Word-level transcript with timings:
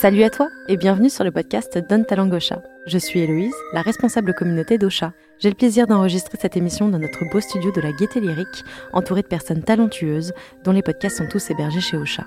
Salut 0.00 0.22
à 0.22 0.30
toi 0.30 0.48
et 0.66 0.78
bienvenue 0.78 1.10
sur 1.10 1.24
le 1.24 1.30
podcast 1.30 1.76
Donne 1.76 2.06
ta. 2.06 2.16
Je 2.86 2.96
suis 2.96 3.20
Héloïse, 3.20 3.52
la 3.74 3.82
responsable 3.82 4.32
communauté 4.32 4.78
d'Ocha. 4.78 5.12
J'ai 5.38 5.50
le 5.50 5.54
plaisir 5.54 5.86
d'enregistrer 5.86 6.38
cette 6.40 6.56
émission 6.56 6.88
dans 6.88 6.98
notre 6.98 7.28
beau 7.30 7.38
studio 7.38 7.70
de 7.70 7.82
la 7.82 7.92
Gaieté 7.92 8.18
Lyrique, 8.18 8.64
entouré 8.94 9.20
de 9.20 9.26
personnes 9.26 9.62
talentueuses 9.62 10.32
dont 10.64 10.72
les 10.72 10.80
podcasts 10.80 11.18
sont 11.18 11.28
tous 11.28 11.50
hébergés 11.50 11.82
chez 11.82 11.98
Ocha. 11.98 12.24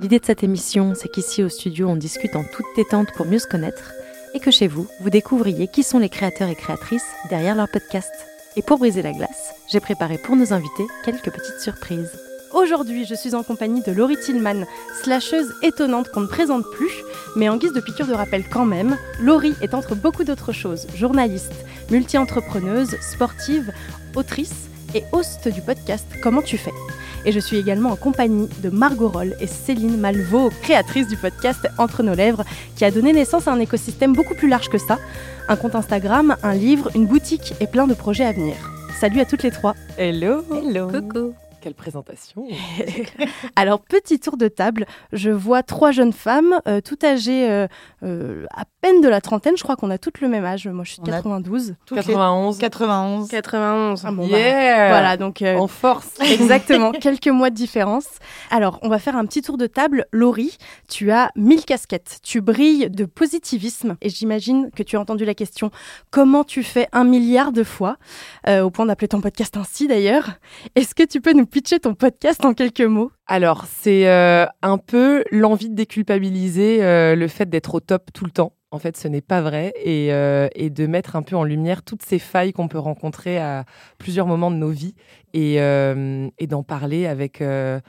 L'idée 0.00 0.20
de 0.20 0.24
cette 0.24 0.42
émission, 0.42 0.94
c'est 0.94 1.10
qu'ici 1.10 1.42
au 1.42 1.50
studio, 1.50 1.86
on 1.86 1.96
discute 1.96 2.34
en 2.34 2.44
toute 2.44 2.64
détente 2.76 3.12
pour 3.14 3.26
mieux 3.26 3.38
se 3.38 3.46
connaître 3.46 3.92
et 4.32 4.40
que 4.40 4.50
chez 4.50 4.66
vous, 4.66 4.86
vous 5.02 5.10
découvriez 5.10 5.68
qui 5.68 5.82
sont 5.82 5.98
les 5.98 6.08
créateurs 6.08 6.48
et 6.48 6.54
créatrices 6.54 7.12
derrière 7.28 7.56
leur 7.56 7.68
podcast. 7.68 8.10
Et 8.56 8.62
pour 8.62 8.78
briser 8.78 9.02
la 9.02 9.12
glace, 9.12 9.52
j'ai 9.70 9.80
préparé 9.80 10.16
pour 10.16 10.34
nos 10.34 10.54
invités 10.54 10.86
quelques 11.04 11.30
petites 11.30 11.60
surprises. 11.60 12.31
Aujourd'hui, 12.54 13.06
je 13.06 13.14
suis 13.14 13.34
en 13.34 13.42
compagnie 13.42 13.80
de 13.80 13.92
Laurie 13.92 14.18
Tillman, 14.18 14.66
slasheuse 15.02 15.54
étonnante 15.62 16.10
qu'on 16.10 16.20
ne 16.20 16.26
présente 16.26 16.64
plus, 16.70 16.92
mais 17.34 17.48
en 17.48 17.56
guise 17.56 17.72
de 17.72 17.80
piqûre 17.80 18.06
de 18.06 18.12
rappel 18.12 18.44
quand 18.46 18.66
même, 18.66 18.98
Laurie 19.20 19.54
est 19.62 19.72
entre 19.72 19.94
beaucoup 19.94 20.22
d'autres 20.22 20.52
choses 20.52 20.86
journaliste, 20.94 21.54
multi-entrepreneuse, 21.90 22.98
sportive, 23.00 23.72
autrice 24.14 24.68
et 24.94 25.02
host 25.12 25.48
du 25.48 25.62
podcast 25.62 26.06
Comment 26.22 26.42
tu 26.42 26.58
fais? 26.58 26.74
Et 27.24 27.32
je 27.32 27.40
suis 27.40 27.56
également 27.56 27.90
en 27.90 27.96
compagnie 27.96 28.48
de 28.62 28.68
Margot 28.68 29.08
Roll 29.08 29.34
et 29.40 29.46
Céline 29.46 29.96
Malvaux, 29.96 30.50
créatrice 30.60 31.08
du 31.08 31.16
podcast 31.16 31.66
Entre 31.78 32.02
nos 32.02 32.14
lèvres, 32.14 32.44
qui 32.76 32.84
a 32.84 32.90
donné 32.90 33.14
naissance 33.14 33.48
à 33.48 33.52
un 33.52 33.60
écosystème 33.60 34.12
beaucoup 34.12 34.34
plus 34.34 34.48
large 34.48 34.68
que 34.68 34.78
ça, 34.78 34.98
un 35.48 35.56
compte 35.56 35.74
Instagram, 35.74 36.36
un 36.42 36.54
livre, 36.54 36.90
une 36.94 37.06
boutique 37.06 37.54
et 37.60 37.66
plein 37.66 37.86
de 37.86 37.94
projets 37.94 38.26
à 38.26 38.32
venir. 38.32 38.56
Salut 39.00 39.20
à 39.20 39.24
toutes 39.24 39.42
les 39.42 39.50
trois. 39.50 39.74
Hello. 39.96 40.44
Hello. 40.52 40.88
Coucou. 40.88 41.34
Quelle 41.62 41.74
présentation 41.74 42.48
Alors, 43.56 43.82
petit 43.82 44.18
tour 44.18 44.36
de 44.36 44.48
table. 44.48 44.84
Je 45.12 45.30
vois 45.30 45.62
trois 45.62 45.92
jeunes 45.92 46.12
femmes, 46.12 46.58
euh, 46.66 46.80
tout 46.80 46.98
âgées 47.04 47.48
euh, 47.48 47.68
euh, 48.02 48.46
à 48.50 48.64
peine 48.80 49.00
de 49.00 49.08
la 49.08 49.20
trentaine. 49.20 49.56
Je 49.56 49.62
crois 49.62 49.76
qu'on 49.76 49.90
a 49.90 49.96
toutes 49.96 50.20
le 50.20 50.26
même 50.26 50.44
âge. 50.44 50.66
Moi, 50.66 50.82
je 50.82 50.94
suis 50.94 51.02
de 51.02 51.06
92. 51.06 51.76
91. 51.86 52.58
91. 52.58 53.28
91. 53.28 54.02
Ah 54.04 54.10
bon, 54.10 54.26
yeah 54.26 54.88
bah, 54.88 54.88
Voilà, 54.88 55.16
donc... 55.16 55.40
en 55.42 55.68
force 55.68 56.10
Exactement, 56.20 56.90
quelques 57.00 57.28
mois 57.28 57.50
de 57.50 57.54
différence. 57.54 58.08
Alors, 58.50 58.80
on 58.82 58.88
va 58.88 58.98
faire 58.98 59.14
un 59.14 59.24
petit 59.24 59.40
tour 59.40 59.56
de 59.56 59.68
table. 59.68 60.06
Laurie, 60.10 60.58
tu 60.88 61.12
as 61.12 61.30
mille 61.36 61.64
casquettes. 61.64 62.18
Tu 62.24 62.40
brilles 62.40 62.90
de 62.90 63.04
positivisme. 63.04 63.96
Et 64.02 64.08
j'imagine 64.08 64.72
que 64.74 64.82
tu 64.82 64.96
as 64.96 65.00
entendu 65.00 65.24
la 65.24 65.34
question 65.34 65.70
comment 66.10 66.42
tu 66.42 66.64
fais 66.64 66.88
un 66.90 67.04
milliard 67.04 67.52
de 67.52 67.62
fois 67.62 67.98
Au 68.48 68.70
point 68.70 68.86
d'appeler 68.86 69.06
ton 69.06 69.20
podcast 69.20 69.56
ainsi, 69.56 69.86
d'ailleurs. 69.86 70.30
Est-ce 70.74 70.96
que 70.96 71.04
tu 71.04 71.20
peux 71.20 71.34
nous 71.34 71.46
pitcher 71.52 71.80
ton 71.80 71.94
podcast 71.94 72.42
en 72.46 72.54
quelques 72.54 72.80
mots 72.80 73.12
Alors, 73.26 73.66
c'est 73.66 74.08
euh, 74.08 74.46
un 74.62 74.78
peu 74.78 75.22
l'envie 75.30 75.68
de 75.68 75.74
déculpabiliser 75.74 76.82
euh, 76.82 77.14
le 77.14 77.28
fait 77.28 77.48
d'être 77.48 77.74
au 77.74 77.80
top 77.80 78.10
tout 78.14 78.24
le 78.24 78.30
temps. 78.30 78.54
En 78.70 78.78
fait, 78.78 78.96
ce 78.96 79.06
n'est 79.06 79.20
pas 79.20 79.42
vrai. 79.42 79.74
Et, 79.76 80.14
euh, 80.14 80.48
et, 80.54 80.70
de 80.70 80.86
mettre 80.86 81.14
un 81.14 81.20
peu 81.20 81.36
en 81.36 81.44
lumière 81.44 81.82
toutes 81.82 82.02
ces 82.02 82.18
failles 82.18 82.54
qu'on 82.54 82.68
peut 82.68 82.78
rencontrer 82.78 83.38
à 83.38 83.66
plusieurs 83.98 84.26
moments 84.26 84.50
de 84.50 84.56
nos 84.56 84.70
vies 84.70 84.94
et, 85.34 85.56
et 85.56 86.46
d'en 86.46 86.62
parler 86.62 87.06
avec, 87.06 87.42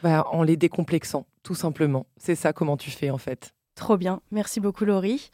bah, 0.03 0.25
en 0.29 0.43
les 0.43 0.57
décomplexant, 0.57 1.25
tout 1.41 1.55
simplement. 1.55 2.05
C'est 2.17 2.35
ça 2.35 2.51
comment 2.51 2.75
tu 2.75 2.91
fais, 2.91 3.11
en 3.11 3.17
fait. 3.17 3.53
Trop 3.75 3.95
bien. 3.95 4.19
Merci 4.31 4.59
beaucoup, 4.59 4.83
Laurie. 4.83 5.29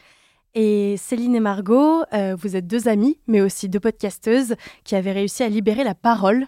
Et 0.53 0.97
Céline 0.97 1.35
et 1.35 1.39
Margot, 1.39 2.03
vous 2.37 2.55
êtes 2.55 2.67
deux 2.67 2.87
amies, 2.87 3.19
mais 3.25 3.41
aussi 3.41 3.69
deux 3.69 3.79
podcasteuses 3.79 4.55
qui 4.83 4.95
avaient 4.95 5.13
réussi 5.13 5.41
à 5.41 5.49
libérer 5.49 5.83
la 5.83 5.95
parole. 5.95 6.45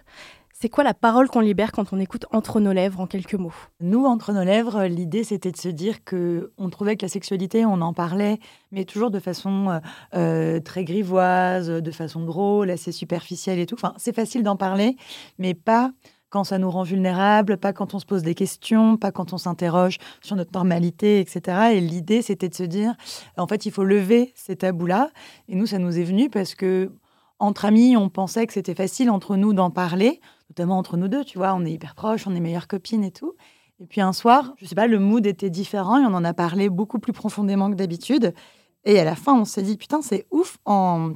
C'est 0.62 0.68
quoi 0.68 0.84
la 0.84 0.94
parole 0.94 1.28
qu'on 1.28 1.40
libère 1.40 1.72
quand 1.72 1.92
on 1.92 1.98
écoute 1.98 2.24
Entre 2.30 2.60
nos 2.60 2.72
lèvres 2.72 3.00
en 3.00 3.08
quelques 3.08 3.34
mots? 3.34 3.52
Nous, 3.80 4.04
Entre 4.04 4.32
nos 4.32 4.44
lèvres, 4.44 4.84
l'idée 4.84 5.24
c'était 5.24 5.50
de 5.50 5.56
se 5.56 5.68
dire 5.68 6.04
que 6.04 6.52
on 6.56 6.70
trouvait 6.70 6.94
que 6.94 7.04
la 7.04 7.08
sexualité, 7.08 7.66
on 7.66 7.80
en 7.80 7.92
parlait, 7.92 8.38
mais 8.70 8.84
toujours 8.84 9.10
de 9.10 9.18
façon 9.18 9.70
euh, 9.70 9.80
euh, 10.14 10.60
très 10.60 10.84
grivoise, 10.84 11.66
de 11.68 11.90
façon 11.90 12.24
drôle, 12.24 12.70
assez 12.70 12.92
superficielle 12.92 13.58
et 13.58 13.66
tout. 13.66 13.74
Enfin, 13.74 13.94
c'est 13.96 14.14
facile 14.14 14.44
d'en 14.44 14.54
parler, 14.54 14.94
mais 15.36 15.54
pas 15.54 15.90
quand 16.30 16.44
ça 16.44 16.58
nous 16.58 16.70
rend 16.70 16.84
vulnérables, 16.84 17.56
pas 17.56 17.72
quand 17.72 17.94
on 17.94 17.98
se 17.98 18.06
pose 18.06 18.22
des 18.22 18.36
questions, 18.36 18.96
pas 18.96 19.10
quand 19.10 19.32
on 19.32 19.38
s'interroge 19.38 19.98
sur 20.20 20.36
notre 20.36 20.52
normalité, 20.52 21.18
etc. 21.18 21.72
Et 21.72 21.80
l'idée, 21.80 22.22
c'était 22.22 22.48
de 22.48 22.54
se 22.54 22.62
dire, 22.62 22.94
en 23.36 23.48
fait, 23.48 23.66
il 23.66 23.72
faut 23.72 23.82
lever 23.82 24.32
ces 24.36 24.54
tabous-là. 24.54 25.10
Et 25.48 25.56
nous, 25.56 25.66
ça 25.66 25.80
nous 25.80 25.98
est 25.98 26.04
venu 26.04 26.30
parce 26.30 26.54
que 26.54 26.92
entre 27.42 27.64
amis, 27.64 27.96
on 27.96 28.08
pensait 28.08 28.46
que 28.46 28.52
c'était 28.52 28.76
facile 28.76 29.10
entre 29.10 29.34
nous 29.34 29.52
d'en 29.52 29.70
parler 29.70 30.20
notamment 30.52 30.76
entre 30.76 30.98
nous 30.98 31.08
deux, 31.08 31.24
tu 31.24 31.38
vois, 31.38 31.54
on 31.54 31.64
est 31.64 31.72
hyper 31.72 31.94
proches, 31.94 32.26
on 32.26 32.34
est 32.34 32.40
meilleures 32.40 32.68
copines 32.68 33.04
et 33.04 33.10
tout. 33.10 33.34
Et 33.80 33.86
puis 33.86 34.02
un 34.02 34.12
soir, 34.12 34.54
je 34.58 34.66
sais 34.66 34.74
pas, 34.74 34.86
le 34.86 34.98
mood 34.98 35.26
était 35.26 35.48
différent 35.48 35.98
et 35.98 36.04
on 36.04 36.14
en 36.14 36.24
a 36.24 36.34
parlé 36.34 36.68
beaucoup 36.68 36.98
plus 36.98 37.14
profondément 37.14 37.70
que 37.70 37.74
d'habitude. 37.74 38.34
Et 38.84 38.98
à 39.00 39.04
la 39.04 39.16
fin, 39.16 39.34
on 39.34 39.46
s'est 39.46 39.62
dit, 39.62 39.78
putain, 39.78 40.02
c'est 40.02 40.26
ouf, 40.30 40.58
en, 40.66 41.14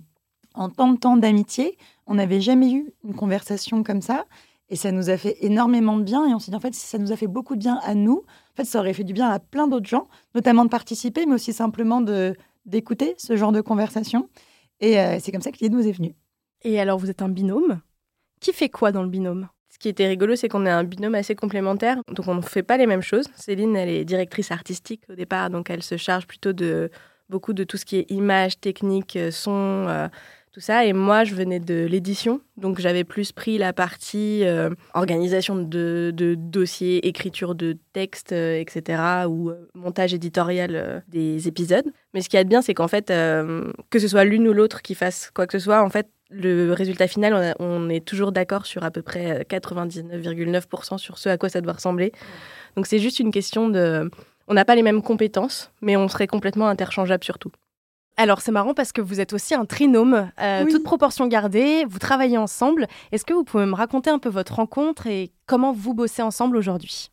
en 0.55 0.71
tant 0.71 0.91
de 0.91 0.99
temps 0.99 1.19
d'amitié, 1.19 1.77
on 2.07 2.15
n'avait 2.15 2.41
jamais 2.41 2.73
eu 2.73 2.95
une 3.05 3.15
conversation 3.15 3.83
comme 3.83 4.01
ça. 4.01 4.25
Et 4.71 4.77
ça 4.77 4.91
nous 4.91 5.11
a 5.11 5.17
fait 5.19 5.37
énormément 5.45 5.99
de 5.99 6.03
bien. 6.03 6.27
Et 6.27 6.35
on 6.35 6.39
s'est 6.39 6.51
dit, 6.51 6.57
en 6.57 6.61
fait, 6.61 6.75
si 6.75 6.87
ça 6.87 6.99
nous 6.99 7.13
a 7.13 7.17
fait 7.17 7.27
beaucoup 7.27 7.57
de 7.57 7.61
bien 7.61 7.79
à 7.83 7.95
nous, 7.95 8.25
en 8.25 8.57
fait, 8.57 8.65
ça 8.65 8.81
aurait 8.81 8.95
fait 8.95 9.05
du 9.05 9.13
bien 9.13 9.29
à 9.29 9.39
plein 9.39 9.69
d'autres 9.69 9.89
gens, 9.89 10.09
notamment 10.35 10.65
de 10.65 10.71
participer, 10.71 11.27
mais 11.27 11.35
aussi 11.35 11.53
simplement 11.53 12.01
de, 12.01 12.35
d'écouter 12.65 13.15
ce 13.19 13.37
genre 13.37 13.53
de 13.53 13.61
conversation. 13.61 14.29
Et 14.81 14.99
euh, 14.99 15.19
c'est 15.21 15.31
comme 15.31 15.43
ça 15.43 15.53
que 15.53 15.59
l'idée 15.61 15.77
nous 15.77 15.87
est 15.87 15.93
venue. 15.93 16.15
Et 16.63 16.81
alors, 16.81 16.99
vous 16.99 17.11
êtes 17.11 17.23
un 17.23 17.29
binôme? 17.29 17.81
Qui 18.47 18.53
fait 18.53 18.69
quoi 18.69 18.93
dans 18.93 19.03
le 19.03 19.09
binôme? 19.09 19.49
Ce 19.71 19.79
qui 19.79 19.89
était 19.89 20.07
rigolo, 20.07 20.37
c'est 20.37 20.49
qu'on 20.49 20.67
est 20.67 20.71
un 20.71 20.85
binôme 20.85 21.17
assez 21.17 21.35
complémentaire, 21.35 21.97
donc 22.07 22.29
on 22.29 22.37
ne 22.37 22.41
fait 22.41 22.63
pas 22.63 22.77
les 22.77 22.87
mêmes 22.87 23.03
choses. 23.03 23.27
Céline, 23.35 23.75
elle 23.75 23.89
est 23.89 24.05
directrice 24.05 24.53
artistique 24.53 25.03
au 25.11 25.15
départ, 25.15 25.51
donc 25.51 25.69
elle 25.69 25.83
se 25.83 25.97
charge 25.97 26.29
plutôt 26.29 26.53
de 26.53 26.89
beaucoup 27.29 27.53
de 27.53 27.65
tout 27.65 27.77
ce 27.77 27.85
qui 27.85 27.97
est 27.97 28.11
image, 28.11 28.61
technique, 28.61 29.17
euh, 29.17 29.33
son, 29.33 29.87
euh, 29.89 30.07
tout 30.53 30.61
ça. 30.61 30.87
Et 30.87 30.93
moi, 30.93 31.25
je 31.25 31.35
venais 31.35 31.59
de 31.59 31.87
l'édition, 31.87 32.41
donc 32.57 32.79
j'avais 32.79 33.03
plus 33.03 33.33
pris 33.33 33.59
la 33.59 33.73
partie 33.73 34.45
euh, 34.45 34.71
organisation 34.95 35.57
de, 35.57 36.15
dossiers, 36.39 37.09
écriture 37.09 37.57
de 37.57 37.77
textes, 37.93 38.31
etc., 38.31 39.27
ou 39.29 39.51
montage 39.75 40.15
éditorial 40.15 41.05
des 41.09 41.49
épisodes. 41.49 41.87
Mais 42.15 42.21
ce 42.21 42.29
qui 42.29 42.37
est 42.37 42.45
bien, 42.45 42.63
c'est 42.63 42.75
qu'en 42.75 42.89
fait, 42.89 43.09
que 43.09 43.99
ce 43.99 44.07
soit 44.09 44.25
l'une 44.25 44.47
ou 44.47 44.53
l'autre 44.53 44.83
qui 44.83 44.95
fasse 44.95 45.33
quoi 45.35 45.49
que 45.49 45.59
ce 45.59 45.65
soit, 45.65 45.83
en 45.83 45.91
fait, 45.91 46.09
le 46.31 46.73
résultat 46.73 47.07
final, 47.07 47.55
on, 47.59 47.89
est 47.89 48.05
toujours 48.05 48.33
d'accord 48.33 48.67
sur 48.67 48.85
à 48.85 48.91
peu 48.91 49.03
près 49.03 49.47
99,9% 49.49 50.95
euh, 50.95 50.99
sur 50.99 51.19
ce 51.19 51.29
à 51.29 51.39
quoi 51.39 51.49
ça 51.49 51.61
doit 51.61 51.75
ressembler. 51.75 52.13
Donc 52.77 52.87
c'est 52.87 52.99
juste 52.99 53.21
une 53.21 53.31
question 53.31 53.69
de... 53.69 54.11
On 54.49 54.55
n'a 54.55 54.65
pas 54.65 54.75
les 54.75 54.83
mêmes 54.83 55.03
compétences, 55.03 55.73
mais 55.81 55.97
on 55.97 56.09
serait 56.09 56.27
complètement 56.27 56.69
interchangeable 56.69 57.25
sur 57.25 57.39
tout. 57.39 57.51
Alors 58.17 58.41
c'est 58.41 58.53
marrant 58.53 58.75
parce 58.75 58.93
que 58.93 59.01
vous 59.01 59.21
êtes 59.21 59.33
aussi 59.33 59.55
un 59.55 59.67
trinôme, 59.67 60.31
euh, 60.41 60.65
toute 60.71 60.85
proportion 60.85 61.27
gardée, 61.27 61.85
vous 61.89 61.99
travaillez 61.99 62.39
ensemble. 62.39 62.87
Est-ce 63.13 63.25
que 63.25 63.35
vous 63.35 63.45
pouvez 63.45 63.67
me 63.67 63.75
raconter 63.75 64.11
un 64.11 64.19
peu 64.19 64.31
votre 64.31 64.55
rencontre 64.55 65.07
et 65.07 65.33
comment 65.47 65.73
vous 65.73 65.95
bossez 65.95 66.23
ensemble 66.23 66.57
aujourd'hui? 66.57 67.11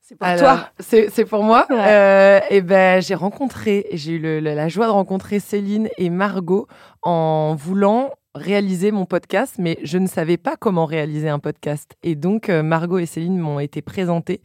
C'est 0.00 0.16
pour 0.16 0.28
toi. 0.36 0.70
C'est 0.78 1.24
pour 1.24 1.42
moi. 1.42 1.66
Euh, 1.70 2.40
et 2.48 2.62
ben, 2.62 3.02
j'ai 3.02 3.16
rencontré, 3.16 3.86
j'ai 3.92 4.12
eu 4.12 4.40
la 4.40 4.68
joie 4.68 4.86
de 4.86 4.92
rencontrer 4.92 5.40
Céline 5.40 5.88
et 5.98 6.10
Margot 6.10 6.68
en 7.02 7.56
voulant 7.56 8.12
réaliser 8.36 8.92
mon 8.92 9.06
podcast, 9.06 9.56
mais 9.58 9.78
je 9.82 9.98
ne 9.98 10.06
savais 10.06 10.36
pas 10.36 10.56
comment 10.56 10.84
réaliser 10.84 11.28
un 11.28 11.38
podcast. 11.38 11.96
Et 12.02 12.14
donc, 12.14 12.48
euh, 12.48 12.62
Margot 12.62 12.98
et 12.98 13.06
Céline 13.06 13.38
m'ont 13.38 13.60
été 13.60 13.82
présentées 13.82 14.42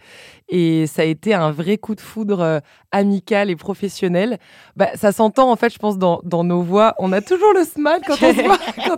et 0.50 0.88
ça 0.88 1.03
a 1.03 1.06
été 1.06 1.34
un 1.34 1.52
vrai 1.52 1.78
coup 1.78 1.96
de 1.96 2.02
foudre 2.02 2.40
euh, 2.40 2.59
amical 2.91 3.50
et 3.50 3.56
professionnel. 3.56 4.40
Bah, 4.75 4.90
ça 4.96 5.12
s'entend, 5.12 5.52
en 5.52 5.56
fait, 5.56 5.74
je 5.74 5.79
pense, 5.79 5.97
dans, 5.97 6.22
nos 6.24 6.62
voix. 6.62 6.96
On 7.00 7.12
a 7.12 7.22
toujours 7.22 7.53
le 7.53 7.63
smile 7.63 8.02
quand 8.07 8.18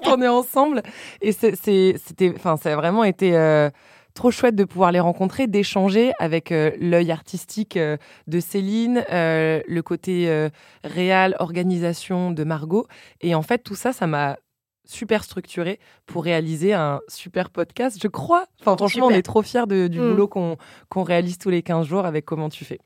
on 0.07 0.21
est 0.21 0.27
ensemble. 0.27 0.83
Et 1.21 1.31
c'était, 1.31 2.33
enfin, 2.35 2.57
ça 2.57 2.73
a 2.73 2.75
vraiment 2.75 3.03
été 3.03 3.35
euh, 3.35 3.69
trop 4.13 4.31
chouette 4.31 4.55
de 4.55 4.63
pouvoir 4.63 4.91
les 4.91 4.99
rencontrer, 4.99 5.47
d'échanger 5.47 6.13
avec 6.19 6.51
l'œil 6.51 7.11
artistique 7.11 7.77
de 7.77 8.39
Céline, 8.39 9.03
le 9.09 9.81
côté 9.81 10.49
réel, 10.83 11.35
organisation 11.39 12.31
de 12.31 12.43
Margot. 12.43 12.85
Et 13.21 13.33
en 13.33 13.41
fait, 13.41 13.59
tout 13.59 13.75
ça, 13.75 13.91
ça 13.91 14.05
m'a 14.05 14.37
super 14.85 15.23
structuré 15.23 15.79
pour 16.05 16.23
réaliser 16.23 16.73
un 16.73 17.01
super 17.07 17.49
podcast, 17.49 17.97
je 18.01 18.07
crois. 18.07 18.45
Enfin, 18.61 18.75
franchement, 18.75 19.07
on 19.07 19.11
est 19.11 19.23
trop 19.23 19.41
fiers 19.41 19.67
de, 19.67 19.87
du 19.87 19.99
mm. 19.99 20.09
boulot 20.09 20.27
qu'on 20.27 21.03
réalise 21.03 21.37
tous 21.37 21.49
les 21.49 21.63
15 21.63 21.87
jours 21.87 22.05
avec 22.05 22.25
Comment 22.25 22.49
tu 22.49 22.65
fais. 22.65 22.79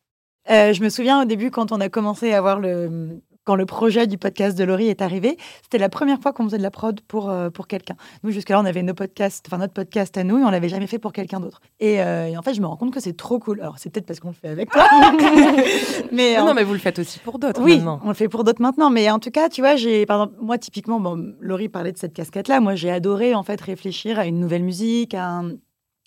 Euh, 0.49 0.73
je 0.73 0.81
me 0.81 0.89
souviens 0.89 1.21
au 1.21 1.25
début, 1.25 1.51
quand 1.51 1.71
on 1.71 1.81
a 1.81 1.89
commencé 1.89 2.33
à 2.33 2.41
voir 2.41 2.59
le, 2.59 3.19
quand 3.47 3.55
le 3.55 3.65
projet 3.65 4.07
du 4.07 4.17
podcast 4.17 4.57
de 4.57 4.65
Laurie 4.65 4.89
est 4.89 5.01
arrivé, 5.01 5.37
c'était 5.63 5.77
la 5.77 5.87
première 5.87 6.19
fois 6.19 6.33
qu'on 6.33 6.43
faisait 6.43 6.57
de 6.57 6.63
la 6.63 6.69
prod 6.69 6.99
pour, 7.07 7.29
euh, 7.29 7.49
pour 7.49 7.67
quelqu'un. 7.67 7.95
Nous, 8.23 8.31
jusque-là, 8.31 8.59
on 8.59 8.65
avait 8.65 8.83
nos 8.83 8.93
podcasts, 8.93 9.45
enfin, 9.47 9.57
notre 9.57 9.71
podcast 9.71 10.17
à 10.17 10.25
nous 10.25 10.37
et 10.37 10.43
on 10.43 10.49
l'avait 10.49 10.67
jamais 10.67 10.85
fait 10.85 10.99
pour 10.99 11.13
quelqu'un 11.13 11.39
d'autre. 11.39 11.61
Et, 11.79 12.01
euh, 12.01 12.37
en 12.37 12.41
fait, 12.41 12.53
je 12.53 12.59
me 12.59 12.67
rends 12.67 12.75
compte 12.75 12.93
que 12.93 12.99
c'est 12.99 13.15
trop 13.15 13.39
cool. 13.39 13.61
Alors, 13.61 13.79
c'est 13.79 13.89
peut-être 13.89 14.05
parce 14.05 14.19
qu'on 14.19 14.27
le 14.27 14.33
fait 14.33 14.49
avec 14.49 14.69
toi. 14.69 14.85
mais, 16.11 16.37
non, 16.37 16.53
mais 16.53 16.65
vous 16.65 16.73
le 16.73 16.79
faites 16.79 16.99
aussi 16.99 17.19
pour 17.19 17.39
d'autres 17.39 17.61
oui, 17.61 17.77
maintenant. 17.77 18.01
on 18.03 18.09
le 18.09 18.15
fait 18.15 18.27
pour 18.27 18.43
d'autres 18.43 18.61
maintenant. 18.61 18.89
Mais 18.89 19.09
en 19.09 19.19
tout 19.19 19.31
cas, 19.31 19.47
tu 19.47 19.61
vois, 19.61 19.77
j'ai, 19.77 20.05
par 20.05 20.23
exemple, 20.23 20.43
moi, 20.43 20.57
typiquement, 20.57 20.99
bon, 20.99 21.33
Laurie 21.39 21.69
parlait 21.69 21.93
de 21.93 21.97
cette 21.97 22.13
casquette-là. 22.13 22.59
Moi, 22.59 22.75
j'ai 22.75 22.91
adoré, 22.91 23.33
en 23.33 23.43
fait, 23.43 23.61
réfléchir 23.61 24.19
à 24.19 24.25
une 24.25 24.41
nouvelle 24.41 24.63
musique, 24.63 25.13
à 25.13 25.25
un 25.25 25.51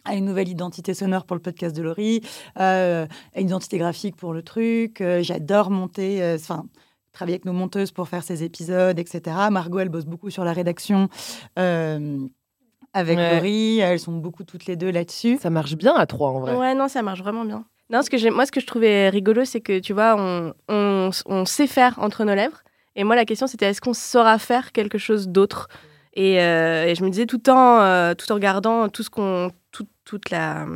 à 0.07 0.15
une 0.15 0.25
nouvelle 0.25 0.49
identité 0.49 0.95
sonore 0.95 1.27
pour 1.27 1.37
le 1.37 1.43
podcast 1.43 1.77
de 1.77 1.83
Laurie, 1.83 2.23
à 2.57 3.07
une 3.37 3.47
identité 3.49 3.77
graphique 3.77 4.17
pour 4.17 4.33
le 4.33 4.43
truc. 4.43 5.03
J'adore 5.21 5.71
monter, 5.71 6.37
enfin, 6.37 6.65
travailler 7.13 7.35
avec 7.35 7.45
nos 7.45 7.53
monteuses 7.53 7.93
pour 7.93 8.09
faire 8.09 8.23
ces 8.23 8.43
épisodes, 8.45 8.99
etc. 8.99 9.37
Margot, 9.51 9.79
elle 9.79 9.89
bosse 9.89 10.07
beaucoup 10.07 10.31
sur 10.31 10.45
la 10.45 10.53
rédaction 10.53 11.09
avec 12.93 13.19
Laurie. 13.19 13.79
Elles 13.81 14.01
sont 14.01 14.13
beaucoup 14.13 14.45
toutes 14.45 14.67
les 14.67 14.77
deux 14.77 14.91
là-dessus. 14.91 15.39
Ça 15.41 15.51
marche 15.51 15.75
bien 15.75 15.95
à 15.95 16.07
trois, 16.07 16.31
en 16.31 16.41
vrai. 16.41 16.57
Ouais, 16.57 16.75
non, 16.75 16.89
ça 16.89 17.03
marche 17.03 17.21
vraiment 17.21 17.45
bien. 17.45 17.65
Non, 17.91 18.03
ce 18.03 18.11
que 18.11 18.31
moi, 18.31 18.47
ce 18.47 18.53
que 18.53 18.61
je 18.61 18.67
trouvais 18.67 19.09
rigolo, 19.09 19.45
c'est 19.45 19.61
que, 19.61 19.81
tu 19.81 19.93
vois, 19.93 20.15
on, 20.17 20.55
on, 20.69 21.45
sait 21.45 21.67
faire 21.67 21.99
entre 21.99 22.25
nos 22.25 22.35
lèvres. 22.35 22.63
Et 22.95 23.03
moi, 23.03 23.17
la 23.17 23.25
question, 23.25 23.49
c'était 23.49 23.67
est-ce 23.67 23.81
qu'on 23.81 23.95
saura 23.95 24.39
faire 24.39 24.71
quelque 24.73 24.99
chose 24.99 25.29
d'autre? 25.29 25.69
Et, 26.15 26.41
euh, 26.41 26.87
et, 26.87 26.95
je 26.95 27.03
me 27.05 27.11
disais 27.11 27.27
tout 27.27 27.51
en, 27.51 27.81
euh, 27.81 28.15
tout 28.15 28.31
en 28.31 28.35
regardant 28.35 28.89
tout 28.89 29.03
ce 29.03 29.11
qu'on, 29.11 29.51
toute 30.05 30.31
la 30.31 30.67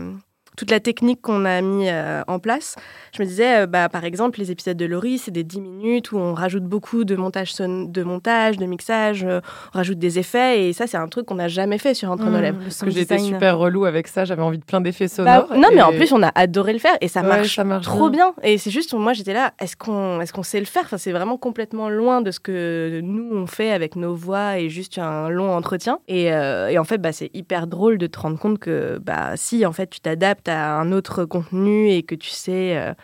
toute 0.57 0.71
la 0.71 0.81
technique 0.81 1.21
qu'on 1.21 1.45
a 1.45 1.61
mis 1.61 1.89
euh, 1.89 2.23
en 2.29 2.39
place. 2.39 2.77
Je 3.17 3.23
me 3.23 3.27
disais, 3.27 3.63
euh, 3.63 3.67
bah, 3.67 3.89
par 3.89 4.05
exemple, 4.05 4.39
les 4.39 4.51
épisodes 4.51 4.77
de 4.77 4.85
Laurie, 4.85 5.19
c'est 5.19 5.31
des 5.31 5.43
10 5.43 5.61
minutes 5.61 6.13
où 6.13 6.19
on 6.19 6.33
rajoute 6.35 6.65
beaucoup 6.65 7.05
de 7.05 7.17
montage, 7.17 7.55
de, 7.57 8.03
montage, 8.03 8.57
de 8.57 8.67
mixage, 8.67 9.25
euh, 9.25 9.41
on 9.75 9.79
rajoute 9.79 9.99
des 9.99 10.19
effets. 10.19 10.69
Et 10.69 10.73
ça, 10.73 10.87
c'est 10.87 10.97
un 10.97 11.09
truc 11.09 11.27
qu'on 11.27 11.35
n'a 11.37 11.49
jamais 11.49 11.79
fait 11.79 11.95
sur 11.95 12.11
Entre 12.11 12.25
nos 12.25 12.39
mmh, 12.39 12.43
lèvres. 12.43 12.59
Parce 12.63 12.81
que 12.83 12.91
j'étais 12.91 13.19
super 13.19 13.59
relou 13.59 13.85
avec 13.85 14.07
ça, 14.07 14.25
j'avais 14.25 14.43
envie 14.43 14.59
de 14.59 14.65
plein 14.65 14.81
d'effets 14.81 15.07
bah, 15.19 15.47
sonores. 15.47 15.57
non, 15.57 15.69
mais 15.75 15.83
en 15.83 15.93
plus, 15.93 16.13
on 16.13 16.23
a 16.23 16.31
adoré 16.35 16.73
le 16.73 16.79
faire 16.79 16.97
et 17.01 17.09
ça, 17.09 17.23
marche, 17.23 17.57
ça 17.57 17.65
marche, 17.65 17.85
trop 17.85 18.11
bien. 18.11 18.35
Et 18.43 18.59
c'est 18.59 18.71
juste, 18.71 18.95
moi, 18.95 19.13
j'étais 19.13 19.35
là, 19.35 19.53
est-ce 19.59 19.77
qu'on 19.77 20.21
est 20.21 20.31
qu'on 20.35 20.43
sait 20.43 20.59
le 20.59 20.67
faire? 20.67 20.83
Enfin, 20.85 20.99
C'est 20.99 21.13
vraiment 21.13 21.37
complètement 21.37 21.89
loin 21.89 22.21
de 22.21 22.31
ce 22.31 22.41
que 22.41 23.01
nous, 23.03 23.29
on 23.33 23.47
fait 23.47 23.71
avec 23.71 23.95
nos 23.95 24.15
voix 24.15 24.59
et 24.59 24.69
juste 24.69 24.99
un 24.99 25.29
long 25.29 25.55
entretien. 25.55 25.99
Et, 26.09 26.25
et 26.25 26.79
en 26.79 26.85
fait, 26.85 26.99
bah, 26.99 27.13
c'est 27.13 27.31
hyper 27.35 27.67
drôle 27.67 27.99
de 27.99 28.07
te 28.07 28.19
rendre 28.19 28.39
compte 28.39 28.59
que 28.59 28.99
bah, 28.99 29.33
si, 29.37 29.67
en 29.67 29.73
fait, 29.73 29.89
tu 29.89 30.01
t'adaptes 30.01 30.44
à 30.47 30.79
un 30.79 30.93
autre 30.93 31.25
contenu 31.25 31.91
et 31.91 32.03
que 32.03 32.15
tu 32.15 32.31
sais 32.31 32.77
euh, 32.77 32.95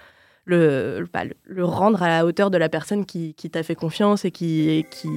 le, 0.44 1.06
bah, 1.12 1.22
le, 1.44 1.64
rendre 1.64 2.02
à 2.02 2.08
la 2.08 2.26
hauteur 2.26 2.50
de 2.50 2.58
la 2.58 2.68
personne 2.68 3.06
qui, 3.06 3.34
qui 3.34 3.50
t'a 3.50 3.62
fait 3.62 3.74
confiance 3.74 4.24
et 4.24 4.30
qui, 4.30 4.84
qui, 4.90 5.08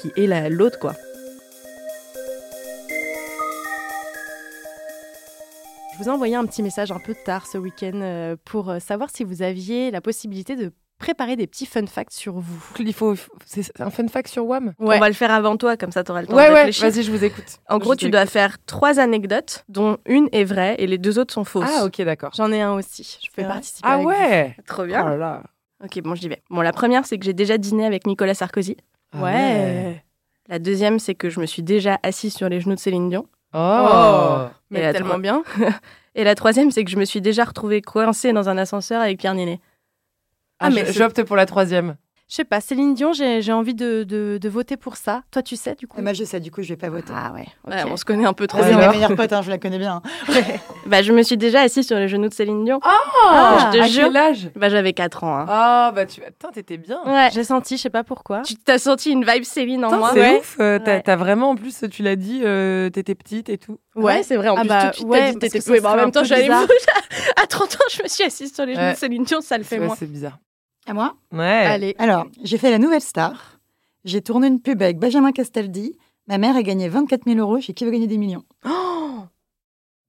qui 0.00 0.12
est 0.20 0.50
l'autre, 0.50 0.78
quoi. 0.78 0.94
Je 5.92 5.98
vous 5.98 6.04
ai 6.08 6.10
envoyé 6.10 6.34
un 6.36 6.46
petit 6.46 6.62
message 6.62 6.90
un 6.90 6.98
peu 6.98 7.14
tard 7.14 7.46
ce 7.46 7.58
week-end 7.58 8.00
euh, 8.00 8.36
pour 8.46 8.70
euh, 8.70 8.78
savoir 8.78 9.10
si 9.10 9.24
vous 9.24 9.42
aviez 9.42 9.90
la 9.90 10.00
possibilité 10.00 10.56
de 10.56 10.72
préparer 11.02 11.34
des 11.34 11.48
petits 11.48 11.66
fun 11.66 11.84
facts 11.86 12.12
sur 12.12 12.34
vous. 12.34 12.62
Il 12.78 12.92
faut, 12.92 13.16
c'est 13.44 13.80
un 13.80 13.90
fun 13.90 14.06
fact 14.06 14.28
sur 14.28 14.46
WAM? 14.46 14.72
On 14.78 14.86
va 14.86 15.08
le 15.08 15.14
faire 15.14 15.32
avant 15.32 15.56
toi, 15.56 15.76
comme 15.76 15.90
ça 15.90 16.04
tu 16.04 16.12
auras 16.12 16.22
le 16.22 16.28
temps 16.28 16.36
ouais, 16.36 16.48
de 16.48 16.54
réfléchir. 16.54 16.84
Ouais, 16.84 16.90
vas-y, 16.90 17.02
je 17.02 17.10
vous 17.10 17.24
écoute. 17.24 17.44
En 17.68 17.78
gros, 17.78 17.96
tu 17.96 18.08
dois 18.08 18.24
faire 18.26 18.56
trois 18.66 19.00
anecdotes, 19.00 19.64
dont 19.68 19.98
une 20.06 20.28
est 20.30 20.44
vraie 20.44 20.76
et 20.78 20.86
les 20.86 20.98
deux 20.98 21.18
autres 21.18 21.34
sont 21.34 21.44
fausses. 21.44 21.68
Ah, 21.68 21.84
ok, 21.84 22.00
d'accord. 22.02 22.30
J'en 22.34 22.52
ai 22.52 22.60
un 22.60 22.74
aussi. 22.74 23.18
Je 23.22 23.28
fais 23.32 23.42
participer. 23.42 23.80
Ah 23.90 23.98
ouais. 23.98 24.56
Trop 24.66 24.84
bien. 24.84 25.02
Oh 25.04 25.08
là 25.08 25.16
là. 25.16 25.42
Ok, 25.84 26.00
bon, 26.02 26.14
j'y 26.14 26.28
vais. 26.28 26.40
Bon, 26.50 26.60
la 26.60 26.72
première, 26.72 27.04
c'est 27.04 27.18
que 27.18 27.24
j'ai 27.24 27.32
déjà 27.32 27.58
dîné 27.58 27.84
avec 27.84 28.06
Nicolas 28.06 28.34
Sarkozy. 28.34 28.76
Ah 29.12 29.22
ouais. 29.24 30.04
La 30.48 30.60
deuxième, 30.60 31.00
c'est 31.00 31.16
que 31.16 31.30
je 31.30 31.40
me 31.40 31.46
suis 31.46 31.62
déjà 31.62 31.98
assise 32.04 32.34
sur 32.34 32.48
les 32.48 32.60
genoux 32.60 32.76
de 32.76 32.80
Céline 32.80 33.08
Dion. 33.08 33.26
Oh, 33.54 33.58
oh 33.58 34.36
mais 34.70 34.92
tellement 34.92 35.18
bien. 35.18 35.42
et 36.14 36.22
la 36.22 36.36
troisième, 36.36 36.70
c'est 36.70 36.84
que 36.84 36.90
je 36.90 36.96
me 36.96 37.04
suis 37.04 37.20
déjà 37.20 37.44
retrouvée 37.44 37.82
coincée 37.82 38.32
dans 38.32 38.48
un 38.48 38.56
ascenseur 38.56 39.02
avec 39.02 39.18
Pierre 39.18 39.34
Ninet. 39.34 39.60
Ah, 40.62 40.70
mais 40.70 40.92
j'opte 40.92 41.22
pour 41.24 41.36
la 41.36 41.46
troisième. 41.46 41.96
Je 42.32 42.36
sais 42.36 42.44
pas, 42.44 42.62
Céline 42.62 42.94
Dion, 42.94 43.12
j'ai 43.12 43.52
envie 43.52 43.74
de, 43.74 44.04
de, 44.04 44.48
voter 44.48 44.78
pour 44.78 44.96
ça. 44.96 45.22
Toi, 45.30 45.42
tu 45.42 45.54
sais, 45.54 45.74
du 45.74 45.86
coup? 45.86 46.00
Moi, 46.00 46.14
je 46.14 46.24
sais, 46.24 46.40
du 46.40 46.50
coup, 46.50 46.62
je 46.62 46.70
vais 46.70 46.78
pas 46.78 46.88
voter. 46.88 47.12
Ah 47.14 47.30
ouais, 47.34 47.44
on 47.90 47.98
se 47.98 48.06
connaît 48.06 48.24
un 48.24 48.32
peu 48.32 48.46
trop. 48.46 48.62
C'est 48.62 48.74
ma 48.74 48.90
meilleure 48.90 49.14
pote, 49.14 49.34
hein, 49.34 49.42
je 49.42 49.50
la 49.50 49.58
connais 49.58 49.76
bien. 49.76 50.00
bah, 50.86 51.02
je 51.02 51.12
me 51.12 51.22
suis 51.22 51.36
déjà 51.36 51.60
assise 51.60 51.86
sur 51.86 51.98
les 51.98 52.08
genoux 52.08 52.30
de 52.30 52.32
Céline 52.32 52.64
Dion. 52.64 52.80
Oh 52.82 52.88
ah, 53.28 53.70
je 53.70 53.78
te 53.78 53.82
à 53.82 53.86
quel 53.86 54.16
âge? 54.16 54.50
Bah, 54.56 54.70
j'avais 54.70 54.94
4 54.94 55.24
ans. 55.24 55.40
Hein. 55.40 55.46
Ah, 55.46 55.92
bah, 55.94 56.06
tu... 56.06 56.22
Attends, 56.24 56.50
t'étais 56.50 56.78
bien. 56.78 57.00
Ouais, 57.04 57.28
j'ai 57.34 57.44
senti, 57.44 57.76
je 57.76 57.82
sais 57.82 57.90
pas 57.90 58.02
pourquoi. 58.02 58.40
Tu 58.40 58.56
t'as 58.56 58.78
senti 58.78 59.10
une 59.10 59.26
vibe 59.26 59.44
Céline 59.44 59.84
en 59.84 59.94
moi. 59.94 60.12
C'est 60.14 60.38
ouf, 60.38 60.56
euh, 60.58 60.78
t'as 60.78 61.16
vraiment, 61.16 61.50
en 61.50 61.54
plus, 61.54 61.84
tu 61.90 62.02
l'as 62.02 62.16
dit, 62.16 62.40
euh, 62.44 62.88
t'étais 62.88 63.14
petite 63.14 63.50
et 63.50 63.58
tout. 63.58 63.78
Ouais, 63.94 64.22
c'est 64.22 64.36
vrai, 64.36 64.48
en 64.48 64.56
ah 64.56 64.60
plus, 64.60 64.68
bah, 64.68 64.90
tout 64.96 65.04
ouais, 65.04 65.34
t'étais 65.34 65.60
oui, 65.70 65.80
bah, 65.82 65.92
en 65.92 65.96
même 65.96 66.12
temps, 66.12 66.24
j'allais 66.24 66.48
À 67.36 67.46
30 67.46 67.74
ans, 67.74 67.78
je 67.94 68.02
me 68.04 68.08
suis 68.08 68.24
assise 68.24 68.54
sur 68.54 68.64
les 68.64 68.74
genoux 68.74 68.92
de 68.92 68.96
Céline 68.96 69.24
Dion, 69.24 69.42
ça 69.42 69.58
le 69.58 69.64
fait 69.64 69.78
moi. 69.78 69.94
c'est 69.98 70.10
bizarre. 70.10 70.38
À 70.86 70.94
moi? 70.94 71.16
Ouais. 71.30 71.40
Allez. 71.66 71.94
Alors, 71.98 72.26
j'ai 72.42 72.58
fait 72.58 72.70
la 72.70 72.78
nouvelle 72.78 73.00
star. 73.00 73.60
J'ai 74.04 74.20
tourné 74.22 74.48
une 74.48 74.60
pub 74.60 74.82
avec 74.82 74.98
Benjamin 74.98 75.32
Castaldi. 75.32 75.96
Ma 76.26 76.38
mère 76.38 76.56
a 76.56 76.62
gagné 76.62 76.88
24 76.88 77.24
000 77.24 77.38
euros 77.38 77.60
chez 77.60 77.72
Qui 77.74 77.84
veut 77.84 77.90
gagner 77.90 78.06
des 78.06 78.18
millions? 78.18 78.44
Oh 78.64 79.20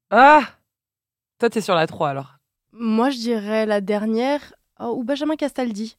Ah 0.09 0.41
Toi, 1.39 1.49
t'es 1.49 1.61
sur 1.61 1.75
la 1.75 1.85
3 1.87 2.09
alors 2.09 2.37
Moi, 2.71 3.09
je 3.11 3.17
dirais 3.17 3.65
la 3.65 3.81
dernière 3.81 4.53
oh, 4.79 4.95
ou 4.97 5.03
Benjamin 5.03 5.35
Castaldi. 5.35 5.97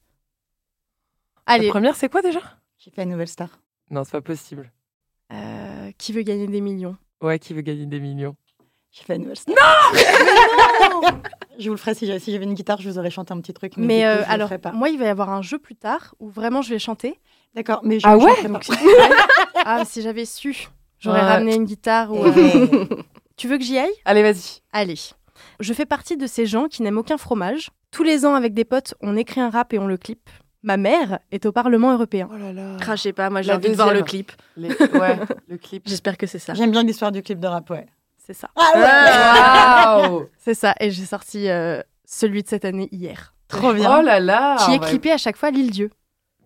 Allez. 1.47 1.67
La 1.67 1.71
première, 1.73 1.97
c'est 1.97 2.09
quoi 2.09 2.23
déjà? 2.23 2.41
J'ai 2.79 2.91
fait 2.91 3.03
la 3.03 3.06
nouvelle 3.06 3.29
star. 3.29 3.61
Non, 3.91 4.03
c'est 4.05 4.12
pas 4.12 4.21
possible. 4.23 4.73
Euh, 5.32 5.93
qui 5.99 6.12
veut 6.12 6.23
gagner 6.23 6.47
des 6.47 6.61
millions? 6.61 6.97
Ouais, 7.21 7.38
qui 7.38 7.55
veut 7.55 7.61
gagner 7.62 7.87
des 7.87 8.00
millions? 8.00 8.37
J'ai 8.94 9.02
fait 9.02 9.35
star. 9.35 9.55
Non 10.81 11.00
Je 11.58 11.64
vous 11.69 11.75
le 11.75 11.76
ferai 11.76 11.94
si 11.94 12.06
j'avais 12.06 12.44
une 12.44 12.55
guitare, 12.55 12.81
je 12.81 12.88
vous 12.88 12.99
aurais 12.99 13.11
chanté 13.11 13.32
un 13.32 13.41
petit 13.41 13.52
truc. 13.52 13.76
Mais, 13.76 13.87
mais 13.87 14.06
euh, 14.06 14.23
alors, 14.29 14.50
moi, 14.73 14.88
il 14.88 14.99
va 14.99 15.06
y 15.06 15.08
avoir 15.08 15.31
un 15.31 15.43
jeu 15.43 15.58
plus 15.58 15.75
tard 15.75 16.14
où 16.20 16.29
vraiment 16.29 16.62
je 16.62 16.70
vais 16.70 16.79
chanter. 16.79 17.19
D'accord, 17.56 17.81
mais 17.82 17.99
je 17.99 18.06
ah 18.06 18.17
ouais 18.19 18.35
Ah, 19.64 19.85
si 19.85 20.00
j'avais 20.00 20.25
su, 20.25 20.69
j'aurais 21.00 21.20
ramené 21.23 21.56
une 21.56 21.64
guitare. 21.64 22.12
Ou, 22.12 22.25
euh, 22.25 22.87
tu 23.37 23.49
veux 23.49 23.58
que 23.58 23.64
j'y 23.64 23.79
aille? 23.79 23.93
Allez, 24.05 24.23
vas-y. 24.23 24.61
Allez. 24.73 24.99
Je 25.58 25.73
fais 25.73 25.87
partie 25.87 26.17
de 26.17 26.29
ces 26.29 26.47
gens 26.47 26.67
qui 26.69 26.82
n'aiment 26.82 26.99
aucun 26.99 27.19
fromage. 27.19 27.70
Tous 27.90 28.05
les 28.05 28.25
ans, 28.25 28.35
avec 28.35 28.55
des 28.55 28.64
potes, 28.64 28.94
on 29.00 29.17
écrit 29.17 29.40
un 29.40 29.50
rap 29.50 29.73
et 29.73 29.79
on 29.81 29.88
le 29.88 29.97
clip. 29.97 30.31
Ma 30.62 30.76
mère 30.76 31.19
est 31.32 31.47
au 31.47 31.52
Parlement 31.52 31.93
européen. 31.93 32.29
Oh 32.32 32.37
là 32.38 32.52
là. 32.52 32.76
Crachez 32.81 33.12
pas, 33.12 33.29
moi 33.29 33.43
j'ai 33.43 33.52
envie 33.52 33.69
de 33.69 33.75
voir 33.75 33.93
le 33.93 34.02
clip. 34.02 34.32
Ouais, 34.56 35.19
le 35.49 35.58
clip. 35.58 35.82
J'espère 35.85 36.17
que 36.17 36.26
c'est 36.26 36.38
ça. 36.38 36.55
J'aime 36.55 36.70
bien 36.70 36.85
l'histoire 36.85 37.12
du 37.12 37.23
clip 37.23 37.38
de 37.38 37.47
rap, 37.47 37.69
ouais. 37.70 37.87
C'est 38.26 38.32
ça. 38.32 38.49
Ah 38.56 40.09
ouais 40.09 40.26
C'est 40.38 40.55
ça. 40.55 40.75
Et 40.81 40.91
j'ai 40.91 41.05
sorti 41.05 41.49
euh, 41.50 41.82
celui 42.06 42.43
de 42.43 42.49
cette 42.49 42.65
année 42.65 42.88
hier. 42.91 43.35
Trop 43.49 43.75
bien. 43.75 43.99
Oh 43.99 44.03
là 44.03 44.19
là 44.19 44.56
Qui 44.65 44.73
est 44.73 44.79
clippé 44.79 45.12
à 45.12 45.19
chaque 45.19 45.37
fois 45.37 45.50
l'île 45.50 45.71
Dieu. 45.71 45.91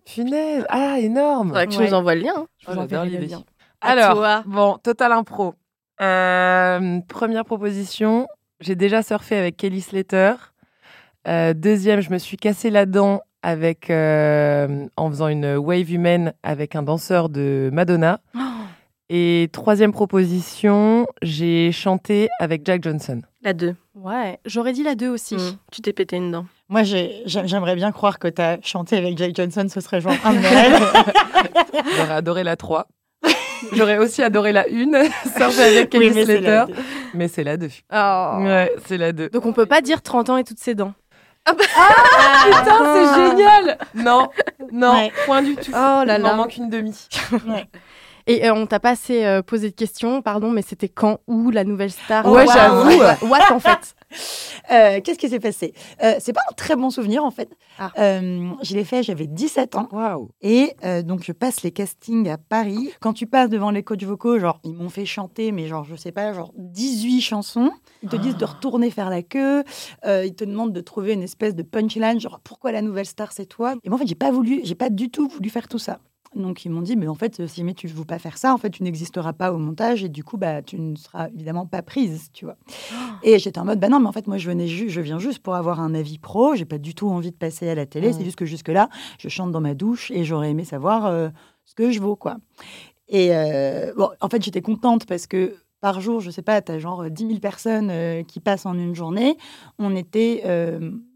Finesse. 0.05 0.65
Ah, 0.67 0.99
énorme. 0.99 1.49
Faudrait 1.49 1.67
que 1.67 1.73
tu 1.73 1.81
nous 1.81 1.93
envoies 1.93 2.15
le 2.15 2.21
lien. 2.21 2.33
Hein. 2.35 2.47
Je 2.57 2.71
vous 2.71 2.79
oh, 2.79 3.03
l'idée. 3.05 3.35
Alors, 3.79 4.43
bon, 4.45 4.77
Total 4.83 5.13
Impro. 5.13 5.55
Euh, 6.01 6.99
première 7.07 7.45
proposition, 7.45 8.27
j'ai 8.59 8.75
déjà 8.75 9.01
surfé 9.01 9.37
avec 9.37 9.55
Kelly 9.55 9.81
Slater. 9.81 10.33
Euh, 11.27 11.53
deuxième, 11.53 12.01
je 12.01 12.09
me 12.09 12.17
suis 12.17 12.37
cassé 12.37 12.69
la 12.69 12.85
dent 12.85 13.21
avec, 13.41 13.89
en 13.89 15.09
faisant 15.09 15.29
une 15.29 15.55
wave 15.55 15.91
humaine 15.91 16.33
avec 16.43 16.75
un 16.75 16.83
danseur 16.83 17.29
de 17.29 17.69
Madonna. 17.71 18.19
Oh 18.35 18.48
et 19.09 19.49
troisième 19.51 19.91
proposition, 19.91 21.07
j'ai 21.21 21.71
chanté 21.71 22.29
avec 22.39 22.65
Jack 22.65 22.83
Johnson. 22.83 23.21
La 23.41 23.53
2. 23.53 23.75
Ouais, 23.95 24.39
j'aurais 24.45 24.73
dit 24.73 24.83
la 24.83 24.95
2 24.95 25.09
aussi. 25.09 25.35
Mm. 25.35 25.57
Tu 25.71 25.81
t'es 25.81 25.93
pété 25.93 26.17
une 26.17 26.31
dent. 26.31 26.45
Moi, 26.67 26.83
j'aimerais 26.83 27.75
bien 27.75 27.91
croire 27.91 28.19
que 28.19 28.27
tu 28.27 28.41
as 28.41 28.59
chanté 28.61 28.97
avec 28.97 29.17
Jack 29.17 29.35
Johnson, 29.35 29.67
ce 29.67 29.81
serait 29.81 30.01
genre 30.01 30.13
un 30.23 30.33
de 30.33 30.39
J'aurais 31.97 32.13
adoré 32.13 32.43
la 32.43 32.55
3. 32.55 32.87
J'aurais 33.73 33.97
aussi 33.97 34.21
adoré 34.21 34.51
la 34.51 34.65
1, 34.71 35.09
sortir 35.37 35.63
avec 35.63 35.89
Kelly 35.89 36.11
oui, 36.11 36.23
Slater. 36.23 36.65
Mais 37.13 37.27
c'est 37.27 37.43
la 37.43 37.57
2. 37.57 37.67
Oh. 37.91 38.37
Ouais, 38.41 38.71
c'est 38.85 38.97
la 38.97 39.11
2. 39.11 39.29
Donc 39.29 39.45
on 39.45 39.53
peut 39.53 39.65
pas 39.65 39.81
dire 39.81 40.01
30 40.01 40.29
ans 40.29 40.37
et 40.37 40.43
toutes 40.43 40.59
ses 40.59 40.75
dents. 40.75 40.93
Ah, 41.45 41.53
bah... 41.53 41.63
ah 41.75 42.45
putain, 42.59 42.93
c'est 42.93 43.29
génial 43.29 43.77
Non, 43.95 44.29
non, 44.71 45.09
point 45.25 45.41
du 45.41 45.55
tout. 45.55 45.71
Oh 45.71 45.73
là 45.73 46.05
là. 46.05 46.17
Il 46.17 46.23
m'en 46.23 46.35
manque 46.35 46.57
une 46.57 46.69
demi. 46.69 47.07
Ouais. 47.47 47.65
Et 48.29 48.45
euh, 48.45 48.53
on 48.53 48.67
t'a 48.67 48.79
pas 48.79 48.91
assez 48.91 49.25
euh, 49.25 49.41
posé 49.41 49.71
de 49.71 49.75
questions, 49.75 50.21
pardon, 50.21 50.51
mais 50.51 50.61
c'était 50.61 50.87
quand, 50.87 51.17
où, 51.25 51.49
la 51.49 51.63
nouvelle 51.63 51.89
star 51.89 52.31
Ouais, 52.31 52.45
j'avoue. 52.45 52.91
What, 53.27 53.51
en 53.51 53.59
fait 53.59 53.95
euh, 54.71 55.01
Qu'est-ce 55.03 55.17
qui 55.17 55.29
s'est 55.29 55.39
passé? 55.39 55.73
C'est 56.19 56.31
pas 56.31 56.41
un 56.47 56.53
très 56.53 56.75
bon 56.75 56.91
souvenir, 56.91 57.25
en 57.25 57.31
fait. 57.31 57.49
Ah. 57.79 57.91
je 57.97 58.75
l'ai 58.75 58.83
fait, 58.83 59.01
j'avais 59.01 59.25
17 59.25 59.75
ans. 59.75 59.89
Et 60.41 60.75
donc, 61.03 61.23
je 61.23 61.31
passe 61.31 61.63
les 61.63 61.71
castings 61.71 62.29
à 62.29 62.37
Paris. 62.37 62.91
Quand 62.99 63.13
tu 63.13 63.25
passes 63.25 63.49
devant 63.49 63.71
les 63.71 63.81
coachs 63.81 64.03
vocaux, 64.03 64.37
genre, 64.37 64.59
ils 64.63 64.75
m'ont 64.75 64.89
fait 64.89 65.05
chanter, 65.05 65.51
mais 65.51 65.67
genre, 65.67 65.85
je 65.85 65.95
sais 65.95 66.11
pas, 66.11 66.31
genre 66.31 66.53
18 66.55 67.21
chansons. 67.21 67.71
Ils 68.03 68.09
te 68.09 68.15
disent 68.15 68.37
de 68.37 68.45
ah. 68.45 68.53
retourner 68.53 68.91
faire 68.91 69.09
la 69.09 69.23
queue. 69.23 69.63
ils 70.05 70.35
te 70.35 70.43
demandent 70.43 70.73
de 70.73 70.81
trouver 70.81 71.13
une 71.13 71.23
espèce 71.23 71.55
de 71.55 71.63
punchline, 71.63 72.19
genre, 72.19 72.39
pourquoi 72.43 72.71
la 72.71 72.83
nouvelle 72.83 73.07
star, 73.07 73.31
c'est 73.31 73.47
toi? 73.47 73.73
Et 73.83 73.89
moi, 73.89 73.95
en 73.95 73.99
fait, 73.99 74.07
j'ai 74.07 74.13
pas 74.13 74.29
voulu, 74.29 74.61
j'ai 74.63 74.75
pas 74.75 74.91
du 74.91 75.09
tout 75.09 75.27
voulu 75.27 75.49
faire 75.49 75.67
tout 75.67 75.79
ça. 75.79 75.97
Donc 76.35 76.63
ils 76.63 76.69
m'ont 76.69 76.81
dit, 76.81 76.95
mais 76.95 77.07
en 77.07 77.15
fait, 77.15 77.47
si 77.47 77.63
mais 77.63 77.73
tu 77.73 77.87
ne 77.87 77.91
veux 77.91 78.05
pas 78.05 78.19
faire 78.19 78.37
ça, 78.37 78.53
en 78.53 78.57
fait, 78.57 78.69
tu 78.69 78.83
n'existeras 78.83 79.33
pas 79.33 79.51
au 79.51 79.57
montage 79.57 80.03
et 80.03 80.09
du 80.09 80.23
coup, 80.23 80.37
bah, 80.37 80.61
tu 80.61 80.79
ne 80.79 80.95
seras 80.95 81.27
évidemment 81.29 81.65
pas 81.65 81.81
prise, 81.81 82.29
tu 82.33 82.45
vois. 82.45 82.55
Et 83.23 83.39
j'étais 83.39 83.59
en 83.59 83.65
mode, 83.65 83.79
bah 83.79 83.89
non, 83.89 83.99
mais 83.99 84.07
en 84.07 84.11
fait, 84.11 84.27
moi, 84.27 84.37
je, 84.37 84.47
venais 84.47 84.67
je 84.67 85.01
viens 85.01 85.19
juste 85.19 85.39
pour 85.39 85.55
avoir 85.55 85.79
un 85.79 85.93
avis 85.95 86.19
pro, 86.19 86.55
j'ai 86.55 86.65
pas 86.65 86.77
du 86.77 86.93
tout 86.93 87.09
envie 87.09 87.31
de 87.31 87.35
passer 87.35 87.67
à 87.67 87.75
la 87.75 87.85
télé, 87.85 88.13
c'est 88.13 88.23
juste 88.23 88.37
que 88.37 88.45
jusque-là, 88.45 88.89
je 89.17 89.27
chante 89.27 89.51
dans 89.51 89.59
ma 89.59 89.73
douche 89.73 90.11
et 90.11 90.23
j'aurais 90.23 90.51
aimé 90.51 90.63
savoir 90.63 91.07
euh, 91.07 91.29
ce 91.65 91.73
que 91.73 91.91
je 91.91 91.99
vaux, 91.99 92.15
quoi. 92.15 92.37
Et 93.07 93.35
euh, 93.35 93.91
bon, 93.97 94.09
en 94.21 94.29
fait, 94.29 94.43
j'étais 94.43 94.61
contente 94.61 95.07
parce 95.07 95.25
que 95.25 95.55
par 95.81 95.99
jour, 95.99 96.21
je 96.21 96.29
sais 96.29 96.43
pas, 96.43 96.61
tu 96.61 96.71
as 96.71 96.79
genre 96.79 97.09
10 97.09 97.27
000 97.27 97.39
personnes 97.39 97.91
qui 98.25 98.39
passent 98.39 98.65
en 98.65 98.77
une 98.77 98.93
journée. 98.93 99.37
On 99.79 99.95
était 99.95 100.43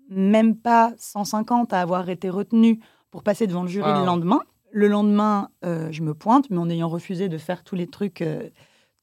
même 0.10 0.56
pas 0.56 0.94
150 0.98 1.74
à 1.74 1.82
avoir 1.82 2.10
été 2.10 2.30
retenus 2.30 2.80
pour 3.12 3.24
passer 3.24 3.46
devant 3.46 3.62
le 3.62 3.68
jury 3.68 3.92
le 3.92 4.06
lendemain. 4.06 4.42
Le 4.76 4.88
lendemain, 4.88 5.50
je 5.64 6.02
me 6.02 6.14
pointe, 6.14 6.50
mais 6.50 6.58
en 6.58 6.70
ayant 6.70 6.90
refusé 6.90 7.30
de 7.30 7.38
faire 7.38 7.64
tous 7.64 7.76
les 7.76 7.88
trucs 7.88 8.24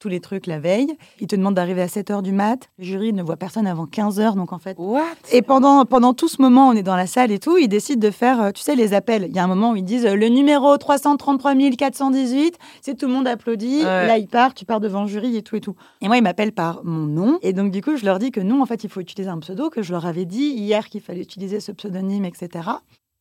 tous 0.01 0.09
les 0.09 0.21
trucs 0.21 0.47
la 0.47 0.59
veille. 0.59 0.97
Il 1.21 1.27
te 1.27 1.37
demande 1.37 1.55
d'arriver 1.55 1.83
à 1.83 1.89
7 1.89 2.11
h 2.11 2.23
du 2.23 2.33
mat. 2.33 2.71
Le 2.79 2.85
jury 2.85 3.13
ne 3.13 3.23
voit 3.23 3.37
personne 3.37 3.67
avant 3.67 3.87
15 3.87 4.19
h 4.19 4.35
donc 4.35 4.53
en 4.53 4.59
fait. 4.59 4.77
What? 4.79 5.03
et 5.31 5.43
pendant, 5.43 5.85
pendant 5.85 6.15
tout 6.15 6.27
ce 6.27 6.41
moment, 6.43 6.69
on 6.69 6.73
est 6.73 6.83
dans 6.83 6.97
la 6.97 7.07
salle 7.07 7.31
et 7.31 7.39
tout, 7.39 7.59
ils 7.59 7.69
décident 7.69 8.01
de 8.01 8.11
faire, 8.11 8.41
euh, 8.41 8.51
tu 8.51 8.63
sais, 8.63 8.75
les 8.75 8.95
appels. 8.95 9.27
Il 9.29 9.37
y 9.37 9.39
a 9.39 9.45
un 9.45 9.47
moment 9.47 9.73
où 9.73 9.77
ils 9.77 9.85
disent 9.85 10.07
euh, 10.07 10.17
le 10.17 10.29
numéro 10.29 10.77
333 10.77 11.55
418, 11.77 12.57
c'est 12.81 12.97
tout 12.97 13.07
le 13.07 13.13
monde 13.13 13.29
applaudit. 13.29 13.83
Là, 13.83 14.17
il 14.17 14.27
part, 14.27 14.55
tu 14.55 14.65
pars 14.65 14.81
devant 14.81 15.03
le 15.03 15.09
jury 15.09 15.37
et 15.37 15.43
tout 15.43 15.57
et 15.57 15.61
tout. 15.61 15.77
Et 16.01 16.07
moi, 16.07 16.17
ils 16.17 16.23
m'appellent 16.23 16.53
par 16.53 16.83
mon 16.83 17.07
nom. 17.07 17.39
Et 17.43 17.53
donc, 17.53 17.71
du 17.71 17.83
coup, 17.83 17.97
je 17.97 18.05
leur 18.07 18.19
dis 18.19 18.31
que 18.31 18.41
non, 18.41 18.63
en 18.63 18.67
fait, 18.67 18.83
il 18.85 18.91
faut 18.91 19.01
utiliser 19.01 19.29
un 19.29 19.39
pseudo, 19.39 19.69
que 19.69 19.83
je 19.83 19.93
leur 19.93 20.07
avais 20.07 20.25
dit 20.25 20.49
hier 20.49 20.89
qu'il 20.89 21.03
fallait 21.03 21.21
utiliser 21.21 21.61
ce 21.61 21.73
pseudonyme, 21.73 22.25
etc. 22.25 22.71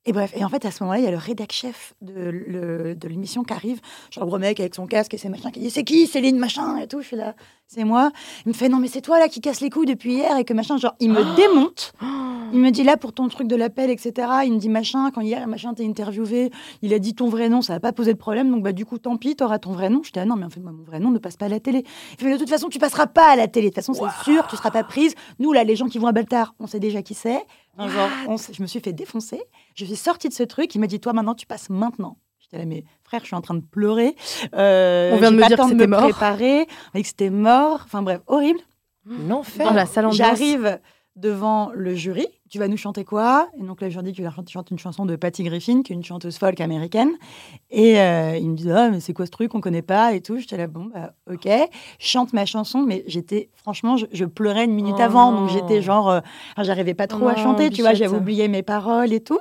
Et 0.05 0.13
bref, 0.13 0.31
et 0.35 0.43
en 0.43 0.49
fait, 0.49 0.65
à 0.65 0.71
ce 0.71 0.83
moment-là, 0.83 0.99
il 0.99 1.05
y 1.05 1.07
a 1.07 1.11
le 1.11 1.17
rédac 1.17 1.51
chef 1.51 1.93
de, 2.01 2.95
l'émission 3.07 3.43
qui 3.43 3.53
arrive, 3.53 3.81
genre 4.11 4.23
le 4.23 4.29
gros 4.29 4.39
mec 4.39 4.59
avec 4.59 4.73
son 4.73 4.87
casque 4.87 5.13
et 5.13 5.17
ses 5.17 5.29
machins, 5.29 5.51
qui 5.51 5.59
dit 5.59 5.69
C'est 5.69 5.83
qui 5.83 6.07
Céline, 6.07 6.37
machin 6.37 6.77
et 6.77 6.87
tout. 6.87 7.01
Je 7.01 7.07
suis 7.07 7.17
là, 7.17 7.35
c'est 7.69 7.83
moi. 7.83 8.11
Il 8.45 8.49
me 8.49 8.53
fait 8.53 8.67
Non, 8.67 8.79
mais 8.79 8.87
c'est 8.87 9.01
toi 9.01 9.19
là 9.19 9.29
qui 9.29 9.41
casse 9.41 9.61
les 9.61 9.69
couilles 9.69 9.85
depuis 9.85 10.13
hier 10.13 10.35
et 10.37 10.43
que 10.43 10.53
machin. 10.53 10.77
Genre, 10.77 10.95
il 10.99 11.11
me 11.11 11.35
démonte. 11.35 11.93
Il 12.51 12.57
me 12.57 12.71
dit 12.71 12.83
là 12.83 12.97
pour 12.97 13.13
ton 13.13 13.27
truc 13.27 13.47
de 13.47 13.55
l'appel, 13.55 13.91
etc. 13.91 14.27
Il 14.43 14.53
me 14.53 14.57
dit 14.57 14.69
machin, 14.69 15.11
quand 15.11 15.21
hier, 15.21 15.47
machin, 15.47 15.75
t'es 15.75 15.85
interviewé, 15.85 16.49
il 16.81 16.95
a 16.95 16.97
dit 16.97 17.13
ton 17.13 17.29
vrai 17.29 17.47
nom, 17.47 17.61
ça 17.61 17.73
va 17.73 17.79
pas 17.79 17.93
poser 17.93 18.13
de 18.13 18.17
problème. 18.17 18.49
Donc, 18.49 18.63
bah, 18.63 18.71
du 18.71 18.87
coup, 18.87 18.97
tant 18.97 19.17
pis, 19.17 19.35
t'auras 19.35 19.59
ton 19.59 19.71
vrai 19.71 19.91
nom. 19.91 20.01
Je 20.01 20.11
dis 20.11 20.17
Ah 20.17 20.25
non, 20.25 20.35
mais 20.35 20.45
en 20.45 20.49
fait, 20.49 20.59
moi, 20.59 20.71
mon 20.71 20.81
vrai 20.81 20.99
nom 20.99 21.11
ne 21.11 21.19
passe 21.19 21.37
pas 21.37 21.45
à 21.45 21.49
la 21.49 21.59
télé. 21.59 21.83
Il 22.13 22.25
fait 22.25 22.33
De 22.33 22.37
toute 22.39 22.49
façon, 22.49 22.69
tu 22.69 22.79
passeras 22.79 23.05
pas 23.05 23.33
à 23.33 23.35
la 23.35 23.47
télé. 23.47 23.69
De 23.69 23.75
toute 23.75 23.85
façon, 23.85 23.93
c'est 23.93 24.23
sûr, 24.23 24.47
tu 24.47 24.55
seras 24.55 24.71
pas 24.71 24.83
prise. 24.83 25.13
Nous, 25.37 25.53
là, 25.53 25.63
les 25.63 25.75
gens 25.75 25.89
qui 25.89 25.99
vont 25.99 26.07
à 26.07 26.11
Baltar, 26.11 26.55
on 26.59 26.65
sait 26.65 26.79
déjà 26.79 27.03
qui 27.03 27.13
c'est. 27.13 27.43
Genre, 27.77 28.09
je 28.51 28.61
me 28.63 28.67
suis 28.67 28.79
fait 28.79 28.93
défoncer. 28.93 29.43
Je 29.75 29.85
suis 29.85 29.95
sortie 29.95 30.27
de 30.27 30.33
ce 30.33 30.41
truc. 30.41 30.73
Il 30.73 30.79
m'a 30.79 30.87
dit 30.87 30.99
Toi, 30.99 31.13
maintenant, 31.13 31.35
tu 31.35 31.45
passes 31.45 31.69
maintenant. 31.69 32.17
J'étais 32.51 32.63
là, 32.63 32.65
mais 32.65 32.83
frère, 33.03 33.21
je 33.21 33.27
suis 33.27 33.35
en 33.35 33.41
train 33.41 33.53
de 33.53 33.61
pleurer. 33.61 34.15
Euh, 34.55 35.11
On 35.13 35.17
vient 35.17 35.31
de 35.31 35.37
me 35.37 35.47
dire 35.47 35.57
que 35.57 35.69
c'était 35.69 35.87
mort. 35.87 36.01
préparer, 36.01 36.65
que 36.93 37.03
c'était 37.03 37.29
mort. 37.29 37.81
Enfin 37.85 38.01
bref, 38.01 38.21
horrible. 38.25 38.59
L'enfer. 39.05 39.67
Dans 39.67 39.73
la 39.73 39.85
salle 39.85 40.11
J'arrive 40.11 40.79
devant 41.15 41.71
le 41.75 41.93
jury. 41.93 42.27
Tu 42.49 42.57
vas 42.57 42.67
nous 42.67 42.77
chanter 42.77 43.05
quoi? 43.05 43.47
Et 43.59 43.61
donc 43.61 43.81
là, 43.81 43.89
je 43.89 43.95
leur 43.95 44.03
dis 44.03 44.13
que 44.13 44.17
tu 44.17 44.51
chantes 44.51 44.71
une 44.71 44.79
chanson 44.79 45.05
de 45.05 45.15
Patty 45.15 45.43
Griffin, 45.43 45.83
qui 45.83 45.93
est 45.93 45.95
une 45.95 46.03
chanteuse 46.03 46.37
folk 46.39 46.59
américaine. 46.61 47.11
Et 47.69 47.99
euh, 47.99 48.37
ils 48.37 48.49
me 48.49 48.55
disent 48.55 48.71
Ah, 48.71 48.89
mais 48.89 48.99
c'est 48.99 49.13
quoi 49.13 49.27
ce 49.27 49.31
truc? 49.31 49.53
On 49.53 49.61
connaît 49.61 49.83
pas 49.83 50.13
et 50.13 50.21
tout. 50.21 50.37
J'étais 50.37 50.57
là, 50.57 50.65
bon, 50.65 50.85
bah, 50.85 51.13
ok. 51.31 51.47
Je 51.99 52.07
chante 52.07 52.33
ma 52.33 52.47
chanson, 52.47 52.81
mais 52.81 53.03
j'étais, 53.05 53.49
franchement, 53.55 53.97
je, 53.97 54.25
pleurais 54.25 54.65
une 54.65 54.73
minute 54.73 54.99
avant. 54.99 55.31
Donc 55.31 55.49
j'étais 55.49 55.83
genre, 55.83 56.09
euh, 56.09 56.19
j'arrivais 56.57 56.95
pas 56.95 57.05
trop 57.05 57.27
à 57.27 57.35
oh, 57.37 57.39
chanter, 57.39 57.69
tu 57.69 57.81
vois, 57.81 57.93
j'avais 57.93 58.15
oublié 58.15 58.47
mes 58.47 58.63
paroles 58.63 59.13
et 59.13 59.19
tout. 59.19 59.39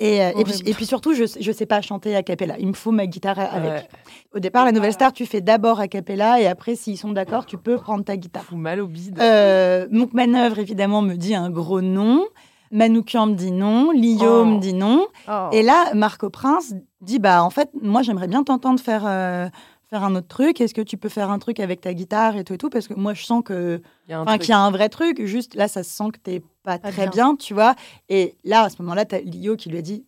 Et, 0.00 0.22
euh, 0.22 0.30
et, 0.38 0.74
puis, 0.74 0.86
surtout, 0.86 1.12
je 1.12 1.22
ne 1.22 1.52
sais 1.52 1.66
pas 1.66 1.80
chanter 1.80 2.14
a 2.14 2.22
cappella. 2.22 2.54
Il 2.58 2.68
me 2.68 2.72
faut 2.72 2.92
ma 2.92 3.06
guitare 3.06 3.38
avec. 3.38 3.88
Au 4.32 4.38
départ, 4.38 4.64
la 4.64 4.72
nouvelle 4.72 4.92
star, 4.92 5.12
tu 5.12 5.26
fais 5.26 5.40
d'abord 5.40 5.80
a 5.80 5.88
cappella 5.88 6.40
et 6.40 6.46
après, 6.46 6.76
s'ils 6.76 6.98
sont 6.98 7.12
d'accord, 7.12 7.46
tu 7.46 7.58
peux 7.58 7.76
prendre 7.76 8.04
ta 8.04 8.16
guitare. 8.16 8.44
Fou 8.44 8.56
mal 8.56 8.80
au 8.80 8.86
bide. 8.86 9.18
Euh, 9.20 9.88
donc, 9.90 10.12
Manœuvre, 10.12 10.58
évidemment, 10.58 11.02
me 11.02 11.14
dit 11.14 11.34
un 11.34 11.50
gros 11.50 11.80
nom. 11.80 12.24
Manoukian 12.70 13.26
me 13.26 13.34
dit 13.34 13.50
non. 13.50 13.90
Lio 13.90 14.44
me 14.44 14.56
oh. 14.56 14.58
dit 14.60 14.74
non. 14.74 15.06
Oh. 15.28 15.48
Et 15.52 15.62
là, 15.62 15.92
Marco 15.94 16.30
Prince 16.30 16.74
dit 17.00 17.18
bah, 17.18 17.42
en 17.42 17.50
fait, 17.50 17.70
moi, 17.82 18.02
j'aimerais 18.02 18.28
bien 18.28 18.44
t'entendre 18.44 18.80
faire. 18.80 19.04
Euh, 19.06 19.48
faire 19.88 20.04
un 20.04 20.14
autre 20.14 20.28
truc 20.28 20.60
Est-ce 20.60 20.74
que 20.74 20.82
tu 20.82 20.98
peux 20.98 21.08
faire 21.08 21.30
un 21.30 21.38
truc 21.38 21.60
avec 21.60 21.80
ta 21.80 21.94
guitare 21.94 22.36
et 22.36 22.44
tout 22.44 22.52
et 22.52 22.58
tout? 22.58 22.68
Parce 22.68 22.88
que 22.88 22.94
moi, 22.94 23.14
je 23.14 23.24
sens 23.24 23.42
que 23.42 23.80
qu'il 24.06 24.10
y, 24.10 24.52
a 24.52 24.58
un 24.58 24.70
vrai 24.70 24.88
truc. 24.90 25.24
Juste 25.24 25.54
là, 25.54 25.66
ça 25.66 25.82
se 25.82 25.90
sent 25.90 26.10
que 26.12 26.18
t'es 26.18 26.42
pas, 26.68 26.90
très 26.90 27.08
bien. 27.08 27.36
tu 27.36 27.54
vois. 27.54 27.74
Et 28.08 28.36
là, 28.44 28.64
à 28.64 28.68
ce 28.68 28.82
moment-là, 28.82 29.04
tu 29.04 29.14
as 29.14 29.20
Lio 29.20 29.56
qui 29.56 29.70
lui 29.70 29.78
a 29.78 29.82
dit 29.82 30.04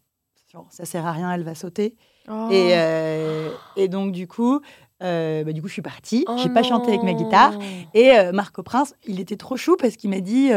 ça 0.70 0.84
sert 0.84 1.06
à 1.06 1.12
rien, 1.12 1.32
elle 1.32 1.44
va 1.44 1.54
sauter. 1.54 1.94
Oh. 2.28 2.48
Et, 2.50 2.70
euh, 2.72 3.50
et 3.76 3.88
donc, 3.88 4.12
du 4.12 4.26
coup, 4.26 4.60
euh, 5.02 5.44
bah, 5.44 5.52
du 5.52 5.62
coup, 5.62 5.68
je 5.68 5.72
suis 5.72 5.82
partie. 5.82 6.24
Oh 6.28 6.36
J'ai 6.42 6.48
pas 6.48 6.62
chanté 6.62 6.88
avec 6.88 7.02
ma 7.02 7.14
guitare. 7.14 7.54
Et 7.94 8.12
euh, 8.12 8.32
Marco 8.32 8.62
Prince, 8.62 8.94
il 9.06 9.20
était 9.20 9.36
trop 9.36 9.56
chou 9.56 9.76
parce 9.76 9.96
qu'il 9.96 10.10
m'a 10.10 10.20
dit 10.20 10.50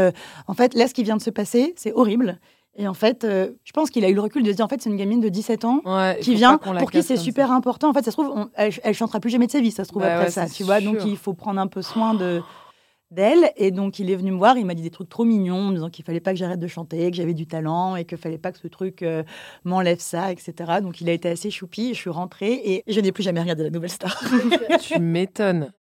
en 0.48 0.54
fait, 0.54 0.74
là, 0.74 0.88
ce 0.88 0.94
qui 0.94 1.04
vient 1.04 1.18
de 1.18 1.22
se 1.22 1.30
passer, 1.30 1.74
c'est 1.78 1.94
horrible. 1.94 2.40
Et 2.76 2.88
en 2.88 2.96
fait, 2.96 3.24
je 3.24 3.72
pense 3.72 3.92
qu'il 3.92 4.04
a 4.04 4.10
eu 4.10 4.16
le 4.16 4.22
recul 4.22 4.42
de 4.42 4.50
se 4.50 4.56
dire 4.56 4.66
en 4.66 4.68
fait, 4.68 4.82
c'est 4.82 4.90
une 4.90 4.98
gamine 4.98 5.22
de 5.22 5.30
17 5.30 5.64
ans 5.66 5.82
qui 6.22 6.34
vient, 6.34 6.58
pour 6.58 6.90
qui 6.92 7.04
c'est 7.04 7.18
super 7.18 7.52
important. 7.52 7.90
En 7.90 7.94
fait, 7.94 8.04
ça 8.04 8.12
se 8.12 8.18
trouve, 8.18 8.50
elle, 8.56 8.74
elle, 8.84 8.96
chantera 8.96 9.20
plus 9.20 9.30
jamais 9.30 9.46
de 9.46 9.52
sa 9.52 9.62
vie, 9.62 9.72
ça 9.72 9.84
se 9.84 9.90
trouve 9.90 10.02
bah 10.02 10.16
après 10.16 10.32
ça. 10.32 10.48
Tu 10.48 10.64
vois, 10.64 10.82
donc 10.82 10.98
il 11.06 11.18
faut 11.18 11.34
prendre 11.34 11.60
un 11.62 11.68
peu 11.68 11.84
soin 11.84 12.16
de 12.16 12.42
d'elle. 13.14 13.52
Et 13.56 13.72
donc, 13.72 14.00
il 14.00 14.10
est 14.10 14.16
venu 14.16 14.32
me 14.32 14.38
voir, 14.38 14.58
il 14.58 14.66
m'a 14.66 14.74
dit 14.74 14.82
des 14.82 14.90
trucs 14.90 15.10
trop 15.10 15.24
mignons, 15.24 15.60
en 15.60 15.70
me 15.70 15.76
disant 15.76 15.90
qu'il 15.90 16.04
fallait 16.04 16.20
pas 16.20 16.32
que 16.32 16.38
j'arrête 16.38 16.60
de 16.60 16.68
chanter, 16.68 17.10
que 17.10 17.18
j'avais 17.18 17.34
du 17.34 17.48
talent 17.48 17.96
et 17.96 18.06
qu'il 18.06 18.18
fallait 18.18 18.38
pas 18.38 18.52
que 18.52 18.60
ce 18.60 18.68
truc 18.68 19.04
euh, 19.04 19.24
m'enlève 19.64 20.00
ça, 20.00 20.32
etc. 20.32 20.54
Donc, 20.82 21.02
il 21.02 21.10
a 21.10 21.14
été 21.14 21.30
assez 21.30 21.52
choupi. 21.52 21.94
Je 21.94 22.00
suis 22.00 22.10
rentrée 22.10 22.54
et 22.54 22.84
je 22.88 23.00
n'ai 23.00 23.12
plus 23.12 23.24
jamais 23.24 23.42
regardé 23.42 23.64
la 23.64 23.70
nouvelle 23.70 23.92
star. 23.92 24.22
tu 24.82 25.00
m'étonnes. 25.00 25.72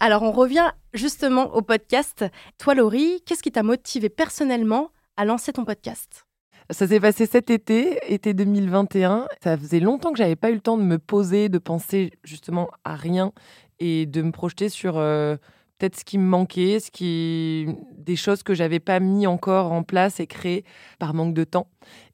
Alors, 0.00 0.22
on 0.22 0.32
revient 0.32 0.70
justement 0.94 1.54
au 1.54 1.62
podcast. 1.62 2.24
Toi, 2.58 2.74
Laurie, 2.74 3.22
qu'est-ce 3.24 3.42
qui 3.42 3.52
t'a 3.52 3.62
motivé 3.62 4.08
personnellement 4.08 4.90
à 5.16 5.24
lancer 5.24 5.52
ton 5.52 5.64
podcast? 5.64 6.26
Ça 6.70 6.86
s'est 6.86 7.00
passé 7.00 7.26
cet 7.26 7.50
été, 7.50 7.98
été 8.12 8.34
2021. 8.34 9.26
Ça 9.42 9.56
faisait 9.56 9.80
longtemps 9.80 10.10
que 10.10 10.18
j'avais 10.18 10.36
pas 10.36 10.50
eu 10.50 10.54
le 10.54 10.60
temps 10.60 10.78
de 10.78 10.82
me 10.82 10.98
poser, 10.98 11.48
de 11.48 11.58
penser 11.58 12.12
justement 12.24 12.70
à 12.84 12.96
rien 12.96 13.32
et 13.78 14.06
de 14.06 14.22
me 14.22 14.32
projeter 14.32 14.68
sur 14.68 14.96
euh, 14.96 15.36
peut-être 15.82 15.98
ce 15.98 16.04
qui 16.04 16.16
me 16.16 16.24
manquait, 16.24 16.78
ce 16.78 16.92
qui 16.92 17.66
des 17.98 18.14
choses 18.14 18.44
que 18.44 18.54
j'avais 18.54 18.78
pas 18.78 19.00
mis 19.00 19.26
encore 19.26 19.72
en 19.72 19.82
place 19.82 20.20
et 20.20 20.28
créées 20.28 20.64
par 21.00 21.12
manque 21.12 21.34
de 21.34 21.42
temps. 21.42 21.66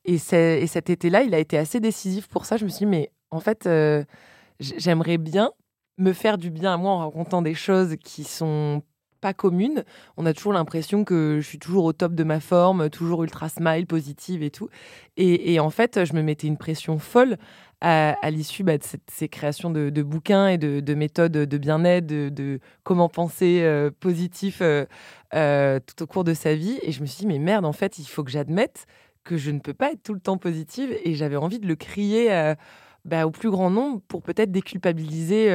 Et, 0.07 0.15
et 0.15 0.67
cet 0.67 0.89
été-là, 0.89 1.23
il 1.23 1.35
a 1.35 1.39
été 1.39 1.59
assez 1.59 1.79
décisif 1.79 2.29
pour 2.29 2.47
ça. 2.47 2.57
Je 2.57 2.65
me 2.65 2.71
suis 2.71 2.87
dit, 2.87 2.91
mais 2.91 3.11
en 3.31 3.41
fait, 3.41 3.67
euh, 3.67 4.05
j'aimerais 4.59 5.19
bien 5.19 5.51
me 5.99 6.15
faire 6.15 6.39
du 6.39 6.51
bien 6.51 6.73
à 6.73 6.77
moi 6.79 6.93
en 6.93 6.99
racontant 7.01 7.43
des 7.43 7.53
choses 7.53 7.97
qui 8.03 8.25
sont 8.25 8.81
pas 9.21 9.35
communes. 9.35 9.85
On 10.17 10.25
a 10.25 10.33
toujours 10.33 10.55
l'impression 10.55 11.05
que 11.05 11.39
je 11.43 11.47
suis 11.47 11.59
toujours 11.59 11.85
au 11.85 11.93
top 11.93 12.15
de 12.15 12.25
ma 12.25 12.41
forme, 12.41 12.89
toujours 12.89 13.23
ultra 13.23 13.51
smile, 13.51 13.87
positive 13.87 14.43
et 14.43 14.51
tout. 14.51 14.71
Et, 15.19 15.53
et 15.53 15.61
en 15.61 15.69
fait, 15.69 16.07
je 16.07 16.15
me 16.15 16.23
mettais 16.23 16.47
une 16.47 16.57
pression 16.57 16.99
folle 16.99 17.37
à, 17.81 18.31
l'issue 18.31 18.65
bah, 18.65 18.77
de 18.77 18.85
ces 19.11 19.29
créations 19.29 19.71
de, 19.71 20.03
bouquins 20.03 20.49
et 20.49 20.59
de, 20.59 20.95
méthodes 20.95 21.33
de 21.33 21.59
bien-être, 21.59 22.07
de, 22.07 22.61
comment 22.83 23.09
penser 23.09 23.61
euh, 23.63 23.91
positif 23.91 24.59
euh, 24.63 24.85
euh, 25.35 25.79
tout 25.81 26.03
au 26.03 26.07
cours 26.07 26.25
de 26.25 26.35
sa 26.35 26.55
vie. 26.55 26.79
Et 26.83 26.93
je 26.93 27.01
me 27.01 27.07
suis 27.07 27.21
dit, 27.21 27.27
mais 27.27 27.39
merde, 27.39 27.65
en 27.65 27.73
fait, 27.73 27.99
il 27.99 28.07
faut 28.07 28.25
que 28.25 28.31
j'admette 28.31 28.87
que 29.25 29.37
je 29.37 29.51
ne 29.51 29.61
peux 29.61 29.75
pas 29.75 29.93
être 29.93 30.03
tout 30.03 30.15
le 30.15 30.21
temps 30.21 30.39
positive. 30.39 30.97
Et 31.05 31.15
j'avais 31.15 31.37
envie 31.37 31.59
de 31.59 31.67
le 31.67 31.77
crier 31.77 32.55
bah, 33.05 33.27
au 33.27 33.31
plus 33.31 33.51
grand 33.51 33.71
nombre 33.71 34.01
pour 34.09 34.23
peut-être 34.23 34.51
déculpabiliser 34.51 35.51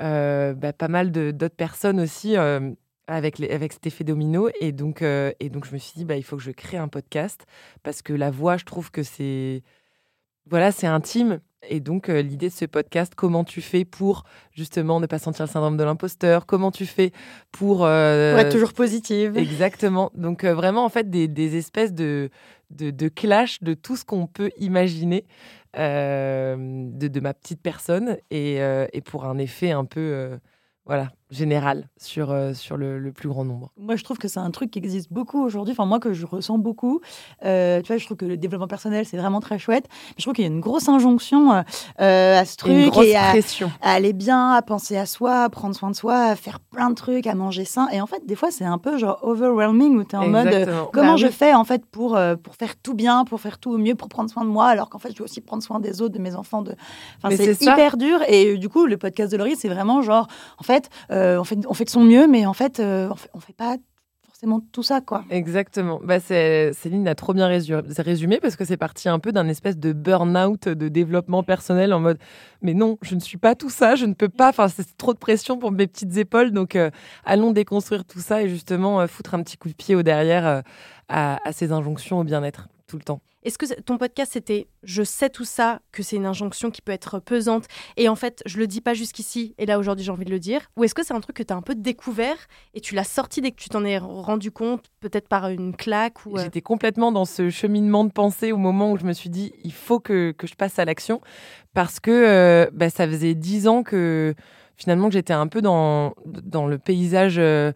bah, 0.00 0.72
pas 0.72 0.88
mal 0.88 1.12
d'autres 1.12 1.56
personnes 1.56 2.00
aussi. 2.00 2.36
avec, 3.06 3.36
cet 3.36 3.86
effet 3.86 4.04
domino. 4.04 4.48
Et 4.60 4.72
donc, 4.72 5.02
et 5.02 5.50
donc, 5.50 5.66
je 5.66 5.72
me 5.72 5.78
suis 5.78 5.92
dit, 6.02 6.06
il 6.16 6.24
faut 6.24 6.36
que 6.36 6.42
je 6.42 6.50
crée 6.50 6.78
un 6.78 6.88
podcast 6.88 7.46
parce 7.82 8.02
que 8.02 8.12
la 8.12 8.30
voix, 8.30 8.56
je 8.56 8.64
trouve 8.64 8.90
que 8.90 9.02
c'est 9.02 9.62
voilà, 10.50 10.72
c'est 10.72 10.86
intime. 10.86 11.40
Et 11.68 11.80
donc, 11.80 12.08
euh, 12.08 12.22
l'idée 12.22 12.48
de 12.48 12.52
ce 12.52 12.64
podcast, 12.64 13.14
comment 13.16 13.44
tu 13.44 13.60
fais 13.60 13.84
pour 13.84 14.24
justement 14.52 15.00
ne 15.00 15.06
pas 15.06 15.18
sentir 15.18 15.44
le 15.44 15.50
syndrome 15.50 15.76
de 15.76 15.84
l'imposteur? 15.84 16.46
Comment 16.46 16.70
tu 16.70 16.86
fais 16.86 17.12
pour... 17.50 17.84
Euh, 17.84 18.36
être 18.36 18.52
toujours 18.52 18.72
positive. 18.72 19.36
Exactement. 19.36 20.10
Donc, 20.14 20.44
euh, 20.44 20.54
vraiment, 20.54 20.84
en 20.84 20.88
fait, 20.88 21.10
des, 21.10 21.56
espèces 21.56 21.92
de, 21.92 22.30
de, 22.70 23.08
clash 23.08 23.62
de 23.62 23.74
tout 23.74 23.96
ce 23.96 24.04
qu'on 24.04 24.26
peut 24.26 24.50
imaginer 24.58 25.26
de, 25.74 27.20
ma 27.20 27.34
petite 27.34 27.60
personne 27.60 28.16
et, 28.30 28.58
et, 28.92 29.00
pour 29.00 29.24
un 29.24 29.38
effet 29.38 29.70
un 29.70 29.84
peu 29.84 30.38
voilà, 30.86 31.12
général 31.30 31.88
sur, 31.98 32.30
euh, 32.30 32.54
sur 32.54 32.76
le, 32.76 33.12
plus 33.12 33.28
grand 33.28 33.44
nombre. 33.44 33.70
Moi, 33.76 33.96
je 33.96 34.04
trouve 34.04 34.18
que 34.18 34.28
c'est 34.28 34.40
un 34.40 34.50
truc 34.50 34.70
qui 34.70 34.78
existe 34.78 35.12
beaucoup 35.12 35.42
aujourd'hui, 35.42 35.72
enfin 35.72 35.84
moi 35.84 35.98
que 35.98 36.12
je 36.12 36.24
ressens 36.24 36.58
beaucoup. 36.58 37.00
Euh, 37.44 37.80
tu 37.82 37.88
vois, 37.88 37.98
je 37.98 38.04
trouve 38.04 38.16
que 38.16 38.24
le 38.24 38.36
développement 38.36 38.68
personnel, 38.68 39.04
c'est 39.04 39.16
vraiment 39.16 39.40
très 39.40 39.58
chouette. 39.58 39.86
Mais 39.90 40.14
je 40.18 40.22
trouve 40.22 40.34
qu'il 40.34 40.44
y 40.44 40.48
a 40.48 40.50
une 40.50 40.60
grosse 40.60 40.88
injonction 40.88 41.62
euh, 42.00 42.40
à 42.40 42.44
ce 42.44 42.56
truc. 42.56 42.72
Une 42.72 42.88
grosse 42.88 43.06
et 43.06 43.16
à, 43.16 43.30
pression. 43.30 43.70
à, 43.82 43.92
aller 43.92 44.12
bien, 44.12 44.52
à 44.52 44.62
penser 44.62 44.96
à 44.96 45.06
soi, 45.06 45.42
à 45.44 45.48
prendre 45.48 45.74
soin 45.74 45.90
de 45.90 45.96
soi, 45.96 46.16
à 46.16 46.36
faire 46.36 46.60
plein 46.60 46.90
de 46.90 46.94
trucs, 46.94 47.26
à 47.26 47.34
manger 47.34 47.64
sain. 47.64 47.88
Et 47.92 48.00
en 48.00 48.06
fait, 48.06 48.24
des 48.26 48.34
fois, 48.34 48.50
c'est 48.50 48.64
un 48.64 48.78
peu 48.78 48.96
genre 48.96 49.18
overwhelming 49.22 49.96
où 49.96 50.04
tu 50.04 50.16
es 50.16 50.18
en 50.18 50.28
mode 50.28 50.68
comment 50.92 51.12
bah 51.12 51.16
je 51.16 51.28
fais 51.28 51.54
en 51.54 51.64
fait 51.64 51.84
pour, 51.84 52.18
pour 52.42 52.54
faire 52.54 52.76
tout 52.82 52.94
bien, 52.94 53.24
pour 53.24 53.40
faire 53.40 53.58
tout 53.58 53.72
au 53.72 53.78
mieux, 53.78 53.94
pour 53.94 54.08
prendre 54.08 54.30
soin 54.30 54.44
de 54.44 54.50
moi, 54.50 54.66
alors 54.66 54.88
qu'en 54.88 54.98
fait, 54.98 55.10
je 55.10 55.16
dois 55.16 55.24
aussi 55.24 55.40
prendre 55.40 55.62
soin 55.62 55.80
des 55.80 56.00
autres, 56.00 56.14
de 56.14 56.20
mes 56.20 56.34
enfants. 56.34 56.62
De... 56.62 56.74
Enfin, 57.22 57.34
c'est 57.36 57.60
hyper 57.60 57.96
dur. 57.96 58.20
Et 58.28 58.56
du 58.56 58.68
coup, 58.68 58.86
le 58.86 58.96
podcast 58.96 59.32
de 59.32 59.36
Laurie, 59.36 59.56
c'est 59.56 59.68
vraiment 59.68 60.00
genre, 60.02 60.28
en 60.58 60.62
fait, 60.62 60.88
on 61.38 61.44
fait 61.44 61.58
on 61.68 61.74
fait 61.74 61.84
de 61.84 61.90
son 61.90 62.04
mieux, 62.04 62.26
mais 62.26 62.46
en 62.46 62.52
fait, 62.52 62.80
euh, 62.80 63.08
on 63.10 63.14
fait, 63.14 63.30
fait 63.40 63.56
pas 63.56 63.76
forcément 64.38 64.60
tout 64.70 64.84
ça, 64.84 65.00
quoi. 65.00 65.24
Exactement. 65.30 66.00
Bah, 66.04 66.20
Céline 66.20 67.08
a 67.08 67.16
trop 67.16 67.34
bien 67.34 67.48
résumé 67.48 68.38
parce 68.40 68.54
que 68.54 68.64
c'est 68.64 68.76
parti 68.76 69.08
un 69.08 69.18
peu 69.18 69.32
d'un 69.32 69.48
espèce 69.48 69.76
de 69.76 69.92
burn-out 69.92 70.68
de 70.68 70.88
développement 70.88 71.42
personnel 71.42 71.92
en 71.92 71.98
mode 71.98 72.18
mais 72.62 72.72
non, 72.72 72.98
je 73.02 73.16
ne 73.16 73.20
suis 73.20 73.38
pas 73.38 73.56
tout 73.56 73.70
ça, 73.70 73.96
je 73.96 74.06
ne 74.06 74.14
peux 74.14 74.28
pas, 74.28 74.50
enfin, 74.50 74.68
c'est 74.68 74.96
trop 74.96 75.12
de 75.12 75.18
pression 75.18 75.58
pour 75.58 75.72
mes 75.72 75.88
petites 75.88 76.16
épaules, 76.16 76.52
donc 76.52 76.76
euh, 76.76 76.90
allons 77.24 77.50
déconstruire 77.50 78.04
tout 78.04 78.20
ça 78.20 78.42
et 78.42 78.48
justement 78.48 79.00
euh, 79.00 79.08
foutre 79.08 79.34
un 79.34 79.42
petit 79.42 79.56
coup 79.56 79.68
de 79.68 79.74
pied 79.74 79.96
au 79.96 80.02
derrière 80.02 80.46
euh, 80.46 80.60
à 81.08 81.52
ces 81.52 81.72
injonctions 81.72 82.20
au 82.20 82.24
bien-être 82.24 82.68
tout 82.86 82.96
le 82.96 83.02
temps. 83.02 83.20
Est-ce 83.48 83.56
que 83.56 83.80
ton 83.80 83.96
podcast 83.96 84.32
c'était 84.34 84.68
je 84.82 85.02
sais 85.02 85.30
tout 85.30 85.46
ça, 85.46 85.80
que 85.90 86.02
c'est 86.02 86.16
une 86.16 86.26
injonction 86.26 86.70
qui 86.70 86.82
peut 86.82 86.92
être 86.92 87.18
pesante 87.18 87.64
et 87.96 88.10
en 88.10 88.14
fait 88.14 88.42
je 88.44 88.58
le 88.58 88.66
dis 88.66 88.82
pas 88.82 88.92
jusqu'ici 88.92 89.54
et 89.56 89.64
là 89.64 89.78
aujourd'hui 89.78 90.04
j'ai 90.04 90.12
envie 90.12 90.26
de 90.26 90.30
le 90.30 90.38
dire 90.38 90.70
Ou 90.76 90.84
est-ce 90.84 90.94
que 90.94 91.02
c'est 91.02 91.14
un 91.14 91.20
truc 91.20 91.36
que 91.36 91.42
tu 91.42 91.54
as 91.54 91.56
un 91.56 91.62
peu 91.62 91.74
découvert 91.74 92.36
et 92.74 92.82
tu 92.82 92.94
l'as 92.94 93.04
sorti 93.04 93.40
dès 93.40 93.52
que 93.52 93.56
tu 93.56 93.70
t'en 93.70 93.86
es 93.86 93.96
rendu 93.96 94.50
compte, 94.50 94.90
peut-être 95.00 95.28
par 95.28 95.48
une 95.48 95.74
claque 95.74 96.26
ou 96.26 96.36
J'étais 96.36 96.60
complètement 96.60 97.10
dans 97.10 97.24
ce 97.24 97.48
cheminement 97.48 98.04
de 98.04 98.12
pensée 98.12 98.52
au 98.52 98.58
moment 98.58 98.92
où 98.92 98.98
je 98.98 99.06
me 99.06 99.14
suis 99.14 99.30
dit 99.30 99.54
il 99.64 99.72
faut 99.72 99.98
que, 99.98 100.32
que 100.32 100.46
je 100.46 100.54
passe 100.54 100.78
à 100.78 100.84
l'action 100.84 101.22
parce 101.72 102.00
que 102.00 102.10
euh, 102.10 102.70
bah, 102.74 102.90
ça 102.90 103.08
faisait 103.08 103.34
dix 103.34 103.66
ans 103.66 103.82
que 103.82 104.34
finalement 104.76 105.10
j'étais 105.10 105.32
un 105.32 105.46
peu 105.46 105.62
dans, 105.62 106.12
dans 106.26 106.66
le 106.66 106.76
paysage 106.76 107.36
euh, 107.38 107.72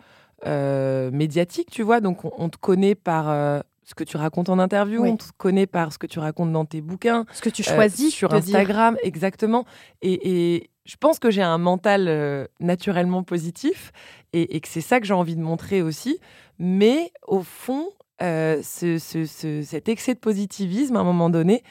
euh, 0.47 1.11
médiatique, 1.12 1.71
tu 1.71 1.83
vois. 1.83 2.02
Donc 2.02 2.26
on, 2.38 2.50
te 2.50 2.59
connaît 2.59 2.95
par 2.95 3.62
ce 3.85 3.95
que 3.95 4.05
tu 4.05 4.17
racontes 4.17 4.49
en 4.49 4.59
interview, 4.59 5.05
on 5.05 5.17
te 5.17 5.25
connaît 5.37 5.67
par 5.67 5.93
ce 5.93 5.99
que 5.99 6.07
tu 6.07 6.19
racontes 6.19 6.53
dans 6.53 6.65
tes 6.65 6.81
bouquins. 6.81 7.27
Ce 7.33 7.41
que 7.41 7.51
tu 7.51 7.62
choisis 7.62 8.15
sur 8.15 8.33
Instagram, 8.33 8.97
exactement. 9.03 9.65
Et, 10.03 10.69
je 10.85 10.97
pense 10.97 11.21
que 11.21 11.31
j'ai 11.31 11.43
un 11.43 11.59
mental 11.59 12.49
naturellement 12.59 13.23
positif 13.23 13.93
et, 14.33 14.61
que 14.61 14.67
c'est 14.67 14.81
ça 14.81 14.99
que 14.99 15.07
j'ai 15.07 15.15
envie 15.15 15.37
de 15.37 15.41
montrer 15.41 15.81
aussi. 15.81 16.19
Mais 16.59 17.12
au 17.27 17.43
fond, 17.43 17.87
cet 18.21 19.89
excès 19.89 20.15
de 20.15 20.19
positivisme, 20.19 20.97
à 20.97 21.01
un 21.01 21.05
moment 21.05 21.31
donné, 21.31 21.62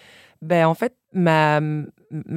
ben, 0.41 0.65
en 0.65 0.73
fait, 0.73 0.95
m'a 1.13 1.59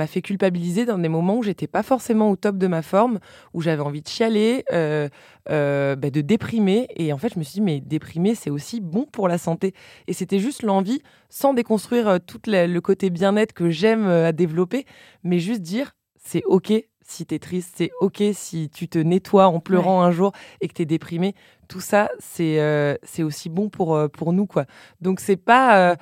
fait 0.06 0.22
culpabiliser 0.22 0.84
dans 0.84 0.98
des 0.98 1.08
moments 1.08 1.38
où 1.38 1.42
j'étais 1.42 1.66
pas 1.66 1.82
forcément 1.82 2.30
au 2.30 2.36
top 2.36 2.56
de 2.58 2.66
ma 2.66 2.82
forme, 2.82 3.18
où 3.52 3.60
j'avais 3.60 3.82
envie 3.82 4.02
de 4.02 4.08
chialer, 4.08 4.64
euh, 4.72 5.08
euh, 5.50 5.96
bah, 5.96 6.10
de 6.10 6.20
déprimer. 6.20 6.86
Et 6.96 7.12
en 7.12 7.18
fait, 7.18 7.34
je 7.34 7.38
me 7.38 7.44
suis 7.44 7.54
dit, 7.54 7.60
mais 7.60 7.80
déprimer, 7.80 8.34
c'est 8.34 8.50
aussi 8.50 8.80
bon 8.80 9.06
pour 9.10 9.28
la 9.28 9.38
santé. 9.38 9.74
Et 10.06 10.12
c'était 10.12 10.38
juste 10.38 10.62
l'envie, 10.62 11.02
sans 11.28 11.54
déconstruire 11.54 12.08
euh, 12.08 12.18
tout 12.24 12.40
le 12.46 12.78
côté 12.80 13.10
bien-être 13.10 13.52
que 13.52 13.70
j'aime 13.70 14.06
à 14.06 14.32
développer, 14.32 14.86
mais 15.22 15.38
juste 15.38 15.62
dire, 15.62 15.92
c'est 16.16 16.42
OK 16.44 16.72
si 17.06 17.26
tu 17.26 17.34
es 17.34 17.38
triste, 17.38 17.74
c'est 17.76 17.90
OK 18.00 18.22
si 18.32 18.70
tu 18.70 18.88
te 18.88 18.98
nettoies 18.98 19.46
en 19.46 19.60
pleurant 19.60 20.00
un 20.00 20.10
jour 20.10 20.32
et 20.62 20.68
que 20.68 20.72
tu 20.72 20.82
es 20.82 20.86
déprimé. 20.86 21.34
Tout 21.68 21.80
ça, 21.80 22.08
c'est 22.18 22.58
c'est 23.02 23.22
aussi 23.22 23.50
bon 23.50 23.68
pour, 23.68 24.00
pour 24.10 24.32
nous. 24.32 24.46
quoi. 24.46 24.64
Donc, 25.02 25.20
c'est 25.20 25.36
pas 25.36 25.98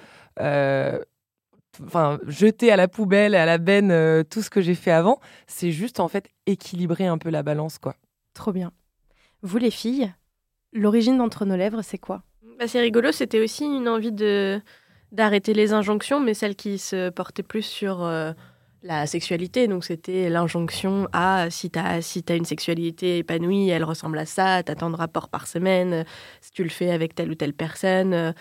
enfin, 1.84 2.18
jeter 2.26 2.70
à 2.72 2.76
la 2.76 2.88
poubelle 2.88 3.34
et 3.34 3.38
à 3.38 3.46
la 3.46 3.58
benne 3.58 3.90
euh, 3.90 4.22
tout 4.22 4.42
ce 4.42 4.50
que 4.50 4.60
j'ai 4.60 4.74
fait 4.74 4.90
avant. 4.90 5.20
C'est 5.46 5.70
juste, 5.70 6.00
en 6.00 6.08
fait, 6.08 6.28
équilibrer 6.46 7.06
un 7.06 7.18
peu 7.18 7.30
la 7.30 7.42
balance, 7.42 7.78
quoi. 7.78 7.96
Trop 8.34 8.52
bien. 8.52 8.72
Vous, 9.42 9.58
les 9.58 9.70
filles, 9.70 10.12
l'origine 10.72 11.18
d'Entre 11.18 11.44
nos 11.44 11.56
lèvres, 11.56 11.82
c'est 11.82 11.98
quoi? 11.98 12.22
Bah, 12.58 12.68
C'est 12.68 12.80
rigolo, 12.80 13.12
c'était 13.12 13.42
aussi 13.42 13.64
une 13.64 13.88
envie 13.88 14.12
de 14.12 14.60
d'arrêter 15.10 15.52
les 15.52 15.74
injonctions, 15.74 16.20
mais 16.20 16.32
celle 16.32 16.56
qui 16.56 16.78
se 16.78 17.10
portait 17.10 17.42
plus 17.42 17.60
sur 17.60 18.02
euh, 18.02 18.32
la 18.82 19.06
sexualité. 19.06 19.68
Donc, 19.68 19.84
c'était 19.84 20.30
l'injonction 20.30 21.06
à 21.12 21.50
si 21.50 21.70
tu 21.70 21.78
as, 21.78 22.00
si 22.00 22.24
as 22.30 22.34
une 22.34 22.46
sexualité 22.46 23.18
épanouie, 23.18 23.68
elle 23.68 23.84
ressemble 23.84 24.18
à 24.18 24.24
ça, 24.24 24.62
tu 24.62 24.72
as 24.72 24.74
tant 24.74 24.88
de 24.88 24.96
rapports 24.96 25.28
par 25.28 25.46
semaine, 25.46 26.06
si 26.40 26.50
tu 26.52 26.62
le 26.62 26.70
fais 26.70 26.90
avec 26.90 27.14
telle 27.14 27.30
ou 27.30 27.34
telle 27.34 27.52
personne. 27.52 28.14
Euh, 28.14 28.32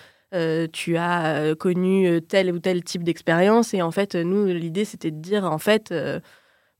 tu 0.72 0.98
as 0.98 1.36
euh, 1.36 1.56
connu 1.56 2.08
euh, 2.08 2.20
tel 2.20 2.52
ou 2.54 2.60
tel 2.60 2.84
type 2.84 3.04
d'expérience. 3.04 3.74
Et 3.74 3.82
en 3.82 3.92
fait, 3.92 4.16
nous, 4.16 4.46
l'idée, 4.48 4.86
c'était 4.86 5.12
de 5.12 5.20
dire, 5.20 5.46
en 5.46 5.58
fait, 5.58 5.94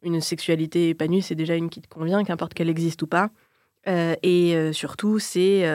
une 0.04 0.22
sexualité 0.22 0.90
épanouie, 0.90 1.22
c'est 1.22 1.36
déjà 1.36 1.56
une 1.56 1.70
qui 1.70 1.82
te 1.82 1.88
convient, 1.88 2.24
qu'importe 2.24 2.54
qu'elle 2.54 2.70
existe 2.70 3.02
ou 3.02 3.08
pas. 3.08 3.30
et 3.88 4.72
surtout, 4.74 5.20
c'est 5.20 5.66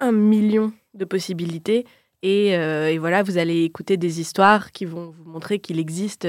un 0.00 0.12
million 0.12 0.72
de 0.94 1.04
possibilités. 1.04 1.86
Et, 2.22 2.48
et, 2.48 2.98
voilà, 2.98 3.22
vous 3.22 3.38
allez 3.38 3.62
écouter 3.62 3.96
des 3.96 4.20
histoires 4.20 4.72
qui 4.72 4.84
vont 4.84 5.10
vous 5.10 5.24
montrer 5.24 5.60
qu'il 5.60 5.78
existe 5.78 6.26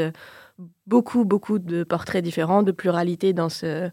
beaucoup, 0.86 1.25
beaucoup 1.25 1.60
de 1.60 1.83
portraits 1.83 2.24
différents, 2.24 2.63
de 2.63 2.72
pluralité 2.72 3.33
dans 3.33 3.50
ce, 3.50 3.89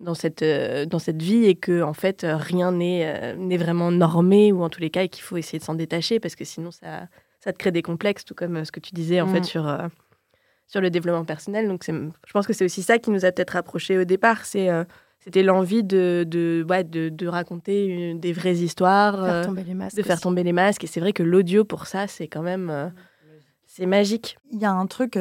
dans 0.00 0.14
cette, 0.14 0.42
euh, 0.42 0.84
dans 0.84 0.98
cette 0.98 1.22
vie 1.22 1.44
et 1.44 1.54
que 1.54 1.82
en 1.82 1.94
fait 1.94 2.26
rien 2.28 2.72
n'est 2.72 3.06
euh, 3.06 3.34
n'est 3.36 3.56
vraiment 3.56 3.90
normé 3.90 4.52
ou 4.52 4.62
en 4.62 4.68
tous 4.68 4.80
les 4.80 4.90
cas 4.90 5.06
qu'il 5.06 5.22
faut 5.22 5.36
essayer 5.36 5.58
de 5.58 5.64
s'en 5.64 5.74
détacher 5.74 6.20
parce 6.20 6.34
que 6.34 6.44
sinon 6.44 6.70
ça, 6.70 7.08
ça 7.40 7.52
te 7.52 7.58
crée 7.58 7.70
des 7.70 7.82
complexes 7.82 8.24
tout 8.24 8.34
comme 8.34 8.56
euh, 8.56 8.64
ce 8.64 8.72
que 8.72 8.80
tu 8.80 8.92
disais 8.94 9.20
en 9.20 9.28
fait 9.28 9.40
mm. 9.40 9.44
sur, 9.44 9.78
sur 10.66 10.80
le 10.80 10.90
développement 10.90 11.24
personnel 11.24 11.68
donc 11.68 11.84
je 11.86 12.32
pense 12.32 12.46
que 12.46 12.52
c'est 12.52 12.64
aussi 12.64 12.82
ça 12.82 12.98
qui 12.98 13.10
nous 13.10 13.24
a 13.24 13.32
peut-être 13.32 13.50
rapprochés 13.50 13.98
au 13.98 14.04
départ 14.04 14.44
c'est 14.44 14.68
c'était 15.20 15.44
l'envie 15.44 15.84
de, 15.84 16.24
de, 16.26 16.66
ouais, 16.68 16.82
de, 16.82 17.08
de, 17.08 17.28
raconter 17.28 18.12
des 18.14 18.32
vraies 18.32 18.56
histoires, 18.56 19.24
faire 19.24 19.46
tomber 19.46 19.62
les 19.62 19.74
masques 19.74 19.96
de 19.96 20.02
faire 20.02 20.20
tomber 20.20 20.42
les 20.42 20.52
masques. 20.52 20.82
Et 20.82 20.88
c'est 20.88 20.98
vrai 20.98 21.12
que 21.12 21.22
l'audio, 21.22 21.64
pour 21.64 21.86
ça, 21.86 22.08
c'est 22.08 22.26
quand 22.26 22.42
même... 22.42 22.92
c'est 23.68 23.86
magique. 23.86 24.36
Il 24.50 24.58
y 24.58 24.64
a 24.64 24.72
un 24.72 24.86
truc 24.86 25.16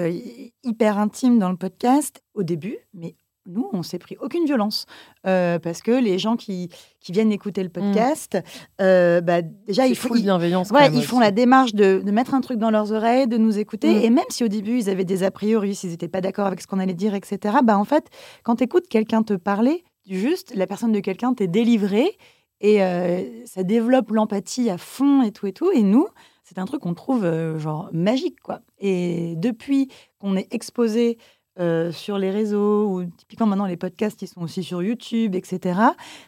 hyper 0.64 0.98
intime 0.98 1.38
dans 1.38 1.52
le 1.52 1.56
podcast 1.56 2.24
au 2.34 2.42
début, 2.42 2.80
mais 2.96 3.14
nous, 3.52 3.70
on 3.74 3.84
s'est 3.84 4.00
pris 4.00 4.18
aucune 4.22 4.46
violence 4.46 4.86
euh, 5.28 5.60
parce 5.60 5.82
que 5.82 5.92
les 5.92 6.18
gens 6.18 6.36
qui, 6.36 6.70
qui 7.00 7.12
viennent 7.12 7.32
écouter 7.32 7.64
le 7.64 7.70
mm. 7.70 7.72
podcast, 7.72 8.38
euh, 8.80 9.22
bah, 9.22 9.42
déjà 9.42 9.88
ils 9.88 9.96
font, 9.96 10.14
bienveillance 10.14 10.72
ils 10.94 11.04
font 11.04 11.20
la 11.20 11.32
démarche 11.32 11.74
de, 11.74 12.02
de, 12.04 12.12
mettre 12.12 12.34
un 12.34 12.42
truc 12.42 12.58
dans 12.58 12.72
leurs 12.72 12.92
oreilles, 12.92 13.28
de 13.28 13.38
nous 13.38 13.60
écouter. 13.60 13.94
Mm. 13.94 14.04
Et 14.04 14.10
même 14.10 14.26
si 14.30 14.44
au 14.44 14.48
début 14.48 14.80
ils 14.80 14.90
avaient 14.90 15.06
des 15.06 15.24
a 15.24 15.32
priori, 15.32 15.76
s'ils 15.76 15.92
n'étaient 15.92 16.08
pas 16.08 16.22
d'accord 16.22 16.48
avec 16.48 16.62
ce 16.62 16.68
qu'on 16.68 16.80
allait 16.80 16.94
dire, 16.94 17.14
etc. 17.14 17.58
Bah 17.64 17.78
en 17.78 17.86
fait, 17.86 18.08
quand 18.44 18.58
tu 18.58 18.64
écoutes 18.64 18.88
quelqu'un 18.88 19.24
te 19.24 19.34
parler, 19.34 19.84
juste 20.10 20.54
la 20.56 20.68
personne 20.68 20.92
de 20.92 21.00
quelqu'un 21.00 21.34
t'est 21.34 21.48
délivrée 21.48 22.18
et 22.60 22.84
euh, 22.84 23.24
ça 23.46 23.64
développe 23.64 24.12
l'empathie 24.12 24.70
à 24.70 24.78
fond 24.78 25.24
et 25.24 25.32
tout 25.32 25.48
et 25.48 25.54
tout. 25.54 25.72
Et 25.72 25.82
nous, 25.82 26.08
c'est 26.44 26.60
un 26.60 26.66
truc 26.66 26.82
qu'on 26.82 26.94
trouve 26.94 27.26
genre 27.58 27.90
magique 27.92 28.40
quoi. 28.42 28.62
Et 28.80 29.36
depuis 29.38 29.90
qu'on 30.20 30.36
est 30.36 30.54
exposé 30.54 31.18
euh, 31.60 31.92
sur 31.92 32.18
les 32.18 32.32
réseaux, 32.32 32.88
ou 32.88 33.06
typiquement 33.06 33.46
maintenant 33.46 33.66
les 33.66 33.78
podcasts, 33.78 34.22
ils 34.22 34.28
sont 34.28 34.42
aussi 34.42 34.64
sur 34.64 34.82
YouTube, 34.82 35.36
etc., 35.36 35.80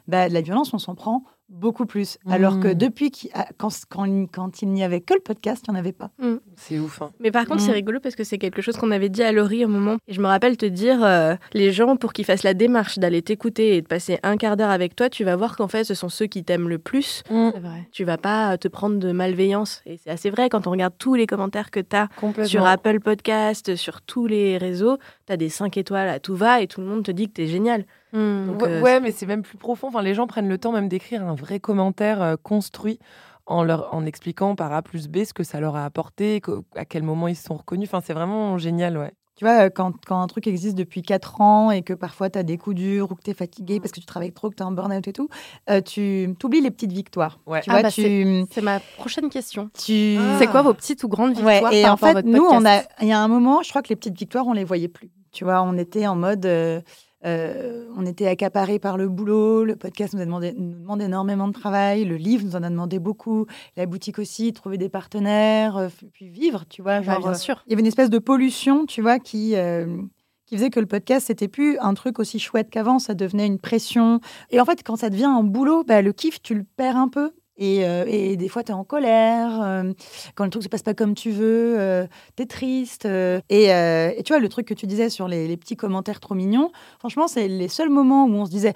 bah, 0.07 0.27
la 0.27 0.41
violence, 0.41 0.73
on 0.73 0.79
s'en 0.79 0.95
prend 0.95 1.23
beaucoup 1.53 1.85
plus. 1.85 2.17
Alors 2.29 2.59
que 2.59 2.69
mmh. 2.69 2.73
depuis, 2.73 3.11
quand, 3.57 3.71
quand, 3.89 4.61
il 4.61 4.69
n'y 4.69 4.83
avait 4.83 5.01
que 5.01 5.13
le 5.13 5.19
podcast, 5.19 5.63
il 5.67 5.71
n'y 5.71 5.77
en 5.77 5.79
avait 5.79 5.93
pas. 5.93 6.11
Mmh. 6.19 6.35
C'est 6.55 6.79
ouf. 6.79 7.01
Hein. 7.01 7.11
Mais 7.19 7.31
par 7.31 7.45
contre, 7.45 7.61
c'est 7.61 7.71
mmh. 7.71 7.75
rigolo 7.75 7.99
parce 7.99 8.15
que 8.15 8.23
c'est 8.23 8.37
quelque 8.37 8.61
chose 8.61 8.75
qu'on 8.75 8.91
avait 8.91 9.09
dit 9.09 9.23
à 9.23 9.31
Laurie 9.31 9.63
au 9.63 9.67
moment. 9.67 9.97
Et 10.07 10.13
je 10.13 10.21
me 10.21 10.27
rappelle 10.27 10.57
te 10.57 10.65
dire, 10.65 11.03
euh, 11.03 11.35
les 11.53 11.71
gens, 11.71 11.95
pour 11.95 12.13
qu'ils 12.13 12.25
fassent 12.25 12.43
la 12.43 12.53
démarche 12.53 12.99
d'aller 12.99 13.21
t'écouter 13.21 13.77
et 13.77 13.81
de 13.81 13.87
passer 13.87 14.19
un 14.23 14.37
quart 14.37 14.57
d'heure 14.57 14.71
avec 14.71 14.95
toi, 14.95 15.09
tu 15.09 15.23
vas 15.23 15.35
voir 15.35 15.55
qu'en 15.55 15.67
fait, 15.67 15.83
ce 15.83 15.93
sont 15.93 16.09
ceux 16.09 16.25
qui 16.25 16.43
t'aiment 16.43 16.69
le 16.69 16.79
plus. 16.79 17.23
Vrai. 17.29 17.87
Tu 17.91 18.03
vas 18.03 18.17
pas 18.17 18.57
te 18.57 18.67
prendre 18.67 18.97
de 18.97 19.11
malveillance. 19.11 19.81
Et 19.85 19.97
c'est 19.97 20.09
assez 20.09 20.29
vrai 20.29 20.49
quand 20.49 20.67
on 20.67 20.71
regarde 20.71 20.93
tous 20.97 21.15
les 21.15 21.27
commentaires 21.27 21.71
que 21.71 21.79
tu 21.79 21.95
as 21.95 22.09
sur 22.45 22.65
Apple 22.65 22.99
Podcast, 22.99 23.75
sur 23.75 24.01
tous 24.01 24.27
les 24.27 24.57
réseaux, 24.57 24.97
tu 25.27 25.33
as 25.33 25.37
des 25.37 25.49
5 25.49 25.77
étoiles 25.77 26.09
à 26.09 26.19
tout 26.19 26.35
va 26.35 26.61
et 26.61 26.67
tout 26.67 26.81
le 26.81 26.87
monde 26.87 27.03
te 27.03 27.11
dit 27.11 27.27
que 27.27 27.33
tu 27.33 27.43
es 27.43 27.47
génial. 27.47 27.85
Mmh. 28.13 28.57
Euh, 28.61 28.81
ouais, 28.81 28.99
mais 28.99 29.11
c'est 29.11 29.25
même 29.25 29.41
plus 29.41 29.57
profond. 29.57 29.87
Enfin, 29.87 30.01
les 30.01 30.13
gens 30.13 30.27
prennent 30.27 30.47
le 30.47 30.57
temps 30.57 30.71
même 30.71 30.87
d'écrire 30.87 31.23
un 31.23 31.35
vrai 31.35 31.59
commentaire 31.59 32.21
euh, 32.21 32.35
construit 32.41 32.99
en, 33.45 33.63
leur, 33.63 33.93
en 33.93 34.05
expliquant 34.05 34.55
par 34.55 34.71
A 34.71 34.81
plus 34.81 35.07
B 35.07 35.23
ce 35.25 35.33
que 35.33 35.43
ça 35.43 35.59
leur 35.59 35.75
a 35.75 35.83
apporté, 35.83 36.41
à 36.75 36.85
quel 36.85 37.03
moment 37.03 37.27
ils 37.27 37.35
se 37.35 37.43
sont 37.43 37.55
reconnus. 37.55 37.89
Enfin, 37.89 38.01
c'est 38.05 38.13
vraiment 38.13 38.57
génial, 38.57 38.97
ouais. 38.97 39.13
Tu 39.35 39.45
vois, 39.45 39.71
quand, 39.71 39.93
quand, 40.05 40.21
un 40.21 40.27
truc 40.27 40.45
existe 40.45 40.77
depuis 40.77 41.01
4 41.01 41.41
ans 41.41 41.71
et 41.71 41.81
que 41.81 41.93
parfois 41.93 42.29
tu 42.29 42.37
as 42.37 42.43
des 42.43 42.59
coups 42.59 42.75
durs 42.75 43.11
ou 43.11 43.15
que 43.15 43.23
tu 43.23 43.31
es 43.31 43.33
fatigué 43.33 43.79
parce 43.79 43.91
que 43.91 43.99
tu 43.99 44.05
travailles 44.05 44.31
trop, 44.31 44.51
que 44.51 44.55
tu 44.55 44.61
es 44.61 44.65
en 44.65 44.71
burn-out 44.71 45.07
et 45.07 45.11
tout, 45.11 45.27
euh, 45.71 45.81
tu 45.81 46.35
oublies 46.43 46.61
les 46.61 46.69
petites 46.69 46.91
victoires. 46.91 47.39
Ouais. 47.47 47.61
Tu 47.61 47.71
ah 47.71 47.81
bah 47.81 47.89
C'est 47.89 48.61
ma 48.61 48.79
prochaine 48.79 49.29
question. 49.29 49.71
Tu... 49.73 50.19
C'est 50.37 50.45
quoi 50.45 50.61
vos 50.61 50.75
petites 50.75 51.03
ou 51.03 51.07
grandes 51.07 51.33
victoires 51.33 51.73
Et 51.73 51.89
en 51.89 51.97
fait, 51.97 52.23
nous, 52.23 52.45
on 52.45 52.63
a, 52.63 52.83
il 53.01 53.07
y 53.07 53.11
a 53.11 53.19
un 53.19 53.27
moment, 53.27 53.63
je 53.63 53.69
crois 53.69 53.81
que 53.81 53.89
les 53.89 53.95
petites 53.95 54.17
victoires, 54.17 54.45
on 54.45 54.53
les 54.53 54.63
voyait 54.63 54.87
plus. 54.87 55.09
Tu 55.31 55.45
vois, 55.45 55.63
on 55.63 55.77
était 55.77 56.05
en 56.05 56.15
mode. 56.15 56.45
Euh, 56.45 56.81
on 57.23 58.05
était 58.05 58.27
accaparés 58.27 58.79
par 58.79 58.97
le 58.97 59.07
boulot, 59.07 59.63
le 59.63 59.75
podcast 59.75 60.13
nous, 60.13 60.21
a 60.21 60.25
demandé, 60.25 60.53
nous 60.57 60.79
demande 60.79 61.01
énormément 61.01 61.47
de 61.47 61.53
travail, 61.53 62.05
le 62.05 62.15
livre 62.15 62.45
nous 62.45 62.55
en 62.55 62.63
a 62.63 62.69
demandé 62.69 62.99
beaucoup, 62.99 63.45
la 63.77 63.85
boutique 63.85 64.19
aussi, 64.19 64.53
trouver 64.53 64.77
des 64.77 64.89
partenaires, 64.89 65.77
euh, 65.77 65.87
puis 66.11 66.29
vivre, 66.29 66.65
tu 66.69 66.81
vois. 66.81 67.01
Genre, 67.01 67.19
bien 67.19 67.33
sûr. 67.33 67.63
Il 67.67 67.71
y 67.71 67.73
avait 67.73 67.81
une 67.81 67.87
espèce 67.87 68.09
de 68.09 68.19
pollution, 68.19 68.85
tu 68.85 69.01
vois, 69.01 69.19
qui, 69.19 69.55
euh, 69.55 70.01
qui 70.45 70.55
faisait 70.55 70.69
que 70.69 70.79
le 70.79 70.85
podcast, 70.85 71.27
c'était 71.27 71.47
plus 71.47 71.77
un 71.79 71.93
truc 71.93 72.19
aussi 72.19 72.39
chouette 72.39 72.69
qu'avant, 72.69 72.99
ça 72.99 73.13
devenait 73.13 73.47
une 73.47 73.59
pression. 73.59 74.19
Et 74.49 74.59
en 74.59 74.65
fait, 74.65 74.83
quand 74.83 74.95
ça 74.95 75.09
devient 75.09 75.25
un 75.25 75.43
boulot, 75.43 75.83
bah, 75.83 76.01
le 76.01 76.11
kiff, 76.11 76.41
tu 76.41 76.55
le 76.55 76.63
perds 76.63 76.97
un 76.97 77.07
peu. 77.07 77.31
Euh, 77.61 78.05
et, 78.07 78.35
des 78.37 78.49
fois, 78.49 78.63
tu 78.63 78.71
es 78.71 78.75
en 78.75 78.83
colère. 78.83 79.61
Euh, 79.61 79.93
quand 80.35 80.43
le 80.43 80.49
truc 80.49 80.63
se 80.63 80.69
passe 80.69 80.83
pas 80.83 80.93
comme 80.93 81.13
tu 81.13 81.31
veux, 81.31 81.79
euh, 81.79 82.07
tu 82.35 82.43
es 82.43 82.45
triste. 82.45 83.05
Et, 83.05 84.13
tu 84.25 84.33
vois, 84.33 84.39
le 84.39 84.49
truc 84.49 84.67
que 84.67 84.73
tu 84.73 84.87
disais 84.87 85.09
sur 85.09 85.27
les, 85.27 85.55
petits 85.57 85.75
commentaires 85.75 86.19
trop 86.19 86.35
mignons, 86.35 86.71
franchement, 86.99 87.27
c'est 87.27 87.47
les 87.47 87.67
seuls 87.67 87.89
moments 87.89 88.25
où 88.25 88.33
on 88.33 88.45
se 88.45 88.51
disait 88.51 88.73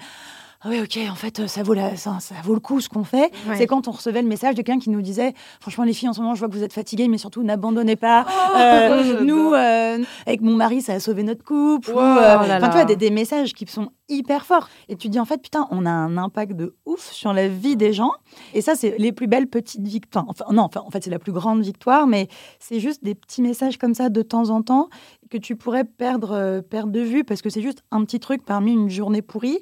ah 0.61 0.69
ouais, 0.69 0.81
ok, 0.81 0.97
en 1.11 1.15
fait, 1.15 1.45
ça 1.45 1.61
vaut, 1.61 1.75
la, 1.75 1.95
ça, 1.97 2.17
vaut 2.43 2.55
le 2.55 2.59
coup 2.59 2.81
ce 2.81 2.89
qu'on 2.89 3.03
fait. 3.03 3.31
C'est 3.55 3.67
quand 3.67 3.87
on 3.87 3.91
recevait 3.91 4.23
le 4.23 4.27
message 4.27 4.55
de 4.55 4.63
quelqu'un 4.63 4.79
qui 4.79 4.89
nous 4.89 5.03
disait 5.03 5.33
Franchement, 5.59 5.83
les 5.83 5.93
filles, 5.93 6.09
en 6.09 6.13
ce 6.13 6.19
moment, 6.19 6.33
je 6.33 6.39
vois 6.39 6.49
que 6.49 6.55
vous 6.55 6.63
êtes 6.63 6.73
fatiguées, 6.73 7.07
mais 7.07 7.19
surtout, 7.19 7.43
n'abandonnez 7.43 7.95
pas. 7.95 8.25
Oh, 8.27 8.57
euh, 8.57 9.21
nous, 9.23 9.53
euh, 9.53 10.03
avec 10.25 10.41
mon 10.41 10.55
mari, 10.55 10.81
ça 10.81 10.93
a 10.93 10.99
sauvé 10.99 11.21
notre 11.21 11.43
couple. 11.43 11.91
Euh, 11.91 12.37
enfin, 12.37 12.69
tu 12.69 12.73
vois, 12.73 12.85
des, 12.85 12.95
des, 12.95 13.11
messages 13.11 13.53
qui 13.53 13.67
sont 13.67 13.91
hyper 14.09 14.47
forts. 14.47 14.67
Et 14.89 14.95
tu 14.95 15.09
dis, 15.09 15.19
en 15.19 15.25
fait, 15.25 15.39
putain, 15.43 15.67
on 15.69 15.85
a 15.85 15.91
un 15.91 16.17
impact 16.17 16.53
de 16.53 16.75
ouf 16.87 17.11
sur 17.11 17.33
la 17.33 17.47
vie 17.47 17.75
des 17.75 17.93
gens. 17.93 18.13
Et 18.55 18.61
ça, 18.61 18.73
c'est 18.73 18.95
les 18.97 19.11
plus 19.11 19.27
belles 19.27 19.47
petites 19.47 19.85
victoires. 19.85 20.25
Enfin, 20.27 20.45
non, 20.51 20.63
enfin, 20.63 20.81
en 20.83 20.89
fait, 20.89 21.03
c'est 21.03 21.11
la 21.11 21.19
plus 21.19 21.33
grande 21.33 21.61
victoire, 21.61 22.07
mais 22.07 22.29
c'est 22.59 22.79
juste 22.79 23.03
des 23.03 23.13
petits 23.13 23.43
messages 23.43 23.77
comme 23.77 23.93
ça 23.93 24.09
de 24.09 24.21
temps 24.23 24.49
en 24.49 24.63
temps 24.63 24.89
que 25.29 25.37
tu 25.37 25.55
pourrais 25.55 25.83
perdre, 25.83 26.61
perdre 26.69 26.91
de 26.91 27.01
vue 27.01 27.25
parce 27.25 27.41
que 27.41 27.49
c'est 27.49 27.61
juste 27.61 27.83
un 27.91 28.05
petit 28.05 28.19
truc 28.19 28.45
parmi 28.45 28.71
une 28.71 28.89
journée 28.89 29.21
pourrie. 29.21 29.59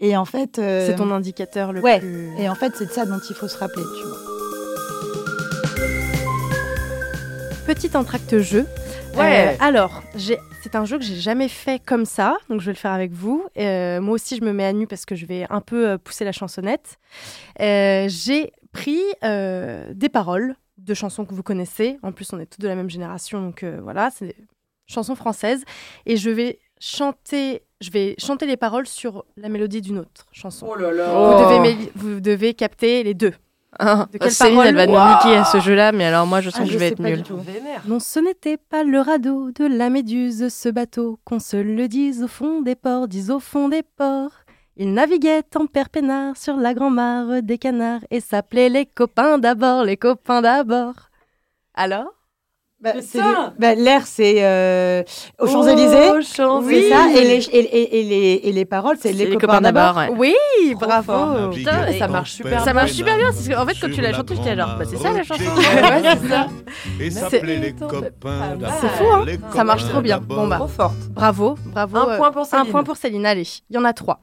Et 0.00 0.16
en 0.16 0.24
fait. 0.24 0.58
Euh, 0.58 0.86
c'est 0.86 0.96
ton 0.96 1.10
indicateur 1.10 1.72
le 1.72 1.80
ouais. 1.80 2.00
plus. 2.00 2.30
Et 2.38 2.48
en 2.48 2.54
fait, 2.54 2.74
c'est 2.76 2.86
de 2.86 2.90
ça 2.90 3.06
dont 3.06 3.18
il 3.18 3.34
faut 3.34 3.48
se 3.48 3.58
rappeler, 3.58 3.82
tu 3.82 4.06
vois. 4.06 4.18
Petit 7.66 7.96
entracte 7.96 8.38
jeu. 8.38 8.66
Ouais. 9.16 9.48
Euh, 9.48 9.56
alors, 9.60 10.02
c'est 10.16 10.74
un 10.74 10.84
jeu 10.84 10.98
que 10.98 11.04
j'ai 11.04 11.16
jamais 11.16 11.48
fait 11.48 11.82
comme 11.84 12.04
ça, 12.04 12.36
donc 12.48 12.60
je 12.60 12.66
vais 12.66 12.72
le 12.72 12.78
faire 12.78 12.92
avec 12.92 13.12
vous. 13.12 13.44
Euh, 13.58 14.00
moi 14.00 14.14
aussi, 14.14 14.36
je 14.36 14.44
me 14.44 14.52
mets 14.52 14.64
à 14.64 14.72
nu 14.72 14.86
parce 14.86 15.04
que 15.04 15.16
je 15.16 15.26
vais 15.26 15.46
un 15.50 15.60
peu 15.60 15.98
pousser 15.98 16.24
la 16.24 16.32
chansonnette. 16.32 16.98
j'ai 17.58 18.52
pris 18.72 19.00
des 19.22 20.08
paroles 20.10 20.54
de 20.78 20.94
chansons 20.94 21.24
que 21.24 21.34
vous 21.34 21.42
connaissez. 21.42 21.98
En 22.02 22.12
plus, 22.12 22.32
on 22.32 22.38
est 22.38 22.46
tous 22.46 22.60
de 22.60 22.68
la 22.68 22.76
même 22.76 22.90
génération, 22.90 23.42
donc 23.42 23.64
voilà, 23.82 24.10
c'est 24.10 24.26
des 24.26 24.36
chansons 24.86 25.16
françaises. 25.16 25.64
Et 26.06 26.16
je 26.16 26.30
vais 26.30 26.60
chanter 26.80 27.62
je 27.80 27.90
vais 27.90 28.14
chanter 28.18 28.46
les 28.46 28.56
paroles 28.56 28.86
sur 28.86 29.24
la 29.36 29.48
mélodie 29.48 29.80
d'une 29.80 29.98
autre 29.98 30.26
chanson. 30.32 30.66
Oh 30.68 30.74
là 30.74 30.90
là. 30.90 31.12
Vous, 31.12 31.54
devez, 31.54 31.92
vous 31.94 32.20
devez 32.20 32.54
capter 32.54 33.04
les 33.04 33.14
deux. 33.14 33.32
Ah, 33.78 34.06
de 34.10 34.18
quelle 34.18 34.32
Céline, 34.32 34.62
elle 34.64 34.74
va 34.74 34.86
nous 34.86 34.92
niquer 34.92 35.36
à 35.36 35.44
ce 35.44 35.60
jeu-là, 35.60 35.92
mais 35.92 36.04
alors 36.04 36.26
moi, 36.26 36.40
je 36.40 36.50
sens 36.50 36.62
ah, 36.62 36.66
que 36.66 36.72
je 36.72 36.78
vais 36.78 36.88
être 36.88 37.00
nulle. 37.00 37.22
Non, 37.86 38.00
ce 38.00 38.18
n'était 38.18 38.56
pas 38.56 38.82
le 38.82 38.98
radeau 38.98 39.50
de 39.52 39.66
la 39.66 39.90
méduse, 39.90 40.48
ce 40.48 40.68
bateau, 40.68 41.20
qu'on 41.24 41.38
se 41.38 41.56
le 41.56 41.86
dise 41.86 42.22
au 42.22 42.28
fond 42.28 42.62
des 42.62 42.74
ports, 42.74 43.08
dis 43.08 43.30
au 43.30 43.40
fond 43.40 43.68
des 43.68 43.82
ports. 43.82 44.32
Il 44.76 44.94
naviguait 44.94 45.42
en 45.54 45.66
père 45.66 45.90
peinard 45.90 46.36
sur 46.36 46.56
la 46.56 46.72
grand-mare 46.72 47.42
des 47.42 47.58
canards 47.58 48.00
et 48.10 48.20
s'appelait 48.20 48.68
les 48.68 48.86
copains 48.86 49.38
d'abord, 49.38 49.84
les 49.84 49.96
copains 49.96 50.40
d'abord. 50.40 50.94
Alors? 51.74 52.17
Bah, 52.80 52.92
bah, 53.58 53.74
l'air, 53.74 54.06
c'est 54.06 54.36
euh, 54.38 55.02
aux 55.40 55.48
Champs-Élysées. 55.48 56.10
Oh, 56.12 56.20
Champs 56.22 56.62
oui. 56.62 56.88
ça. 56.88 57.08
Et 57.10 57.24
les, 57.24 57.44
et, 57.48 58.00
et, 58.00 58.02
les, 58.04 58.40
et 58.44 58.52
les 58.52 58.64
paroles, 58.64 58.96
c'est 59.00 59.12
les, 59.12 59.36
copains, 59.36 59.60
d'abord. 59.60 59.96
Ouais. 59.96 60.10
Oui, 60.16 60.74
bravo. 60.74 61.50
Putain, 61.50 61.92
ça 61.98 62.06
marche 62.06 62.32
super 62.32 62.62
Ça 62.62 62.72
marche 62.72 62.92
super 62.92 63.16
bien. 63.16 63.32
Parce 63.32 63.48
qu'en 63.48 63.66
fait, 63.66 63.74
quand 63.80 63.92
tu 63.92 64.00
l'as 64.00 64.12
chanté, 64.12 64.36
j'étais 64.36 64.56
genre, 64.56 64.76
bah, 64.78 64.84
c'est 64.88 64.96
ça 64.96 65.12
la 65.12 65.24
chanson. 65.24 65.42
ouais, 65.42 66.02
c'est 67.00 67.10
ça. 67.10 67.28
C'est 67.30 68.88
fou, 68.88 69.04
hein 69.12 69.24
Ça 69.54 69.64
marche 69.64 69.88
trop 69.88 70.00
bien. 70.00 70.18
Bon, 70.18 70.46
bah, 70.46 70.56
trop 70.58 70.68
forte. 70.68 70.98
Bravo, 71.10 71.56
bravo. 71.66 71.98
Un 71.98 72.16
point 72.16 72.30
pour 72.30 72.46
Céline. 72.46 72.66
Un 72.66 72.70
point 72.70 72.84
pour 72.84 72.96
Céline. 72.96 73.26
Allez, 73.26 73.48
il 73.70 73.74
y 73.74 73.78
en 73.78 73.84
a 73.84 73.92
trois. 73.92 74.20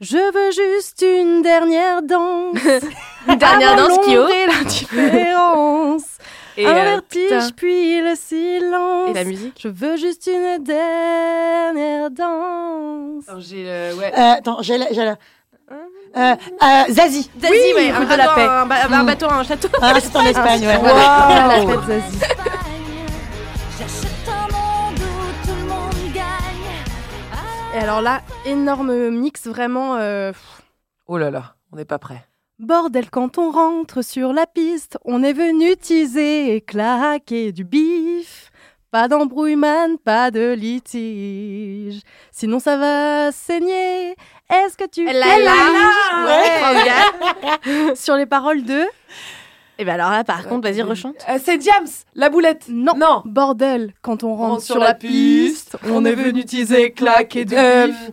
Je 0.00 0.16
veux 0.16 0.50
juste 0.50 1.02
une 1.02 1.42
dernière 1.42 2.00
danse. 2.00 2.56
une 3.28 3.36
dernière 3.36 3.76
danse 3.76 3.98
qui 4.06 4.14
l'indifférence. 4.14 6.04
Et 6.56 6.66
un 6.66 6.70
euh, 6.70 7.00
vertige, 7.10 7.54
puis 7.54 8.00
le 8.00 8.14
silence. 8.14 9.10
Et 9.10 9.14
la 9.14 9.24
musique 9.24 9.58
Je 9.62 9.68
veux 9.68 9.96
juste 9.96 10.26
une 10.26 10.62
dernière 10.62 12.10
danse. 12.10 13.28
Attends, 13.28 13.40
j'ai 13.40 13.64
le... 13.64 13.94
Ouais. 13.96 14.12
Euh, 14.12 14.32
attends, 14.38 14.62
j'ai 14.62 14.78
la... 14.78 15.16
Euh, 16.16 16.34
euh, 16.62 16.84
Zazie. 16.88 17.30
Zazie, 17.40 17.54
oui, 17.54 17.72
ouais, 17.76 17.90
un, 17.90 18.04
de 18.04 18.14
la 18.16 18.28
paix. 18.34 18.46
Un, 18.46 18.92
un, 18.92 19.04
bateau, 19.04 19.30
un 19.30 19.44
château. 19.44 19.68
Ah, 19.80 19.94
c'est 20.00 20.16
en 20.16 20.24
Espagne, 20.26 20.66
ouais. 20.66 20.76
Wow. 20.82 20.86
La 20.86 21.66
fête 21.66 21.86
Zazie. 21.86 22.18
Et 27.72 27.78
alors 27.78 28.02
là, 28.02 28.22
énorme 28.44 29.10
mix, 29.10 29.46
vraiment. 29.46 29.96
Euh... 29.96 30.32
Oh 31.06 31.18
là 31.18 31.30
là, 31.30 31.54
on 31.72 31.76
n'est 31.76 31.84
pas 31.84 32.00
prêt. 32.00 32.24
Bordel, 32.60 33.08
quand 33.08 33.38
on 33.38 33.50
rentre 33.50 34.02
sur 34.02 34.34
la 34.34 34.46
piste, 34.46 34.98
on 35.06 35.22
est 35.22 35.32
venu 35.32 35.78
teaser 35.78 36.54
et 36.54 36.60
claquer 36.60 37.52
du 37.52 37.64
bif. 37.64 38.52
Pas 38.90 39.08
d'embrouillement, 39.08 39.96
pas 40.04 40.30
de 40.30 40.52
litige. 40.52 42.02
Sinon 42.30 42.58
ça 42.58 42.76
va 42.76 43.32
saigner. 43.32 44.10
Est-ce 44.50 44.76
que 44.76 44.86
tu 44.86 45.06
la, 45.06 45.12
ouais. 47.86 47.94
Sur 47.96 48.16
les 48.16 48.26
paroles 48.26 48.62
de 48.64 48.80
Et 48.80 48.86
eh 49.78 49.84
ben 49.86 49.94
alors 49.94 50.10
là, 50.10 50.22
par 50.22 50.46
contre, 50.46 50.68
vas-y, 50.68 50.82
rechante. 50.82 51.16
Euh, 51.30 51.38
c'est 51.42 51.62
James, 51.62 51.88
la 52.14 52.28
boulette. 52.28 52.66
Non. 52.68 52.92
non. 52.94 53.22
Bordel, 53.24 53.94
quand 54.02 54.22
on 54.22 54.34
rentre, 54.34 54.62
sur, 54.62 54.78
la 54.78 54.92
piste, 54.92 55.78
on, 55.88 56.04
est 56.04 56.14
venu 56.14 56.44
teaser, 56.44 56.92
claquer 56.92 57.46
du 57.46 57.54
euh, 57.56 57.86
bif. 57.86 58.10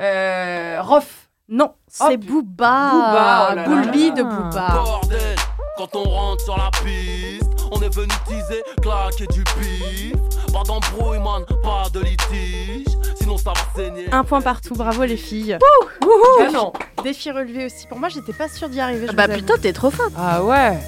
Euh, 0.00 0.80
Rof. 0.82 1.30
Non, 1.48 1.72
c'est 1.92 2.16
Booba. 2.16 2.90
Booba, 2.90 3.54
oh 3.54 4.14
de 4.16 4.22
Booba. 4.22 4.68
Bordel, 4.82 5.36
quand 5.76 5.94
on 5.94 6.04
rentre 6.04 6.42
sur 6.42 6.56
la 6.56 6.70
piste, 6.82 7.50
on 7.70 7.82
est 7.82 7.94
venu 7.94 8.08
teaser, 8.26 8.62
claquer 8.80 9.26
du 9.26 9.44
bif. 9.60 10.14
Pas 10.52 10.62
d'embrouille, 10.62 11.18
man, 11.18 11.44
pas 11.62 11.90
de 11.92 12.00
litige. 12.00 12.86
Sinon, 13.16 13.36
ça 13.36 13.52
va 13.52 13.60
saigner. 13.76 14.06
Un 14.10 14.24
point 14.24 14.40
partout, 14.40 14.74
bravo 14.74 15.04
les 15.04 15.18
filles. 15.18 15.58
Wouhou 16.02 16.72
Défi 17.04 17.30
relevé 17.30 17.66
aussi. 17.66 17.86
Pour 17.86 17.98
moi, 17.98 18.08
j'étais 18.08 18.32
pas 18.32 18.48
sûre 18.48 18.70
d'y 18.70 18.80
arriver. 18.80 19.08
bah 19.12 19.28
putain, 19.28 19.54
t'es 19.60 19.74
trop 19.74 19.90
forte. 19.90 20.12
Ah 20.16 20.42
ouais. 20.42 20.78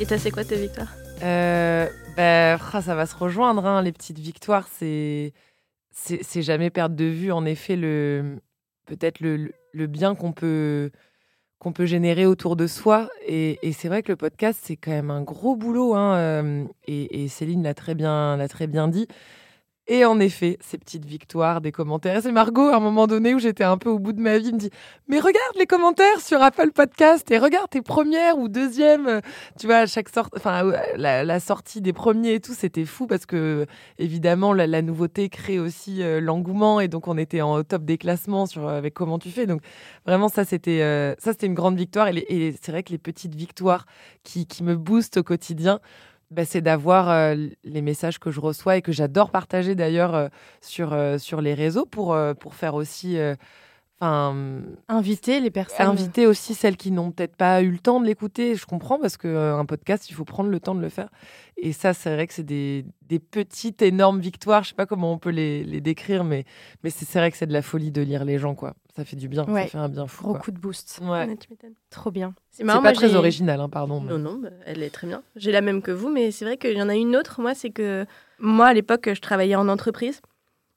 Et 0.00 0.06
toi, 0.06 0.16
c'est 0.18 0.30
quoi 0.30 0.44
tes 0.44 0.56
victoires? 0.56 0.88
Euh, 1.22 1.86
bah, 2.16 2.80
ça 2.80 2.94
va 2.94 3.04
se 3.04 3.14
rejoindre, 3.14 3.66
hein, 3.66 3.82
les 3.82 3.92
petites 3.92 4.18
victoires, 4.18 4.64
c'est 4.78 5.32
c'est 5.96 6.42
jamais 6.42 6.70
perdre 6.70 6.94
de 6.94 7.04
vue, 7.04 7.32
en 7.32 7.44
effet, 7.44 7.76
le 7.76 8.38
peut-être 8.86 9.20
le, 9.20 9.52
le, 9.72 9.86
bien 9.86 10.14
qu'on 10.14 10.32
peut 10.32 10.90
peut 11.72 11.86
générer 11.86 12.26
autour 12.26 12.54
de 12.54 12.66
soi. 12.66 13.08
Et, 13.26 13.58
c'est 13.72 13.88
vrai 13.88 14.02
que 14.02 14.12
le 14.12 14.16
podcast, 14.16 14.60
c'est 14.62 14.76
quand 14.76 14.92
même 14.92 15.10
un 15.10 15.22
gros 15.22 15.56
boulot. 15.56 15.94
Hein, 15.94 16.14
euh, 16.16 16.64
et, 16.86 17.24
et, 17.24 17.28
Céline 17.28 17.62
l'a 17.62 17.74
très 17.74 17.94
l'a 18.36 18.48
très 18.48 18.66
bien 18.66 18.88
dit. 18.88 19.08
Et 19.88 20.04
en 20.04 20.18
effet, 20.18 20.58
ces 20.60 20.78
petites 20.78 21.04
victoires 21.04 21.60
des 21.60 21.70
commentaires. 21.70 22.20
C'est 22.20 22.32
Margot, 22.32 22.68
à 22.68 22.76
un 22.76 22.80
moment 22.80 23.06
donné 23.06 23.34
où 23.34 23.38
j'étais 23.38 23.62
un 23.62 23.78
peu 23.78 23.88
au 23.88 24.00
bout 24.00 24.12
de 24.12 24.20
ma 24.20 24.36
vie, 24.38 24.52
me 24.52 24.58
dit 24.58 24.70
Mais 25.06 25.20
regarde 25.20 25.56
les 25.58 25.66
commentaires 25.66 26.20
sur 26.20 26.42
Apple 26.42 26.72
Podcast 26.72 27.30
et 27.30 27.38
regarde 27.38 27.70
tes 27.70 27.82
premières 27.82 28.36
ou 28.36 28.48
deuxièmes. 28.48 29.06
Euh, 29.06 29.20
tu 29.60 29.66
vois, 29.66 29.86
chaque 29.86 30.08
sorte, 30.08 30.34
enfin, 30.36 30.72
la, 30.96 31.40
sortie 31.40 31.80
des 31.80 31.92
premiers 31.92 32.34
et 32.34 32.40
tout, 32.40 32.52
c'était 32.52 32.84
fou 32.84 33.06
parce 33.06 33.26
que, 33.26 33.66
évidemment, 33.98 34.52
la, 34.52 34.82
nouveauté 34.82 35.28
crée 35.28 35.60
aussi 35.60 36.02
euh, 36.02 36.20
l'engouement 36.20 36.80
et 36.80 36.88
donc 36.88 37.06
on 37.06 37.16
était 37.16 37.40
en 37.40 37.62
top 37.62 37.84
des 37.84 37.96
classements 37.96 38.46
sur, 38.46 38.68
avec 38.68 38.92
comment 38.92 39.20
tu 39.20 39.30
fais. 39.30 39.46
Donc, 39.46 39.62
vraiment, 40.04 40.28
ça, 40.28 40.44
c'était 40.44 40.82
euh, 40.82 41.14
ça 41.18 41.30
c'était 41.30 41.46
une 41.46 41.54
grande 41.54 41.76
victoire. 41.76 42.08
Et, 42.08 42.26
et 42.28 42.56
c'est 42.60 42.72
vrai 42.72 42.82
que 42.82 42.90
les 42.90 42.98
petites 42.98 43.36
victoires 43.36 43.86
qui, 44.24 44.46
qui 44.46 44.64
me 44.64 44.74
boostent 44.74 45.18
au 45.18 45.22
quotidien, 45.22 45.78
bah, 46.30 46.44
c'est 46.44 46.60
d'avoir 46.60 47.08
euh, 47.08 47.36
les 47.64 47.82
messages 47.82 48.18
que 48.18 48.30
je 48.30 48.40
reçois 48.40 48.76
et 48.76 48.82
que 48.82 48.92
j'adore 48.92 49.30
partager 49.30 49.74
d'ailleurs 49.74 50.14
euh, 50.14 50.28
sur, 50.60 50.92
euh, 50.92 51.18
sur 51.18 51.40
les 51.40 51.54
réseaux 51.54 51.86
pour 51.86 52.16
faire 52.54 52.74
aussi. 52.74 53.18
Enfin, 53.98 54.62
inviter 54.88 55.40
les 55.40 55.50
personnes. 55.50 55.86
Inviter 55.86 56.26
aussi 56.26 56.54
celles 56.54 56.76
qui 56.76 56.90
n'ont 56.90 57.12
peut-être 57.12 57.34
pas 57.34 57.62
eu 57.62 57.70
le 57.70 57.78
temps 57.78 57.98
de 57.98 58.06
l'écouter. 58.06 58.54
Je 58.54 58.66
comprends 58.66 58.98
parce 58.98 59.16
qu'un 59.16 59.64
podcast, 59.64 60.10
il 60.10 60.12
faut 60.12 60.26
prendre 60.26 60.50
le 60.50 60.60
temps 60.60 60.74
de 60.74 60.82
le 60.82 60.90
faire. 60.90 61.08
Et 61.56 61.72
ça, 61.72 61.94
c'est 61.94 62.12
vrai 62.12 62.26
que 62.26 62.34
c'est 62.34 62.44
des, 62.44 62.84
des, 63.02 63.18
petites, 63.18 63.80
énormes 63.80 64.20
victoires. 64.20 64.64
Je 64.64 64.70
sais 64.70 64.74
pas 64.74 64.84
comment 64.84 65.12
on 65.12 65.18
peut 65.18 65.30
les, 65.30 65.64
les 65.64 65.80
décrire, 65.80 66.24
mais, 66.24 66.44
mais 66.84 66.90
c'est 66.90 67.18
vrai 67.18 67.30
que 67.30 67.38
c'est 67.38 67.46
de 67.46 67.54
la 67.54 67.62
folie 67.62 67.90
de 67.90 68.02
lire 68.02 68.26
les 68.26 68.38
gens, 68.38 68.54
quoi. 68.54 68.74
Ça 68.94 69.04
fait 69.04 69.16
du 69.16 69.28
bien, 69.28 69.46
ça 69.46 69.66
fait 69.66 69.78
un 69.78 69.88
bien 69.88 70.06
fou. 70.06 70.24
Gros 70.24 70.34
coup 70.34 70.50
de 70.50 70.58
boost. 70.58 71.00
Ouais. 71.02 71.26
Trop 71.90 72.10
bien. 72.10 72.34
C'est 72.50 72.64
pas 72.64 72.92
très 72.92 73.14
original, 73.14 73.60
hein, 73.60 73.68
pardon. 73.70 74.00
Non, 74.02 74.18
non, 74.18 74.38
bah, 74.42 74.50
elle 74.66 74.82
est 74.82 74.90
très 74.90 75.06
bien. 75.06 75.22
J'ai 75.36 75.52
la 75.52 75.62
même 75.62 75.80
que 75.80 75.90
vous, 75.90 76.10
mais 76.10 76.30
c'est 76.30 76.44
vrai 76.44 76.58
qu'il 76.58 76.76
y 76.76 76.82
en 76.82 76.88
a 76.88 76.94
une 76.94 77.16
autre. 77.16 77.40
Moi, 77.40 77.54
c'est 77.54 77.70
que 77.70 78.06
moi, 78.38 78.66
à 78.66 78.74
l'époque, 78.74 79.10
je 79.12 79.20
travaillais 79.20 79.56
en 79.56 79.68
entreprise. 79.68 80.20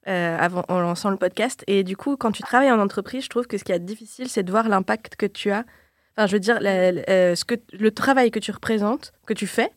Euh, 0.08 0.38
avant, 0.40 0.64
en 0.70 0.80
lançant 0.80 1.10
le 1.10 1.18
podcast. 1.18 1.64
Et 1.68 1.84
du 1.84 1.98
coup, 1.98 2.16
quand 2.16 2.32
tu 2.32 2.42
travailles 2.42 2.72
en 2.72 2.80
entreprise, 2.80 3.26
je 3.26 3.30
trouve 3.30 3.48
que 3.48 3.58
ce 3.58 3.66
qui 3.66 3.74
est 3.74 3.80
difficile, 3.80 4.30
c'est 4.30 4.44
de 4.44 4.50
voir 4.50 4.70
l'impact 4.70 5.18
que 5.18 5.26
tu 5.26 5.52
as. 5.52 5.66
Enfin, 6.16 6.26
je 6.26 6.34
veux 6.34 6.40
dire, 6.40 6.58
euh, 6.64 7.36
ce 7.36 7.44
que, 7.44 7.56
le 7.74 7.92
travail 7.92 8.32
que 8.32 8.40
tu 8.40 8.50
représentes, 8.52 9.12
que 9.26 9.34
tu 9.34 9.46
fais, 9.46 9.70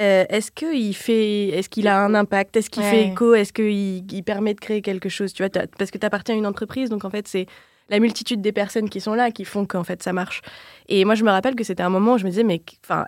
euh, 0.00 0.24
est-ce 0.28 0.52
qu'il 0.52 0.94
fait, 0.94 1.48
est-ce 1.48 1.68
qu'il 1.68 1.88
a 1.88 2.00
un 2.00 2.14
impact? 2.14 2.56
Est-ce 2.56 2.70
qu'il 2.70 2.84
fait 2.84 3.08
écho? 3.08 3.34
Est-ce 3.34 3.52
qu'il 3.52 4.10
il 4.10 4.22
permet 4.22 4.54
de 4.54 4.60
créer 4.60 4.80
quelque 4.80 5.08
chose? 5.08 5.32
Tu 5.32 5.42
vois, 5.42 5.50
parce 5.76 5.90
que 5.90 5.98
tu 5.98 6.06
appartiens 6.06 6.36
à 6.36 6.38
une 6.38 6.46
entreprise, 6.46 6.88
donc 6.88 7.04
en 7.04 7.10
fait 7.10 7.26
c'est 7.26 7.46
la 7.90 7.98
multitude 7.98 8.40
des 8.40 8.52
personnes 8.52 8.88
qui 8.88 9.00
sont 9.00 9.14
là 9.14 9.32
qui 9.32 9.44
font 9.44 9.66
qu'en 9.66 9.84
fait 9.84 10.02
ça 10.02 10.12
marche. 10.12 10.40
Et 10.88 11.04
moi 11.04 11.14
je 11.16 11.24
me 11.24 11.30
rappelle 11.30 11.56
que 11.56 11.64
c'était 11.64 11.82
un 11.82 11.90
moment 11.90 12.14
où 12.14 12.18
je 12.18 12.24
me 12.24 12.30
disais 12.30 12.44
mais 12.44 12.62
enfin, 12.84 13.06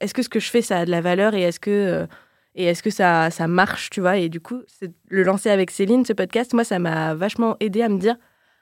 est-ce 0.00 0.12
que 0.12 0.22
ce 0.22 0.28
que 0.28 0.40
je 0.40 0.50
fais 0.50 0.62
ça 0.62 0.80
a 0.80 0.84
de 0.84 0.90
la 0.90 1.00
valeur? 1.00 1.34
Et 1.34 1.42
est-ce 1.42 1.60
que 1.60 2.06
et 2.54 2.64
est-ce 2.66 2.82
que 2.82 2.90
ça, 2.90 3.30
ça 3.30 3.48
marche, 3.48 3.90
tu 3.90 4.00
vois? 4.00 4.16
Et 4.16 4.28
du 4.28 4.40
coup, 4.40 4.62
le 5.08 5.22
lancer 5.22 5.50
avec 5.50 5.70
Céline, 5.70 6.04
ce 6.04 6.12
podcast, 6.12 6.52
moi, 6.54 6.64
ça 6.64 6.78
m'a 6.78 7.14
vachement 7.14 7.56
aidé 7.60 7.82
à 7.82 7.88
me 7.88 7.98
dire 7.98 8.16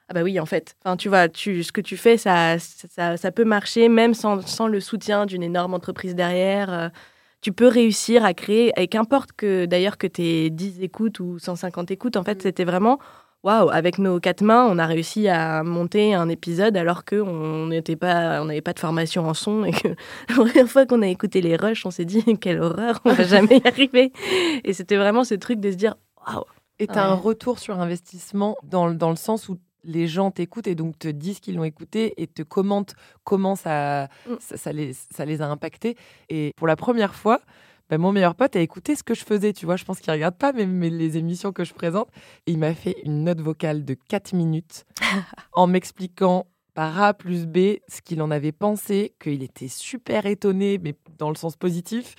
ah 0.09 0.15
bah 0.15 0.23
oui, 0.23 0.39
en 0.41 0.47
fait, 0.47 0.77
enfin, 0.85 0.97
tu 0.97 1.09
vois, 1.09 1.29
tu, 1.29 1.63
ce 1.63 1.73
que 1.73 1.81
tu 1.81 1.97
fais, 1.97 2.17
ça, 2.19 2.59
ça, 2.59 3.17
ça 3.17 3.33
peut 3.33 3.45
marcher 3.45 3.89
même 3.89 4.13
sans, 4.15 4.47
sans 4.47 4.69
le 4.69 4.81
soutien 4.81 5.27
d'une 5.27 5.43
énorme 5.43 5.75
entreprise 5.75 6.15
derrière. 6.15 6.73
Euh, 6.73 6.89
tu 7.41 7.53
peux 7.53 7.67
réussir 7.67 8.25
à 8.25 8.35
créer, 8.35 8.73
et 8.77 8.89
qu'importe 8.89 9.33
que 9.33 9.65
d'ailleurs 9.65 9.99
que 9.99 10.07
tu 10.07 10.23
aies 10.23 10.51
10 10.51 10.83
écoutes 10.83 11.19
ou 11.21 11.39
150 11.39 11.91
écoutes, 11.91 12.17
en 12.17 12.25
fait, 12.25 12.39
mm. 12.39 12.43
c'était 12.43 12.65
vraiment 12.65 12.99
waouh, 13.43 13.71
avec 13.71 13.99
nos 13.99 14.21
quatre 14.21 14.43
mains, 14.43 14.67
on 14.71 14.79
a 14.79 14.87
réussi 14.87 15.29
à 15.29 15.63
monter 15.63 16.15
un 16.15 16.29
épisode 16.29 16.77
alors 16.77 17.05
qu'on 17.05 17.67
n'était 17.67 17.97
pas, 17.97 18.41
on 18.41 18.47
n'avait 18.47 18.61
pas 18.61 18.73
de 18.73 18.79
formation 18.79 19.27
en 19.27 19.35
son 19.35 19.65
et 19.65 19.73
que 19.73 19.89
la 20.29 20.35
première 20.35 20.69
fois 20.69 20.87
qu'on 20.87 21.03
a 21.03 21.09
écouté 21.09 21.41
les 21.41 21.57
rushs, 21.57 21.85
on 21.85 21.91
s'est 21.91 22.05
dit 22.05 22.25
quelle 22.41 22.61
horreur, 22.61 23.01
on 23.05 23.13
va 23.13 23.25
jamais 23.25 23.61
y 23.65 23.69
arriver. 23.69 24.13
Et 24.65 24.73
c'était 24.73 24.97
vraiment 24.97 25.25
ce 25.25 25.35
truc 25.35 25.61
de 25.61 25.71
se 25.71 25.77
dire 25.77 25.97
waouh. 26.27 26.45
Et 26.79 26.87
tu 26.87 26.95
as 26.95 27.05
un 27.05 27.15
retour 27.15 27.59
sur 27.59 27.81
investissement 27.81 28.57
dans, 28.65 28.91
dans 28.91 29.11
le 29.11 29.17
sens 29.17 29.49
où 29.49 29.59
les 29.85 30.07
gens 30.07 30.31
t'écoutent 30.31 30.67
et 30.67 30.75
donc 30.75 30.99
te 30.99 31.09
disent 31.09 31.41
qu'ils 31.41 31.57
l'ont 31.57 31.65
écouté 31.65 32.15
et 32.17 32.27
te 32.27 32.43
commentent 32.43 32.95
comment 33.25 33.57
ça, 33.57 34.09
mm. 34.29 34.35
ça, 34.39 34.73
les, 34.73 34.93
ça 34.93 35.25
les 35.25 35.43
a 35.43 35.47
impactés. 35.47 35.97
Et 36.29 36.53
pour 36.57 36.67
la 36.67 36.77
première 36.77 37.15
fois, 37.15 37.41
bah, 37.93 37.99
mon 37.99 38.11
meilleur 38.11 38.35
pote 38.35 38.57
a 38.57 38.61
écouté 38.61 38.97
ce 38.97 39.03
que 39.03 39.13
je 39.13 39.23
faisais, 39.23 39.53
tu 39.53 39.67
vois. 39.67 39.77
Je 39.77 39.85
pense 39.85 40.01
qu'il 40.01 40.11
regarde 40.11 40.35
pas 40.35 40.55
mais, 40.55 40.89
les 40.89 41.19
émissions 41.19 41.53
que 41.53 41.63
je 41.63 41.75
présente. 41.75 42.09
Et 42.47 42.53
il 42.53 42.59
m'a 42.59 42.73
fait 42.73 42.97
une 43.05 43.25
note 43.25 43.43
vocale 43.43 43.85
de 43.85 43.93
4 43.93 44.33
minutes 44.33 44.87
en 45.53 45.67
m'expliquant 45.67 46.47
par 46.73 47.03
A 47.03 47.13
plus 47.13 47.45
B 47.47 47.81
ce 47.89 48.01
qu'il 48.01 48.23
en 48.23 48.31
avait 48.31 48.51
pensé, 48.51 49.15
qu'il 49.23 49.43
était 49.43 49.69
super 49.69 50.25
étonné, 50.25 50.81
mais 50.83 50.95
dans 51.19 51.29
le 51.29 51.35
sens 51.35 51.55
positif. 51.55 52.15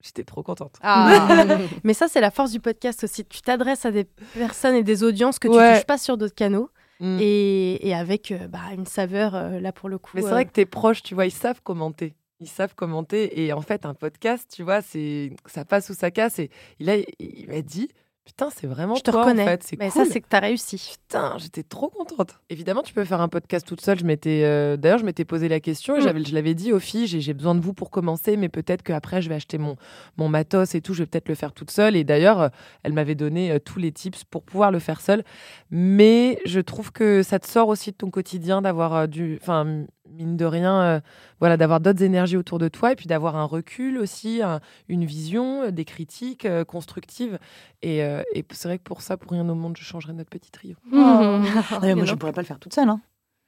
J'étais 0.00 0.22
trop 0.22 0.44
contente. 0.44 0.76
Ah. 0.80 1.58
mais 1.82 1.92
ça, 1.92 2.06
c'est 2.06 2.20
la 2.20 2.30
force 2.30 2.52
du 2.52 2.60
podcast 2.60 3.02
aussi. 3.02 3.24
Tu 3.24 3.42
t'adresses 3.42 3.84
à 3.84 3.90
des 3.90 4.04
personnes 4.34 4.76
et 4.76 4.84
des 4.84 5.02
audiences 5.02 5.40
que 5.40 5.48
tu 5.48 5.54
ne 5.54 5.74
touches 5.74 5.86
pas 5.86 5.98
sur 5.98 6.16
d'autres 6.16 6.36
canaux. 6.36 6.70
Mm. 7.00 7.18
Et, 7.20 7.94
avec 7.96 8.30
euh, 8.30 8.46
bah, 8.46 8.60
une 8.76 8.86
saveur, 8.86 9.34
euh, 9.34 9.58
là 9.58 9.72
pour 9.72 9.88
le 9.88 9.98
coup. 9.98 10.12
Mais 10.14 10.22
c'est 10.22 10.28
vrai 10.28 10.42
euh, 10.42 10.44
que 10.44 10.52
tes 10.52 10.66
proches, 10.66 11.02
tu 11.02 11.16
vois, 11.16 11.26
ils 11.26 11.32
savent 11.32 11.62
commenter 11.62 12.14
ils 12.40 12.48
savent 12.48 12.74
commenter. 12.74 13.42
Et 13.42 13.52
en 13.52 13.60
fait, 13.60 13.86
un 13.86 13.94
podcast, 13.94 14.50
tu 14.54 14.62
vois, 14.62 14.82
c'est 14.82 15.32
ça 15.46 15.64
passe 15.64 15.90
ou 15.90 15.94
ça 15.94 16.10
casse. 16.10 16.38
Et 16.38 16.50
il, 16.78 16.90
a, 16.90 16.96
il 17.18 17.46
m'a 17.48 17.62
dit, 17.62 17.88
Putain, 18.26 18.50
c'est 18.50 18.66
vraiment 18.66 18.96
je 18.96 19.02
te 19.02 19.10
toi, 19.12 19.22
reconnais. 19.22 19.44
en 19.44 19.46
fait. 19.46 19.62
C'est 19.62 19.78
Mais 19.78 19.88
ça, 19.88 20.04
c'est 20.04 20.20
que 20.20 20.28
tu 20.28 20.34
as 20.34 20.40
réussi. 20.40 20.98
Putain, 21.00 21.38
j'étais 21.38 21.62
trop 21.62 21.88
contente. 21.88 22.40
Évidemment, 22.50 22.82
tu 22.82 22.92
peux 22.92 23.04
faire 23.04 23.20
un 23.20 23.28
podcast 23.28 23.64
toute 23.64 23.80
seule. 23.80 24.00
Je 24.00 24.04
m'étais, 24.04 24.42
euh, 24.42 24.76
d'ailleurs, 24.76 24.98
je 24.98 25.04
m'étais 25.04 25.24
posé 25.24 25.48
la 25.48 25.60
question 25.60 25.94
et 25.94 26.00
mm. 26.00 26.02
j'avais, 26.02 26.24
je 26.24 26.34
l'avais 26.34 26.54
dit 26.54 26.72
aux 26.72 26.80
filles, 26.80 27.06
j'ai, 27.06 27.34
besoin 27.34 27.54
de 27.54 27.60
vous 27.60 27.72
pour 27.72 27.88
commencer, 27.88 28.36
mais 28.36 28.48
peut-être 28.48 28.82
qu'après, 28.82 29.22
je 29.22 29.28
vais 29.28 29.36
acheter 29.36 29.58
mon, 29.58 29.76
mon 30.16 30.28
matos 30.28 30.74
et 30.74 30.80
tout. 30.80 30.92
Je 30.92 31.04
vais 31.04 31.06
peut-être 31.06 31.28
le 31.28 31.36
faire 31.36 31.52
toute 31.52 31.70
seule. 31.70 31.94
Et 31.94 32.02
d'ailleurs, 32.02 32.40
euh, 32.40 32.48
elle 32.82 32.94
m'avait 32.94 33.14
donné 33.14 33.52
euh, 33.52 33.58
tous 33.60 33.78
les 33.78 33.92
tips 33.92 34.24
pour 34.24 34.42
pouvoir 34.42 34.72
le 34.72 34.80
faire 34.80 35.00
seule. 35.00 35.22
Mais 35.70 36.40
je 36.44 36.58
trouve 36.58 36.90
que 36.90 37.22
ça 37.22 37.38
te 37.38 37.46
sort 37.46 37.68
aussi 37.68 37.92
de 37.92 37.96
ton 37.96 38.10
quotidien 38.10 38.60
d'avoir 38.60 39.06
du, 39.06 39.38
enfin, 39.40 39.86
mine 40.10 40.36
de 40.36 40.44
rien, 40.44 40.80
euh, 40.80 41.00
voilà, 41.40 41.56
d'avoir 41.56 41.80
d'autres 41.80 42.02
énergies 42.02 42.36
autour 42.36 42.58
de 42.58 42.68
toi 42.68 42.92
et 42.92 42.96
puis 42.96 43.06
d'avoir 43.06 43.36
un 43.36 43.44
recul 43.44 43.98
aussi, 43.98 44.40
une 44.88 45.04
vision, 45.04 45.64
euh, 45.64 45.70
des 45.70 45.84
critiques 45.84 46.44
euh, 46.44 46.64
constructives. 46.64 47.38
Et, 47.82 48.02
c'est 48.50 48.68
vrai 48.68 48.78
que 48.78 48.84
pour 48.84 49.02
ça, 49.02 49.16
pour 49.16 49.32
rien 49.32 49.48
au 49.48 49.54
monde, 49.54 49.76
je 49.76 49.84
changerais 49.84 50.12
notre 50.12 50.30
petit 50.30 50.50
trio. 50.50 50.76
Oh. 50.92 50.96
moi, 50.96 51.40
je 51.80 52.10
ne 52.10 52.14
pourrais 52.14 52.32
pas 52.32 52.40
le 52.40 52.46
faire 52.46 52.58
toute 52.58 52.74
seule. 52.74 52.88
Hein. 52.88 53.00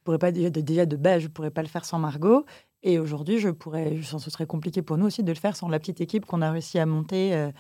Je 0.09 0.16
pourrais 0.16 0.33
pas, 0.33 0.33
déjà, 0.33 0.87
de 0.87 0.97
base, 0.97 1.21
je 1.21 1.27
ne 1.27 1.33
pourrais 1.33 1.51
pas 1.51 1.61
le 1.61 1.68
faire 1.68 1.85
sans 1.85 1.99
Margot. 1.99 2.47
Et 2.83 2.99
aujourd'hui, 2.99 3.38
je 3.38 3.51
pourrais, 3.51 4.01
ce 4.03 4.31
serait 4.31 4.47
compliqué 4.47 4.81
pour 4.81 4.97
nous 4.97 5.05
aussi 5.05 5.23
de 5.23 5.31
le 5.31 5.37
faire 5.37 5.55
sans 5.55 5.68
la 5.68 5.79
petite 5.79 6.01
équipe 6.01 6.25
qu'on 6.25 6.40
a 6.40 6.51
réussi 6.51 6.79
à 6.79 6.87
monter, 6.87 7.35
euh, 7.35 7.51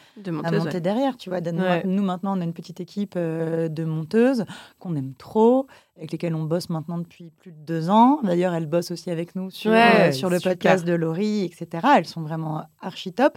à 0.44 0.50
monter 0.50 0.80
derrière. 0.80 1.18
Tu 1.18 1.28
vois, 1.28 1.42
nous, 1.42 2.02
maintenant, 2.02 2.38
on 2.38 2.40
a 2.40 2.44
une 2.44 2.54
petite 2.54 2.80
équipe 2.80 3.14
euh, 3.16 3.68
de 3.68 3.84
monteuses 3.84 4.46
qu'on 4.78 4.96
aime 4.96 5.12
trop, 5.12 5.66
avec 5.98 6.12
lesquelles 6.12 6.34
on 6.34 6.44
bosse 6.44 6.70
maintenant 6.70 6.96
depuis 6.96 7.30
plus 7.38 7.52
de 7.52 7.58
deux 7.58 7.90
ans. 7.90 8.20
D'ailleurs, 8.22 8.54
elles 8.54 8.66
bossent 8.66 8.92
aussi 8.92 9.10
avec 9.10 9.36
nous 9.36 9.50
sur, 9.50 9.72
euh, 9.72 10.10
sur 10.12 10.30
le 10.30 10.40
podcast 10.40 10.86
de 10.86 10.94
Laurie, 10.94 11.44
etc. 11.44 11.86
Elles 11.98 12.06
sont 12.06 12.22
vraiment 12.22 12.62
archi 12.80 13.12
top. 13.12 13.36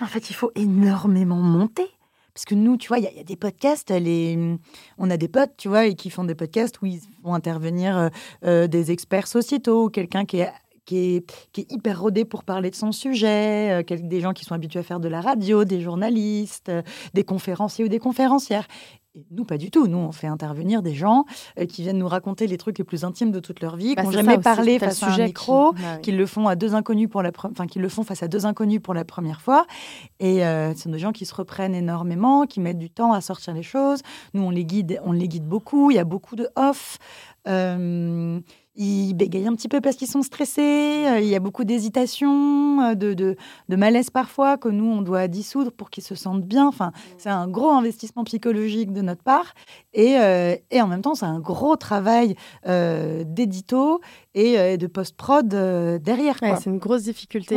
En 0.00 0.06
fait, 0.06 0.30
il 0.30 0.34
faut 0.34 0.52
énormément 0.54 1.40
monter. 1.40 1.88
Parce 2.34 2.44
que 2.44 2.54
nous, 2.54 2.76
tu 2.76 2.88
vois, 2.88 2.98
il 2.98 3.04
y, 3.04 3.20
a 3.20 3.24
des 3.24 3.36
podcasts, 3.36 3.92
on 3.92 5.10
a 5.10 5.16
des 5.16 5.28
potes, 5.28 5.56
tu 5.56 5.68
vois, 5.68 5.86
et 5.86 5.94
qui 5.94 6.10
font 6.10 6.24
des 6.24 6.34
podcasts 6.34 6.82
où 6.82 6.86
ils 6.86 7.00
font 7.22 7.32
intervenir 7.32 8.10
des 8.42 8.90
experts 8.90 9.28
sociétaux, 9.28 9.88
quelqu'un 9.88 10.24
qui 10.24 10.40
est 10.40 11.24
hyper 11.56 12.00
rodé 12.00 12.24
pour 12.24 12.44
parler 12.44 12.70
de 12.70 12.74
son 12.74 12.92
sujet, 12.92 13.82
euh, 13.82 13.96
des 14.02 14.20
gens 14.20 14.32
qui 14.32 14.44
sont 14.44 14.54
habitués 14.54 14.80
à 14.80 14.82
faire 14.82 15.00
de 15.00 15.08
la 15.08 15.20
radio, 15.20 15.64
des 15.64 15.80
journalistes, 15.80 16.68
euh, 16.68 16.82
des 17.14 17.24
conférenciers 17.24 17.84
ou 17.84 17.88
des 17.88 17.98
conférencières. 17.98 18.66
Et 19.16 19.24
nous, 19.30 19.44
pas 19.44 19.58
du 19.58 19.70
tout. 19.70 19.86
Nous, 19.86 19.96
on 19.96 20.10
fait 20.10 20.26
intervenir 20.26 20.82
des 20.82 20.94
gens 20.94 21.24
euh, 21.58 21.66
qui 21.66 21.82
viennent 21.82 21.98
nous 21.98 22.08
raconter 22.08 22.48
les 22.48 22.58
trucs 22.58 22.78
les 22.78 22.84
plus 22.84 23.04
intimes 23.04 23.30
de 23.30 23.38
toute 23.38 23.60
leur 23.60 23.76
vie, 23.76 23.94
bah, 23.94 24.02
qui 24.02 24.08
n'ont 24.08 24.12
jamais 24.12 24.38
parlé 24.38 24.80
face 24.80 25.02
à 25.04 25.12
un 25.12 25.24
micro, 25.24 25.72
bah 25.72 25.98
qui... 26.02 26.10
le 26.10 26.26
font 26.26 26.48
à 26.48 26.56
deux 26.56 26.74
inconnus 26.74 27.08
pour 27.08 27.22
la, 27.22 27.30
enfin, 27.44 27.68
qui 27.68 27.78
le 27.78 27.88
font 27.88 28.02
face 28.02 28.24
à 28.24 28.28
deux 28.28 28.44
inconnus 28.44 28.80
pour 28.82 28.92
la 28.92 29.04
première 29.04 29.40
fois. 29.40 29.66
Et 30.18 30.40
ce 30.40 30.74
sont 30.76 30.90
des 30.90 30.98
gens 30.98 31.12
qui 31.12 31.26
se 31.26 31.34
reprennent 31.34 31.74
énormément, 31.74 32.46
qui 32.46 32.60
mettent 32.60 32.78
du 32.78 32.90
temps 32.90 33.12
à 33.12 33.20
sortir 33.20 33.54
les 33.54 33.62
choses. 33.62 34.02
Nous, 34.32 34.42
on 34.42 34.50
les 34.50 34.64
guide, 34.64 35.00
on 35.04 35.12
les 35.12 35.28
guide 35.28 35.46
beaucoup. 35.46 35.92
Il 35.92 35.94
y 35.94 36.00
a 36.00 36.04
beaucoup 36.04 36.34
de 36.34 36.48
off. 36.56 36.98
Ils 38.76 39.14
bégayent 39.14 39.46
un 39.46 39.54
petit 39.54 39.68
peu 39.68 39.80
parce 39.80 39.94
qu'ils 39.94 40.08
sont 40.08 40.22
stressés. 40.22 41.06
Euh, 41.06 41.20
il 41.20 41.28
y 41.28 41.36
a 41.36 41.40
beaucoup 41.40 41.62
d'hésitation, 41.62 42.80
euh, 42.80 42.94
de, 42.94 43.14
de, 43.14 43.76
malaise 43.76 44.10
parfois 44.10 44.56
que 44.56 44.68
nous, 44.68 44.84
on 44.84 45.00
doit 45.00 45.28
dissoudre 45.28 45.70
pour 45.70 45.90
qu'ils 45.90 46.02
se 46.02 46.16
sentent 46.16 46.42
bien. 46.42 46.66
Enfin, 46.66 46.90
c'est 47.16 47.28
un 47.30 47.46
gros 47.46 47.70
investissement 47.70 48.24
psychologique 48.24 48.92
de 48.92 49.00
notre 49.00 49.22
part. 49.22 49.54
Et, 49.92 50.18
euh, 50.18 50.56
et 50.72 50.82
en 50.82 50.88
même 50.88 51.02
temps, 51.02 51.14
c'est 51.14 51.24
un 51.24 51.38
gros 51.38 51.76
travail 51.76 52.34
d'édito 52.64 54.00
et 54.34 54.76
de 54.76 54.86
post-prod 54.88 55.46
derrière. 55.46 56.36
c'est 56.40 56.66
une 56.66 56.78
grosse 56.78 57.04
difficulté. 57.04 57.54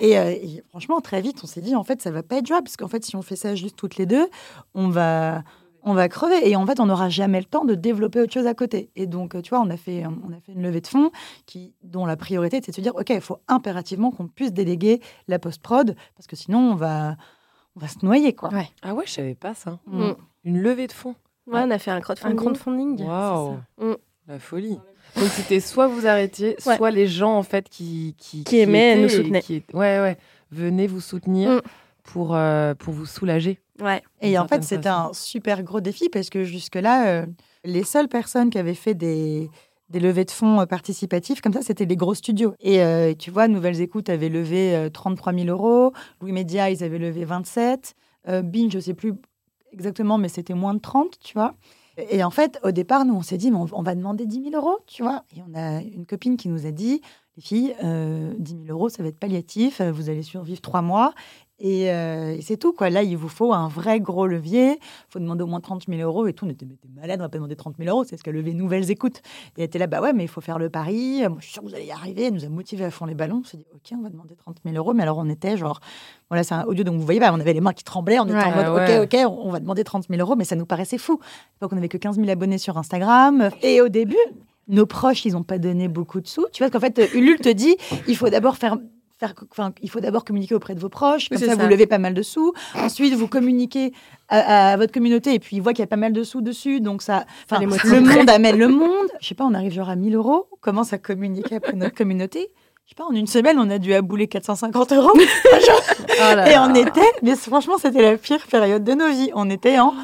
Et, 0.00 0.62
franchement, 0.68 1.00
très 1.00 1.20
vite, 1.20 1.40
on 1.42 1.48
s'est 1.48 1.62
dit, 1.62 1.74
en 1.74 1.82
fait, 1.82 2.00
ça 2.00 2.12
va 2.12 2.22
pas 2.22 2.36
être 2.36 2.46
jouable. 2.46 2.64
Parce 2.64 2.76
qu'en 2.76 2.88
fait, 2.88 3.04
si 3.04 3.16
on 3.16 3.22
fait 3.22 3.36
ça 3.36 3.56
juste 3.56 3.76
toutes 3.76 3.96
les 3.96 4.06
deux, 4.06 4.28
on 4.74 4.88
va 4.88 5.42
on 5.84 5.94
va 5.94 6.08
crever. 6.08 6.48
Et 6.48 6.56
en 6.56 6.66
fait, 6.66 6.80
on 6.80 6.86
n'aura 6.86 7.08
jamais 7.08 7.38
le 7.38 7.44
temps 7.44 7.64
de 7.64 7.74
développer 7.74 8.20
autre 8.20 8.32
chose 8.32 8.46
à 8.46 8.54
côté. 8.54 8.90
Et 8.96 9.06
donc, 9.06 9.40
tu 9.42 9.50
vois, 9.50 9.60
on 9.60 9.70
a 9.70 9.76
fait, 9.76 10.04
on 10.06 10.32
a 10.32 10.40
fait 10.40 10.52
une 10.52 10.62
levée 10.62 10.80
de 10.80 10.86
fonds 10.86 11.10
qui, 11.46 11.74
dont 11.82 12.06
la 12.06 12.16
priorité, 12.16 12.60
c'est 12.64 12.72
de 12.72 12.76
se 12.76 12.80
dire, 12.80 12.96
OK, 12.96 13.10
il 13.10 13.20
faut 13.20 13.38
impérativement 13.48 14.10
qu'on 14.10 14.26
puisse 14.26 14.52
déléguer 14.52 15.00
la 15.28 15.38
post-prod, 15.38 15.94
parce 16.16 16.26
que 16.26 16.36
sinon, 16.36 16.72
on 16.72 16.74
va, 16.74 17.16
on 17.76 17.80
va 17.80 17.88
se 17.88 18.04
noyer, 18.04 18.34
quoi. 18.34 18.50
Ah 18.82 18.94
ouais, 18.94 19.04
je 19.06 19.12
savais 19.12 19.34
pas 19.34 19.54
ça. 19.54 19.78
Mm. 19.86 20.12
Une 20.44 20.60
levée 20.60 20.86
de 20.86 20.92
fonds. 20.92 21.14
Ouais, 21.46 21.60
on 21.62 21.70
a 21.70 21.78
fait 21.78 21.90
un 21.90 22.00
crowdfunding. 22.00 22.36
Un 22.36 22.40
crowdfunding. 22.40 23.04
Waouh. 23.04 23.56
Mm. 23.78 23.94
La 24.26 24.38
folie. 24.38 24.78
Donc 25.16 25.28
c'était 25.28 25.60
soit 25.60 25.86
vous 25.86 26.06
arrêtiez, 26.06 26.56
soit 26.58 26.90
les 26.90 27.06
gens 27.06 27.36
en 27.36 27.42
fait 27.42 27.68
qui 27.68 28.16
qui, 28.18 28.42
qui, 28.42 28.58
aimaient 28.58 28.96
nous 28.96 29.10
soutenaient. 29.10 29.44
Ouais 29.74 30.00
ouais, 30.00 30.16
venez 30.50 30.86
vous 30.86 31.02
soutenir 31.02 31.50
mm. 31.50 31.60
pour 32.04 32.34
euh, 32.34 32.74
pour 32.74 32.94
vous 32.94 33.04
soulager. 33.04 33.60
Ouais. 33.80 34.02
Et 34.20 34.38
en 34.38 34.46
fait, 34.46 34.62
c'était 34.62 34.88
un 34.88 35.12
super 35.12 35.62
gros 35.62 35.80
défi 35.80 36.08
parce 36.08 36.30
que 36.30 36.44
jusque-là, 36.44 37.08
euh, 37.08 37.26
les 37.64 37.82
seules 37.82 38.08
personnes 38.08 38.50
qui 38.50 38.58
avaient 38.58 38.74
fait 38.74 38.94
des, 38.94 39.50
des 39.88 40.00
levées 40.00 40.24
de 40.24 40.30
fonds 40.30 40.60
euh, 40.60 40.66
participatifs 40.66 41.40
comme 41.40 41.52
ça, 41.52 41.62
c'était 41.62 41.84
les 41.84 41.96
gros 41.96 42.14
studios. 42.14 42.54
Et 42.60 42.82
euh, 42.82 43.14
tu 43.14 43.30
vois, 43.30 43.48
Nouvelles 43.48 43.80
Écoutes 43.80 44.10
avait 44.10 44.28
levé 44.28 44.88
33 44.92 45.32
000 45.32 45.46
euros, 45.46 45.92
Louis 46.20 46.32
Média, 46.32 46.70
ils 46.70 46.84
avaient 46.84 46.98
levé 46.98 47.24
27, 47.24 47.94
Binge, 48.26 48.72
je 48.72 48.78
sais 48.78 48.94
plus 48.94 49.14
exactement, 49.72 50.18
mais 50.18 50.28
c'était 50.28 50.54
moins 50.54 50.74
de 50.74 50.80
30, 50.80 51.18
tu 51.22 51.34
vois. 51.34 51.54
Et 51.96 52.24
en 52.24 52.30
fait, 52.30 52.58
au 52.64 52.72
départ, 52.72 53.04
nous, 53.04 53.14
on 53.14 53.22
s'est 53.22 53.36
dit, 53.36 53.50
mais 53.50 53.58
on, 53.72 53.82
va 53.82 53.94
demander 53.94 54.26
10 54.26 54.50
000 54.50 54.56
euros, 54.56 54.78
tu 54.86 55.02
vois. 55.02 55.24
Et 55.36 55.40
on 55.48 55.54
a 55.54 55.80
une 55.80 56.06
copine 56.06 56.36
qui 56.36 56.48
nous 56.48 56.66
a 56.66 56.70
dit, 56.70 57.02
les 57.36 57.42
filles, 57.42 57.74
10 57.80 58.56
000 58.66 58.66
euros, 58.68 58.88
ça 58.88 59.02
va 59.02 59.10
être 59.10 59.18
palliatif, 59.18 59.80
vous 59.80 60.08
allez 60.08 60.22
survivre 60.22 60.60
trois 60.60 60.82
mois. 60.82 61.12
Euh, 61.62 62.32
et, 62.32 62.42
c'est 62.42 62.56
tout, 62.56 62.72
quoi. 62.72 62.90
Là, 62.90 63.02
il 63.02 63.16
vous 63.16 63.28
faut 63.28 63.52
un 63.52 63.68
vrai 63.68 64.00
gros 64.00 64.26
levier. 64.26 64.72
Il 64.72 65.06
faut 65.08 65.18
demander 65.18 65.42
au 65.44 65.46
moins 65.46 65.60
30 65.60 65.84
000 65.88 66.00
euros 66.00 66.26
et 66.26 66.32
tout. 66.32 66.46
On 66.46 66.48
était, 66.48 66.66
malade, 66.94 67.20
on 67.20 67.24
va 67.24 67.28
pas 67.28 67.38
demander 67.38 67.56
30 67.56 67.76
000 67.78 67.88
euros. 67.88 68.04
C'est 68.04 68.16
ce 68.16 68.24
qu'a 68.24 68.32
levé 68.32 68.54
Nouvelles 68.54 68.90
Écoutes. 68.90 69.18
Et 69.56 69.60
elle 69.60 69.64
était 69.64 69.78
là, 69.78 69.86
bah 69.86 70.00
ouais, 70.00 70.12
mais 70.12 70.24
il 70.24 70.28
faut 70.28 70.40
faire 70.40 70.58
le 70.58 70.68
pari. 70.68 71.20
Moi, 71.28 71.36
je 71.38 71.44
suis 71.44 71.52
sûre 71.52 71.62
que 71.62 71.68
vous 71.68 71.74
allez 71.74 71.86
y 71.86 71.92
arriver. 71.92 72.24
Elle 72.24 72.34
nous 72.34 72.44
a 72.44 72.48
motivé 72.48 72.84
à 72.84 72.90
fond 72.90 73.06
les 73.06 73.14
ballons. 73.14 73.42
On 73.44 73.44
s'est 73.44 73.56
dit, 73.56 73.66
OK, 73.72 73.92
on 73.92 74.02
va 74.02 74.10
demander 74.10 74.34
30 74.34 74.58
000 74.64 74.76
euros. 74.76 74.94
Mais 74.94 75.04
alors, 75.04 75.18
on 75.18 75.28
était 75.28 75.56
genre, 75.56 75.80
voilà, 76.28 76.42
c'est 76.42 76.54
un 76.54 76.64
audio, 76.64 76.82
donc 76.84 76.96
vous 76.96 77.04
voyez, 77.04 77.20
bah, 77.20 77.30
on 77.32 77.40
avait 77.40 77.52
les 77.52 77.60
mains 77.60 77.72
qui 77.72 77.84
tremblaient. 77.84 78.18
On 78.18 78.26
était 78.26 78.36
en 78.36 78.54
mode, 78.54 78.68
OK, 78.68 79.14
OK, 79.14 79.20
on 79.44 79.50
va 79.50 79.60
demander 79.60 79.84
30 79.84 80.06
000 80.08 80.20
euros. 80.20 80.36
Mais 80.36 80.44
ça 80.44 80.56
nous 80.56 80.66
paraissait 80.66 80.98
fou. 80.98 81.20
Donc, 81.60 81.72
on 81.72 81.76
avait 81.76 81.88
que 81.88 81.98
15 81.98 82.16
000 82.16 82.28
abonnés 82.28 82.58
sur 82.58 82.78
Instagram. 82.78 83.50
Et 83.62 83.80
au 83.80 83.88
début, 83.88 84.16
nos 84.66 84.86
proches, 84.86 85.24
ils 85.24 85.34
n'ont 85.34 85.44
pas 85.44 85.58
donné 85.58 85.88
beaucoup 85.88 86.20
de 86.20 86.26
sous. 86.26 86.46
Tu 86.52 86.62
vois, 86.62 86.70
qu'en 86.70 86.80
fait, 86.80 87.00
Ulule 87.14 87.38
te 87.38 87.50
dit, 87.50 87.76
il 88.08 88.16
faut 88.16 88.28
d'abord 88.28 88.56
faire 88.56 88.76
il 89.82 89.90
faut 89.90 90.00
d'abord 90.00 90.24
communiquer 90.24 90.54
auprès 90.54 90.74
de 90.74 90.80
vos 90.80 90.88
proches, 90.88 91.28
comme 91.28 91.38
ça, 91.38 91.54
vous 91.54 91.66
levez 91.66 91.86
pas 91.86 91.98
mal 91.98 92.14
de 92.14 92.22
sous. 92.22 92.52
Ensuite, 92.74 93.14
vous 93.14 93.28
communiquez 93.28 93.92
à, 94.28 94.76
votre 94.76 94.92
communauté 94.92 95.34
et 95.34 95.38
puis 95.38 95.56
ils 95.56 95.60
voient 95.60 95.72
qu'il 95.72 95.82
y 95.82 95.84
a 95.84 95.88
pas 95.88 95.96
mal 95.96 96.12
de 96.12 96.22
sous 96.22 96.40
dessus, 96.40 96.80
donc 96.80 97.02
ça, 97.02 97.24
enfin, 97.50 97.64
le 97.64 98.00
monde 98.00 98.30
amène 98.30 98.58
le 98.58 98.68
monde. 98.68 99.08
Je 99.20 99.28
sais 99.28 99.34
pas, 99.34 99.44
on 99.44 99.54
arrive 99.54 99.72
genre 99.72 99.88
à 99.88 99.96
1000 99.96 100.14
euros, 100.14 100.48
on 100.52 100.56
commence 100.56 100.92
à 100.92 100.98
communiquer 100.98 101.56
après 101.56 101.74
notre 101.74 101.94
communauté. 101.94 102.50
je 102.84 102.90
sais 102.90 102.94
pas, 102.96 103.04
en 103.04 103.12
une 103.12 103.26
semaine, 103.26 103.58
on 103.58 103.70
a 103.70 103.78
dû 103.78 103.94
abouler 103.94 104.28
450 104.28 104.92
euros. 104.92 105.12
Oh 106.16 106.48
et 106.48 106.56
on 106.58 106.72
était, 106.76 107.00
mais 107.22 107.34
franchement, 107.34 107.76
c'était 107.76 108.00
la 108.00 108.16
pire 108.16 108.46
période 108.46 108.84
de 108.84 108.92
nos 108.92 109.08
vies. 109.08 109.32
On 109.34 109.50
était 109.50 109.80
en 109.80 109.94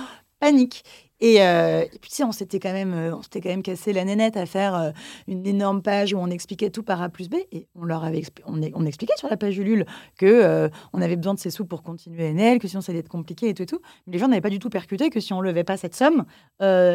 panique. 0.40 0.82
Et, 1.20 1.42
euh, 1.42 1.82
et, 1.82 1.98
puis, 1.98 2.10
tu 2.10 2.16
sais, 2.16 2.24
on 2.24 2.32
s'était 2.32 2.58
quand 2.58 2.72
même, 2.72 2.94
euh, 2.94 3.14
on 3.14 3.22
s'était 3.22 3.40
quand 3.40 3.50
même 3.50 3.62
cassé 3.62 3.92
la 3.92 4.04
nénette 4.04 4.36
à 4.36 4.46
faire 4.46 4.74
euh, 4.74 4.90
une 5.28 5.46
énorme 5.46 5.82
page 5.82 6.14
où 6.14 6.18
on 6.18 6.28
expliquait 6.28 6.70
tout 6.70 6.82
par 6.82 7.02
A 7.02 7.08
plus 7.10 7.28
B. 7.28 7.36
Et 7.52 7.68
on 7.74 7.84
leur 7.84 8.04
avait, 8.04 8.22
on, 8.46 8.60
on, 8.74 8.86
expliquait 8.86 9.16
sur 9.18 9.28
la 9.28 9.36
page 9.36 9.58
Ulule 9.58 9.84
que 10.18 10.26
euh, 10.26 10.68
on 10.92 11.02
avait 11.02 11.16
besoin 11.16 11.34
de 11.34 11.38
ces 11.38 11.50
sous 11.50 11.66
pour 11.66 11.82
continuer 11.82 12.32
NL, 12.32 12.58
que 12.58 12.68
sinon 12.68 12.80
ça 12.80 12.92
allait 12.92 13.00
être 13.00 13.08
compliqué 13.08 13.50
et 13.50 13.54
tout 13.54 13.62
et 13.62 13.66
tout. 13.66 13.80
Mais 14.06 14.14
les 14.14 14.18
gens 14.18 14.28
n'avaient 14.28 14.40
pas 14.40 14.50
du 14.50 14.58
tout 14.58 14.70
percuté 14.70 15.10
que 15.10 15.20
si 15.20 15.32
on 15.32 15.40
levait 15.40 15.64
pas 15.64 15.76
cette 15.76 15.94
somme, 15.94 16.24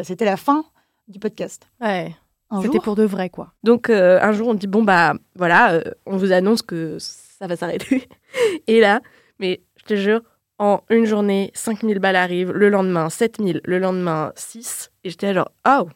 c'était 0.04 0.24
la 0.24 0.36
fin 0.36 0.64
du 1.08 1.18
podcast. 1.18 1.68
Ouais. 1.80 2.14
C'était 2.62 2.78
pour 2.78 2.94
de 2.94 3.02
vrai, 3.02 3.28
quoi. 3.28 3.52
Donc, 3.64 3.90
un 3.90 4.32
jour, 4.32 4.48
on 4.48 4.54
dit 4.54 4.68
bon, 4.68 4.82
bah 4.82 5.14
voilà, 5.34 5.82
on 6.06 6.16
vous 6.16 6.32
annonce 6.32 6.62
que 6.62 6.98
ça 7.00 7.46
va 7.46 7.56
s'arrêter. 7.56 8.08
et 8.66 8.80
là, 8.80 9.00
mais 9.38 9.62
je 9.76 9.84
te 9.84 9.96
jure, 9.96 10.20
en 10.58 10.80
une 10.90 11.04
journée, 11.04 11.50
5000 11.54 11.98
balles 11.98 12.16
arrivent, 12.16 12.52
le 12.52 12.68
lendemain 12.68 13.10
7000, 13.10 13.60
le 13.64 13.78
lendemain 13.78 14.32
6. 14.36 14.90
Et 15.04 15.10
j'étais 15.10 15.34
genre, 15.34 15.50
oh, 15.68 15.88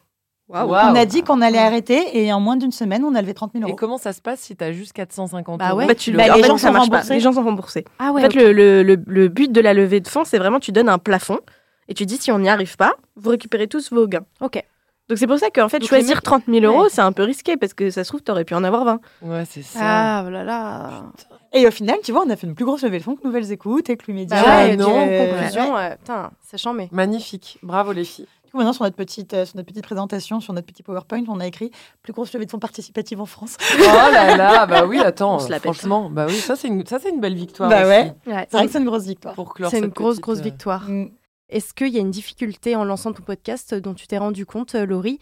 wow. 0.49 0.69
On 0.69 0.95
a 0.95 1.05
dit 1.05 1.23
qu'on 1.23 1.41
allait 1.41 1.57
arrêter 1.57 2.23
et 2.23 2.31
en 2.31 2.39
moins 2.39 2.57
d'une 2.57 2.71
semaine, 2.71 3.03
on 3.03 3.15
a 3.15 3.21
levé 3.21 3.33
30 3.33 3.53
000 3.53 3.63
euros. 3.63 3.73
Et 3.73 3.75
comment 3.75 3.97
ça 3.97 4.13
se 4.13 4.21
passe 4.21 4.41
si 4.41 4.55
tu 4.55 4.63
as 4.63 4.71
juste 4.71 4.93
450 4.93 5.59
bah 5.59 5.73
ouais. 5.73 5.87
Bah, 5.87 5.95
tu 5.95 6.11
bah, 6.11 6.35
les, 6.35 6.43
gens 6.43 6.57
sont 6.57 6.71
remboursés. 6.71 7.13
les 7.13 7.19
gens 7.19 7.33
sont 7.33 7.43
remboursés. 7.43 7.85
Ah 7.99 8.11
ouais, 8.11 8.25
en 8.25 8.29
fait, 8.29 8.35
le, 8.35 8.83
le, 8.83 9.01
le, 9.05 9.27
but 9.27 9.51
de 9.51 9.61
la 9.61 9.73
levée 9.73 9.99
de 9.99 10.07
fonds, 10.07 10.23
c'est 10.23 10.37
vraiment 10.37 10.59
tu 10.59 10.71
donnes 10.71 10.89
un 10.89 10.99
plafond 10.99 11.39
et 11.87 11.93
tu 11.93 12.05
dis 12.05 12.17
si 12.17 12.31
on 12.31 12.39
n'y 12.39 12.49
arrive 12.49 12.77
pas, 12.77 12.93
vous 13.15 13.31
récupérez 13.31 13.67
tous 13.67 13.91
vos 13.91 14.07
gains. 14.07 14.25
Ok. 14.41 14.63
Donc 15.11 15.17
c'est 15.17 15.27
pour 15.27 15.39
ça 15.39 15.49
qu'en 15.49 15.67
fait, 15.67 15.85
choisir 15.85 16.21
30 16.21 16.43
000 16.47 16.63
euros, 16.63 16.87
c'est 16.87 17.01
un 17.01 17.11
peu 17.11 17.23
risqué 17.23 17.57
parce 17.57 17.73
que 17.73 17.89
ça 17.89 18.05
se 18.05 18.09
trouve, 18.09 18.23
tu 18.23 18.31
aurais 18.31 18.45
pu 18.45 18.53
en 18.53 18.63
avoir 18.63 18.85
20. 18.85 19.01
Ouais, 19.23 19.43
c'est 19.43 19.61
ça. 19.61 19.79
Ah, 19.81 20.21
voilà. 20.21 21.03
Oh 21.29 21.35
et 21.51 21.67
au 21.67 21.71
final, 21.71 21.97
tu 22.01 22.13
vois, 22.13 22.23
on 22.25 22.29
a 22.29 22.37
fait 22.37 22.47
une 22.47 22.55
plus 22.55 22.63
grosse 22.63 22.81
levée 22.83 22.99
de 22.99 23.03
fonds 23.03 23.17
que 23.17 23.27
Nouvelles 23.27 23.51
Écoutes 23.51 23.89
et 23.89 23.97
que 23.97 24.05
Lumédia. 24.07 24.41
Bah 24.41 24.59
ouais, 24.59 24.77
non, 24.77 24.85
conclusion, 24.87 25.75
ouais. 25.75 25.97
putain, 25.97 26.31
c'est 26.39 26.57
chambé. 26.57 26.87
Magnifique. 26.93 27.59
Bravo 27.61 27.91
les 27.91 28.05
filles. 28.05 28.25
Du 28.45 28.51
coup, 28.51 28.57
maintenant, 28.59 28.71
sur 28.71 28.85
notre, 28.85 28.95
petite, 28.95 29.33
euh, 29.33 29.45
sur 29.45 29.57
notre 29.57 29.67
petite 29.67 29.83
présentation, 29.83 30.39
sur 30.39 30.53
notre 30.53 30.67
petit 30.67 30.81
PowerPoint, 30.81 31.25
on 31.27 31.41
a 31.41 31.47
écrit 31.47 31.71
plus 32.03 32.13
grosse 32.13 32.31
levée 32.33 32.45
de 32.45 32.51
fonds 32.51 32.59
participative 32.59 33.19
en 33.19 33.25
France. 33.25 33.57
Oh 33.79 34.11
là 34.13 34.37
là, 34.37 34.65
bah 34.65 34.85
oui, 34.85 34.99
attends, 35.03 35.39
franchement, 35.39 36.09
bah 36.09 36.27
oui, 36.29 36.35
ça 36.35 36.55
c'est 36.55 36.69
une, 36.69 36.85
ça, 36.85 36.99
une 37.09 37.19
belle 37.19 37.35
victoire. 37.35 37.69
Bah 37.69 37.85
ouais, 37.85 38.13
ouais 38.27 38.47
c'est 38.49 38.57
vrai 38.57 38.65
que 38.67 38.71
c'est 38.71 38.79
une 38.79 38.85
grosse 38.85 39.03
victoire. 39.03 39.35
C'est 39.69 39.79
une 39.79 39.87
grosse, 39.87 40.21
grosse 40.21 40.39
euh, 40.39 40.43
victoire. 40.43 40.89
Mm. 40.89 41.09
Est-ce 41.51 41.73
qu'il 41.73 41.89
y 41.89 41.97
a 41.97 42.01
une 42.01 42.11
difficulté 42.11 42.75
en 42.75 42.83
lançant 42.83 43.13
ton 43.13 43.23
podcast 43.23 43.75
dont 43.75 43.93
tu 43.93 44.07
t'es 44.07 44.17
rendu 44.17 44.45
compte, 44.45 44.75
euh, 44.75 44.85
Laurie? 44.85 45.19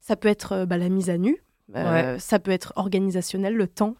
Ça 0.00 0.16
peut 0.16 0.28
être 0.28 0.64
bah, 0.64 0.76
la 0.76 0.88
mise 0.88 1.10
à 1.10 1.18
nu, 1.18 1.42
ça 1.74 2.38
peut 2.38 2.50
être 2.50 2.72
organisationnel, 2.76 3.54
le 3.54 3.66
temps? 3.66 3.94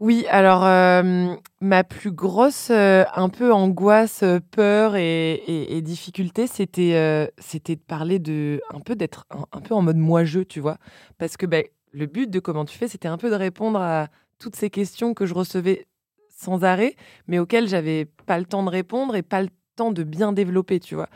Oui, 0.00 0.26
alors 0.28 0.64
euh, 0.64 1.34
ma 1.60 1.84
plus 1.84 2.10
grosse 2.10 2.68
euh, 2.70 3.04
un 3.14 3.28
peu 3.28 3.52
angoisse, 3.52 4.24
euh, 4.24 4.40
peur 4.50 4.96
et, 4.96 5.80
difficulté, 5.82 6.46
c'était 6.46 7.30
c'était 7.38 7.76
de 7.76 7.80
parler 7.80 8.18
de 8.18 8.60
un 8.72 8.80
peu 8.80 8.96
d'être 8.96 9.26
un, 9.30 9.60
peu 9.60 9.74
en 9.74 9.82
mode 9.82 9.96
moi-je, 9.96 10.40
tu 10.40 10.60
vois, 10.60 10.78
parce 11.18 11.36
que 11.36 11.46
ben, 11.46 11.64
le 11.92 12.06
but 12.06 12.28
de 12.28 12.40
comment 12.40 12.64
tu 12.64 12.76
fais, 12.76 12.88
c'était 12.88 13.08
un 13.08 13.18
peu 13.18 13.30
de 13.30 13.34
répondre 13.34 13.80
à 13.80 14.08
toutes 14.38 14.56
ces 14.56 14.68
questions 14.68 15.14
que 15.14 15.26
je 15.26 15.34
recevais 15.34 15.86
sans 16.28 16.64
arrêt, 16.64 16.96
mais 17.28 17.38
auxquelles 17.38 17.68
j'avais 17.68 18.06
pas 18.26 18.38
le 18.38 18.44
temps 18.46 18.64
de 18.64 18.70
répondre 18.70 19.14
et 19.14 19.22
pas 19.22 19.42
le 19.42 19.48
temps 19.74 19.90
de 19.90 20.02
bien 20.02 20.32
développer, 20.32 20.80
tu 20.80 20.94
vois. 20.94 21.08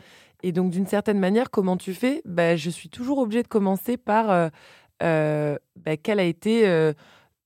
Et 0.43 0.51
donc 0.51 0.71
d'une 0.71 0.87
certaine 0.87 1.19
manière, 1.19 1.49
comment 1.49 1.77
tu 1.77 1.93
fais? 1.93 2.21
Ben, 2.25 2.57
je 2.57 2.69
suis 2.69 2.89
toujours 2.89 3.19
obligée 3.19 3.43
de 3.43 3.47
commencer 3.47 3.97
par 3.97 4.51
ben, 4.99 5.59
quel 6.01 6.19
a 6.19 6.23
été 6.23 6.93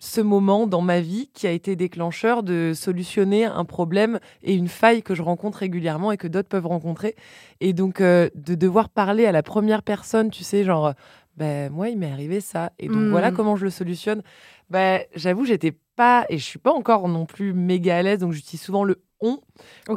ce 0.04 0.20
moment 0.20 0.68
dans 0.68 0.82
ma 0.82 1.00
vie 1.00 1.30
qui 1.34 1.48
a 1.48 1.52
été 1.52 1.78
déclencheur 1.78 2.44
de 2.44 2.74
solutionner 2.76 3.46
un 3.46 3.64
problème 3.64 4.20
et 4.44 4.54
une 4.54 4.68
faille 4.68 5.02
que 5.02 5.16
je 5.16 5.22
rencontre 5.22 5.60
régulièrement 5.60 6.12
et 6.12 6.18
que 6.18 6.28
d'autres 6.28 6.50
peuvent 6.50 6.68
rencontrer. 6.68 7.16
Et 7.62 7.72
donc, 7.72 8.02
euh, 8.02 8.30
de 8.36 8.54
devoir 8.54 8.90
parler 8.90 9.26
à 9.26 9.32
la 9.32 9.44
première 9.44 9.82
personne, 9.82 10.30
tu 10.30 10.44
sais, 10.44 10.66
genre, 10.66 10.94
ben, 11.38 11.72
moi, 11.72 11.88
il 11.88 11.98
m'est 11.98 12.12
arrivé 12.12 12.42
ça. 12.42 12.72
Et 12.80 12.90
donc, 12.90 13.12
voilà 13.12 13.32
mmh. 13.32 13.36
comment 13.36 13.56
je 13.56 13.64
le 13.64 13.70
solutionne. 13.70 14.24
Ben, 14.70 15.02
j'avoue, 15.16 15.46
j'étais 15.46 15.74
pas, 15.96 16.26
et 16.30 16.38
je 16.38 16.44
suis 16.44 16.60
pas 16.60 16.72
encore 16.72 17.08
non 17.08 17.26
plus 17.26 17.54
méga 17.54 17.98
à 17.98 18.02
l'aise, 18.02 18.20
donc 18.20 18.34
j'utilise 18.34 18.62
souvent 18.62 18.84
le 18.84 19.02
on 19.24 19.40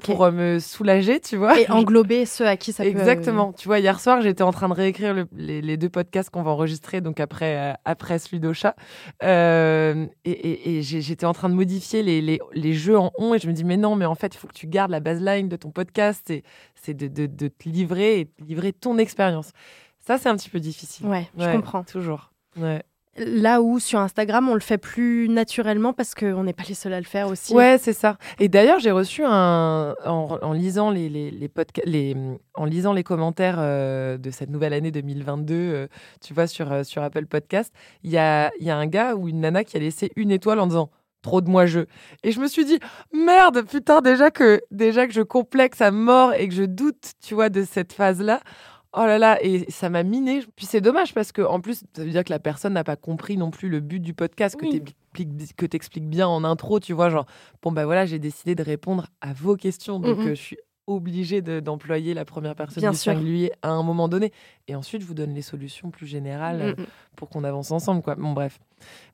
pour 0.00 0.24
euh, 0.24 0.30
me 0.30 0.58
soulager, 0.58 1.20
tu 1.20 1.36
vois. 1.36 1.58
Et 1.60 1.68
englober 1.70 2.26
ceux 2.26 2.46
à 2.46 2.56
qui 2.56 2.72
ça 2.72 2.84
peut... 2.84 2.90
Exactement. 2.90 3.52
Tu 3.52 3.66
vois, 3.66 3.80
hier 3.80 3.98
soir, 3.98 4.22
j'étais 4.22 4.42
en 4.42 4.52
train 4.52 4.68
de 4.68 4.74
réécrire 4.74 5.26
les, 5.32 5.76
deux 5.76 5.88
podcasts 5.88 6.30
qu'on 6.30 6.42
va 6.42 6.52
enregistrer, 6.52 7.00
donc 7.00 7.20
après, 7.20 7.56
euh, 7.56 7.74
après 7.84 8.18
celui 8.18 8.40
d'Ocha. 8.40 8.76
Euh, 9.22 10.06
et, 10.24 10.80
j'étais 10.82 11.26
en 11.26 11.32
train 11.32 11.48
de 11.48 11.54
modifier 11.54 12.02
les, 12.02 12.20
les, 12.52 12.72
jeux 12.72 12.98
en 12.98 13.10
on, 13.18 13.34
et 13.34 13.38
je 13.38 13.48
me 13.48 13.52
dis, 13.52 13.64
mais 13.64 13.76
non, 13.76 13.96
mais 13.96 14.06
en 14.06 14.14
fait, 14.14 14.34
il 14.34 14.38
faut 14.38 14.46
que 14.46 14.54
tu 14.54 14.68
gardes 14.68 14.90
la 14.90 15.00
baseline 15.00 15.48
de 15.48 15.56
ton 15.56 15.70
podcast, 15.70 16.32
c'est 16.74 16.94
de, 16.94 17.08
de, 17.08 17.26
de, 17.26 17.48
te 17.48 17.68
livrer 17.68 18.20
et 18.20 18.24
de 18.24 18.46
livrer 18.46 18.72
ton 18.72 18.98
expérience. 18.98 19.50
Ça, 19.98 20.18
c'est 20.18 20.28
un 20.28 20.36
petit 20.36 20.50
peu 20.50 20.60
difficile. 20.60 21.06
Ouais, 21.06 21.28
je 21.36 21.50
comprends. 21.50 21.82
Toujours. 21.82 22.30
Ouais. 22.56 22.82
Là 23.18 23.62
où 23.62 23.78
sur 23.78 23.98
Instagram, 23.98 24.48
on 24.48 24.54
le 24.54 24.60
fait 24.60 24.78
plus 24.78 25.28
naturellement 25.28 25.92
parce 25.92 26.14
qu'on 26.14 26.44
n'est 26.44 26.52
pas 26.52 26.64
les 26.68 26.74
seuls 26.74 26.92
à 26.92 27.00
le 27.00 27.06
faire 27.06 27.28
aussi. 27.28 27.54
Ouais, 27.54 27.78
c'est 27.80 27.92
ça. 27.92 28.18
Et 28.38 28.48
d'ailleurs, 28.48 28.78
j'ai 28.78 28.90
reçu 28.90 29.22
un 29.24 29.94
en, 30.04 30.52
lisant 30.52 30.90
les 30.90 31.08
les, 31.08 32.16
en 32.54 32.64
lisant 32.64 32.92
les 32.92 33.04
commentaires 33.04 33.56
euh, 33.58 34.18
de 34.18 34.30
cette 34.30 34.50
nouvelle 34.50 34.72
année 34.72 34.90
2022, 34.90 35.54
euh, 35.54 35.86
tu 36.20 36.34
vois 36.34 36.46
sur 36.46 36.72
euh, 36.72 36.82
sur 36.84 37.02
Apple 37.02 37.26
Podcast, 37.26 37.72
il 38.02 38.10
y 38.10 38.18
a 38.18 38.50
y 38.60 38.70
a 38.70 38.76
un 38.76 38.86
gars 38.86 39.14
ou 39.14 39.28
une 39.28 39.40
nana 39.40 39.64
qui 39.64 39.76
a 39.76 39.80
laissé 39.80 40.10
une 40.16 40.30
étoile 40.30 40.60
en 40.60 40.66
disant 40.66 40.90
trop 41.22 41.40
de 41.40 41.48
moi 41.48 41.66
je. 41.66 41.80
Et 42.22 42.32
je 42.32 42.40
me 42.40 42.46
suis 42.46 42.64
dit 42.64 42.78
merde, 43.12 43.62
putain 43.62 44.00
déjà 44.00 44.30
que 44.30 44.60
déjà 44.70 45.06
que 45.06 45.12
je 45.12 45.22
complexe 45.22 45.80
à 45.80 45.90
mort 45.90 46.34
et 46.34 46.48
que 46.48 46.54
je 46.54 46.64
doute, 46.64 47.12
tu 47.24 47.34
vois, 47.34 47.48
de 47.48 47.64
cette 47.64 47.92
phase 47.92 48.20
là 48.20 48.40
Oh 48.92 49.04
là 49.04 49.18
là, 49.18 49.38
et 49.42 49.70
ça 49.70 49.90
m'a 49.90 50.02
miné. 50.02 50.42
Puis 50.56 50.64
c'est 50.64 50.80
dommage 50.80 51.12
parce 51.12 51.32
que 51.32 51.42
en 51.42 51.60
plus, 51.60 51.84
ça 51.94 52.04
veut 52.04 52.10
dire 52.10 52.24
que 52.24 52.32
la 52.32 52.38
personne 52.38 52.72
n'a 52.72 52.84
pas 52.84 52.96
compris 52.96 53.36
non 53.36 53.50
plus 53.50 53.68
le 53.68 53.80
but 53.80 54.00
du 54.00 54.14
podcast 54.14 54.56
que 54.56 54.66
tu 55.66 55.76
expliques 55.76 56.08
bien 56.08 56.26
en 56.26 56.44
intro, 56.44 56.80
tu 56.80 56.92
vois, 56.92 57.10
genre 57.10 57.26
bon 57.62 57.72
ben 57.72 57.84
voilà, 57.84 58.06
j'ai 58.06 58.18
décidé 58.18 58.54
de 58.54 58.62
répondre 58.62 59.06
à 59.20 59.32
vos 59.32 59.56
questions, 59.56 60.00
donc 60.00 60.18
euh, 60.18 60.30
je 60.30 60.40
suis 60.40 60.58
obligée 60.86 61.42
d'employer 61.42 62.14
la 62.14 62.24
première 62.24 62.54
personne 62.54 62.80
bien 62.80 62.92
du 62.92 62.96
singulier 62.96 63.50
à 63.60 63.70
un 63.70 63.82
moment 63.82 64.08
donné, 64.08 64.32
et 64.68 64.76
ensuite 64.76 65.02
je 65.02 65.06
vous 65.06 65.14
donne 65.14 65.34
les 65.34 65.42
solutions 65.42 65.90
plus 65.90 66.06
générales 66.06 66.62
euh, 66.62 66.84
pour 67.16 67.28
qu'on 67.28 67.44
avance 67.44 67.72
ensemble, 67.72 68.02
quoi. 68.02 68.14
Bon 68.14 68.32
bref, 68.32 68.60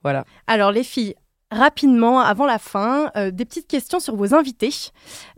voilà. 0.02 0.24
Alors 0.46 0.70
les 0.70 0.84
filles, 0.84 1.14
rapidement, 1.52 2.20
avant 2.20 2.46
la 2.46 2.58
fin, 2.58 3.10
euh, 3.16 3.30
des 3.30 3.44
petites 3.44 3.68
questions 3.68 4.00
sur 4.00 4.16
vos 4.16 4.34
invités. 4.34 4.70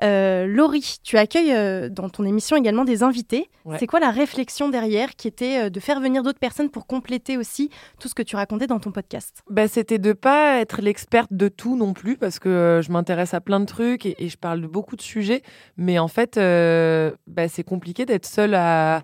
Euh, 0.02 0.46
Laurie, 0.46 0.98
tu 1.02 1.18
accueilles 1.18 1.52
euh, 1.52 1.88
dans 1.88 2.08
ton 2.08 2.24
émission 2.24 2.56
également 2.56 2.84
des 2.84 3.02
invités. 3.02 3.50
C'est 3.78 3.86
quoi 3.86 3.98
la 3.98 4.10
réflexion 4.10 4.68
derrière 4.68 5.16
qui 5.16 5.26
était 5.26 5.70
de 5.70 5.80
faire 5.80 5.98
venir 5.98 6.22
d'autres 6.22 6.38
personnes 6.38 6.68
pour 6.68 6.86
compléter 6.86 7.38
aussi 7.38 7.70
tout 7.98 8.08
ce 8.08 8.14
que 8.14 8.22
tu 8.22 8.36
racontais 8.36 8.66
dans 8.66 8.78
ton 8.78 8.92
podcast? 8.92 9.42
Bah, 9.48 9.68
C'était 9.68 9.98
de 9.98 10.12
pas 10.12 10.58
être 10.58 10.82
l'experte 10.82 11.32
de 11.32 11.48
tout 11.48 11.74
non 11.74 11.94
plus, 11.94 12.18
parce 12.18 12.38
que 12.38 12.82
je 12.84 12.92
m'intéresse 12.92 13.32
à 13.32 13.40
plein 13.40 13.60
de 13.60 13.64
trucs 13.64 14.04
et, 14.04 14.28
je 14.28 14.36
parle 14.36 14.60
de 14.60 14.66
beaucoup 14.66 14.96
de 14.96 15.02
sujets. 15.02 15.42
Mais 15.78 15.98
en 15.98 16.08
fait, 16.08 16.34
bah, 16.36 17.48
c'est 17.48 17.64
compliqué 17.64 18.04
d'être 18.04 18.26
seule 18.26 18.54
à 18.54 18.96
euh, 18.96 19.00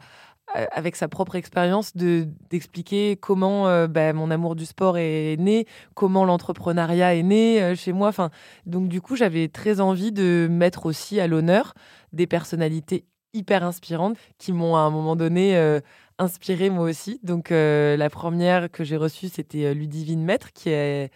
avec 0.55 0.97
sa 0.97 1.09
propre 1.09 1.37
expérience, 1.37 1.97
de 1.97 2.27
d'expliquer 2.51 3.17
comment 3.17 3.69
euh, 3.69 3.87
bah, 3.87 4.13
mon 4.13 4.31
amour 4.31 4.57
du 4.57 4.67
sport 4.67 4.99
est 4.99 5.37
né, 5.39 5.67
comment 5.95 6.25
l'entrepreneuriat 6.25 7.15
est 7.15 7.23
né 7.23 7.63
euh, 7.63 7.75
chez 7.75 7.93
moi. 7.93 8.09
Enfin, 8.09 8.31
donc 8.67 8.89
du 8.89 9.01
coup, 9.01 9.17
j'avais 9.17 9.49
très 9.49 9.81
envie 9.81 10.13
de 10.13 10.49
mettre 10.51 10.87
aussi 10.87 11.21
à 11.21 11.27
l'honneur 11.27 11.75
des 12.13 12.27
personnalités 12.27 13.05
hyper 13.33 13.63
inspirantes 13.65 14.17
qui 14.39 14.53
m'ont 14.53 14.77
à 14.77 14.81
un 14.81 14.91
moment 14.91 15.15
donné 15.15 15.57
inspiré 16.19 16.69
moi 16.69 16.83
aussi. 16.85 17.21
Donc 17.23 17.51
la 17.51 18.11
première 18.11 18.73
que 18.73 18.83
j'ai 18.83 18.97
reçue, 18.97 19.29
c'était 19.29 19.73
Ludivine 19.73 20.25
Maître, 20.25 20.53
qui 20.53 20.71
est 20.71 21.13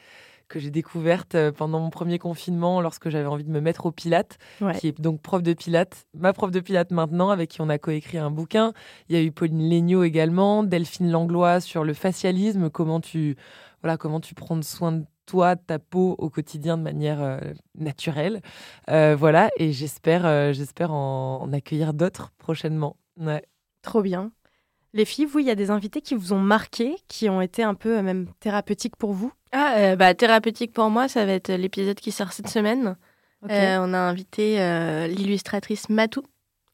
que 0.55 0.61
j'ai 0.61 0.71
découverte 0.71 1.35
euh, 1.35 1.51
pendant 1.51 1.81
mon 1.81 1.91
premier 1.91 2.21
confinement 2.21 2.81
lorsque 2.81 3.09
j'avais 3.09 3.27
envie 3.27 3.43
de 3.43 3.51
me 3.51 3.61
mettre 3.61 3.87
au 3.87 3.91
Pilates, 3.91 4.39
qui 4.79 4.87
est 4.87 5.01
donc 5.01 5.21
prof 5.21 5.43
de 5.43 5.53
Pilates, 5.53 6.07
ma 6.15 6.33
prof 6.33 6.53
de 6.53 6.61
Pilates 6.61 6.93
maintenant, 6.93 7.31
avec 7.31 7.51
qui 7.51 7.61
on 7.61 7.69
a 7.69 7.77
coécrit 7.77 8.19
un 8.19 8.31
bouquin. 8.31 8.73
Il 9.09 9.17
y 9.17 9.19
a 9.19 9.23
eu 9.23 9.33
Pauline 9.33 9.69
Legnaud 9.69 10.05
également, 10.05 10.63
Delphine 10.63 11.11
Langlois 11.11 11.59
sur 11.59 11.83
le 11.83 11.93
facialisme, 11.93 12.71
comment 12.71 13.01
tu, 13.01 13.35
voilà, 13.83 13.97
comment 13.97 14.21
tu 14.21 14.35
prends 14.37 14.63
soin 14.63 14.93
de 14.93 15.05
toi, 15.27 15.57
ta 15.57 15.81
peau 15.81 16.15
au 16.19 16.31
quotidien 16.31 16.79
de 16.79 16.83
manière 16.85 17.21
euh, 17.21 17.41
naturelle. 17.77 18.41
Euh, 18.91 19.17
voilà, 19.19 19.51
et 19.57 19.73
j'espère, 19.73 20.53
j'espère 20.53 20.93
en, 20.93 21.53
accueillir 21.53 21.95
d'autres 21.95 22.31
prochainement. 22.39 22.97
Ouais. 23.17 23.43
Trop 23.83 24.03
bien. 24.03 24.31
Les 24.93 25.05
filles, 25.05 25.25
vous, 25.25 25.41
il 25.41 25.47
y 25.47 25.51
a 25.51 25.57
des 25.57 25.73
invités 25.73 26.01
qui 26.01 26.15
vous 26.15 26.33
ont 26.33 26.39
marqué, 26.39 26.95
qui 27.09 27.29
ont 27.29 27.41
été 27.41 27.65
un 27.65 27.75
peu 27.75 28.01
même 28.03 28.29
thérapeutiques 28.39 28.95
pour 28.95 29.13
vous? 29.13 29.33
Ah, 29.57 29.75
euh, 29.77 29.97
bah, 29.97 30.15
thérapeutique 30.15 30.73
pour 30.73 30.91
moi, 30.91 31.07
ça 31.07 31.25
va 31.25 31.33
être 31.33 31.53
l'épisode 31.53 31.95
qui 31.95 32.11
sort 32.11 32.33
cette 32.33 32.49
semaine. 32.49 32.97
Euh, 33.49 33.79
on 33.81 33.95
a 33.95 33.99
invité 33.99 34.61
euh, 34.61 35.07
l'illustratrice 35.07 35.89
Matou 35.89 36.25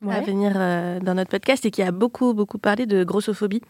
à 0.09 0.21
venir 0.23 0.55
dans 1.03 1.15
notre 1.15 1.31
podcast 1.31 1.67
et 1.67 1.71
qui 1.71 1.83
a 1.83 1.91
beaucoup, 1.93 2.33
beaucoup 2.33 2.57
parlé 2.59 2.87
de 2.87 3.05
grossophobie. 3.05 3.61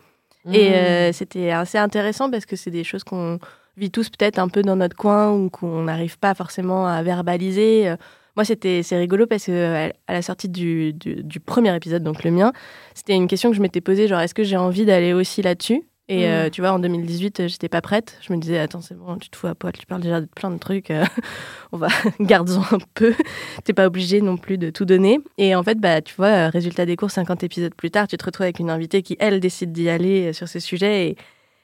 Et 0.52 0.70
mmh. 0.70 1.12
c'était 1.12 1.50
assez 1.50 1.76
intéressant 1.76 2.30
parce 2.30 2.46
que 2.46 2.54
c'est 2.54 2.70
des 2.70 2.84
choses 2.84 3.02
qu'on 3.02 3.40
vit 3.76 3.90
tous 3.90 4.10
peut-être 4.10 4.38
un 4.38 4.48
peu 4.48 4.62
dans 4.62 4.76
notre 4.76 4.96
coin 4.96 5.32
ou 5.32 5.50
qu'on 5.50 5.82
n'arrive 5.82 6.20
pas 6.20 6.34
forcément 6.34 6.86
à 6.86 7.02
verbaliser. 7.02 7.92
Moi, 8.36 8.44
c'était 8.44 8.84
c'est 8.84 8.96
rigolo 8.96 9.26
parce 9.26 9.46
que 9.46 9.90
à 10.06 10.12
la 10.12 10.22
sortie 10.22 10.48
du, 10.48 10.92
du, 10.92 11.40
premier 11.40 11.74
épisode, 11.74 12.04
donc 12.04 12.22
le 12.22 12.30
mien, 12.30 12.52
c'était 12.94 13.16
une 13.16 13.26
question 13.26 13.50
que 13.50 13.56
je 13.56 13.62
m'étais 13.62 13.80
posée, 13.80 14.06
genre 14.06 14.20
est-ce 14.20 14.34
que 14.34 14.44
j'ai 14.44 14.56
envie 14.56 14.84
d'aller 14.84 15.12
aussi 15.12 15.42
là-dessus? 15.42 15.82
Et 16.10 16.28
euh, 16.28 16.48
mm. 16.48 16.50
tu 16.50 16.60
vois, 16.60 16.72
en 16.72 16.80
2018, 16.80 17.46
j'étais 17.46 17.68
pas 17.68 17.80
prête. 17.80 18.18
Je 18.20 18.32
me 18.32 18.38
disais, 18.38 18.58
attends, 18.58 18.80
c'est 18.80 18.96
bon, 18.96 19.16
tu 19.16 19.30
te 19.30 19.36
fous 19.36 19.46
à 19.46 19.54
poil, 19.54 19.72
tu 19.72 19.86
parles 19.86 20.00
déjà 20.00 20.20
de 20.20 20.26
plein 20.26 20.50
de 20.50 20.58
trucs. 20.58 20.90
Euh, 20.90 21.04
on 21.72 21.76
va 21.76 21.86
garde-en 22.20 22.62
un 22.74 22.80
peu. 22.94 23.14
T'es 23.64 23.72
pas 23.72 23.86
obligé 23.86 24.20
non 24.20 24.36
plus 24.36 24.58
de 24.58 24.70
tout 24.70 24.84
donner. 24.84 25.20
Et 25.38 25.54
en 25.54 25.62
fait, 25.62 25.78
bah, 25.78 26.02
tu 26.02 26.12
vois, 26.16 26.26
euh, 26.26 26.48
résultat 26.48 26.84
des 26.84 26.96
cours, 26.96 27.12
50 27.12 27.44
épisodes 27.44 27.72
plus 27.76 27.92
tard, 27.92 28.08
tu 28.08 28.16
te 28.16 28.24
retrouves 28.24 28.42
avec 28.42 28.58
une 28.58 28.70
invitée 28.70 29.02
qui, 29.02 29.16
elle, 29.20 29.38
décide 29.38 29.70
d'y 29.70 29.88
aller 29.88 30.32
sur 30.32 30.48
ce 30.48 30.58
sujet. 30.58 31.10
Et, 31.10 31.16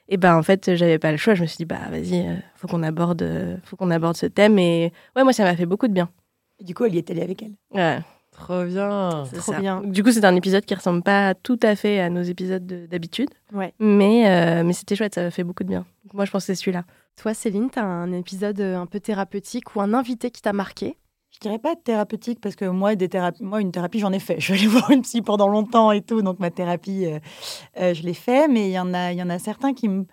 et 0.07 0.15
ben, 0.15 0.37
en 0.37 0.43
fait, 0.43 0.77
j'avais 0.77 0.97
pas 0.97 1.11
le 1.11 1.17
choix. 1.17 1.35
Je 1.35 1.41
me 1.41 1.47
suis 1.47 1.57
dit, 1.57 1.65
bah, 1.65 1.89
vas-y, 1.91 2.25
faut 2.55 2.69
qu'on 2.69 2.83
aborde, 2.83 3.59
faut 3.65 3.75
qu'on 3.75 3.91
aborde 3.91 4.15
ce 4.15 4.27
thème. 4.27 4.57
Et 4.59 4.93
ouais, 5.17 5.25
moi, 5.25 5.33
ça 5.33 5.43
m'a 5.43 5.57
fait 5.57 5.65
beaucoup 5.65 5.89
de 5.89 5.93
bien. 5.93 6.09
Et 6.59 6.63
du 6.63 6.73
coup, 6.73 6.85
elle 6.85 6.95
y 6.95 6.99
est 6.99 7.11
allée 7.11 7.21
avec 7.21 7.43
elle. 7.43 7.55
Ouais. 7.71 7.99
Trop 8.37 8.65
bien. 8.65 9.23
Trop 9.35 9.53
bien. 9.53 9.81
Du 9.81 10.03
coup, 10.03 10.11
c'est 10.11 10.23
un 10.23 10.35
épisode 10.35 10.63
qui 10.63 10.75
ressemble 10.75 11.01
pas 11.01 11.33
tout 11.33 11.59
à 11.63 11.75
fait 11.75 11.99
à 11.99 12.09
nos 12.09 12.21
épisodes 12.21 12.65
d'habitude. 12.87 13.29
Ouais. 13.51 13.73
Mais, 13.79 14.29
euh, 14.29 14.63
mais 14.63 14.73
c'était 14.73 14.95
chouette, 14.95 15.15
ça 15.15 15.31
fait 15.31 15.43
beaucoup 15.43 15.63
de 15.63 15.69
bien. 15.69 15.85
moi, 16.13 16.23
je 16.23 16.31
pense 16.31 16.43
que 16.43 16.53
c'est 16.53 16.55
celui-là. 16.55 16.85
Toi, 17.15 17.33
Céline, 17.33 17.71
tu 17.71 17.79
as 17.79 17.83
un 17.83 18.11
épisode 18.11 18.59
euh, 18.59 18.77
un 18.77 18.85
peu 18.85 18.99
thérapeutique 18.99 19.75
ou 19.75 19.81
un 19.81 19.91
invité 19.95 20.29
qui 20.29 20.43
t'a 20.43 20.53
marqué? 20.53 20.97
Je 21.31 21.39
dirais 21.39 21.57
pas 21.57 21.75
thérapeutique 21.75 22.39
parce 22.39 22.55
que 22.55 22.65
moi, 22.65 22.95
des 22.95 23.09
thérapies, 23.09 23.43
moi 23.43 23.59
une 23.59 23.71
thérapie, 23.71 23.99
j'en 23.99 24.13
ai 24.13 24.19
fait. 24.19 24.35
Je 24.39 24.53
suis 24.53 24.53
allée 24.53 24.67
voir 24.67 24.91
une 24.91 25.01
psy 25.01 25.23
pendant 25.23 25.47
longtemps 25.47 25.91
et 25.91 26.01
tout, 26.01 26.21
donc 26.21 26.39
ma 26.39 26.51
thérapie, 26.51 27.07
euh, 27.07 27.93
je 27.93 28.03
l'ai 28.03 28.13
fait. 28.13 28.47
Mais 28.47 28.69
il 28.69 28.73
y, 28.73 28.79
en 28.79 28.93
a, 28.93 29.13
y 29.13 29.21
en 29.23 29.31
a 29.31 29.39
certains 29.39 29.73
qui 29.73 29.89
me, 29.89 30.05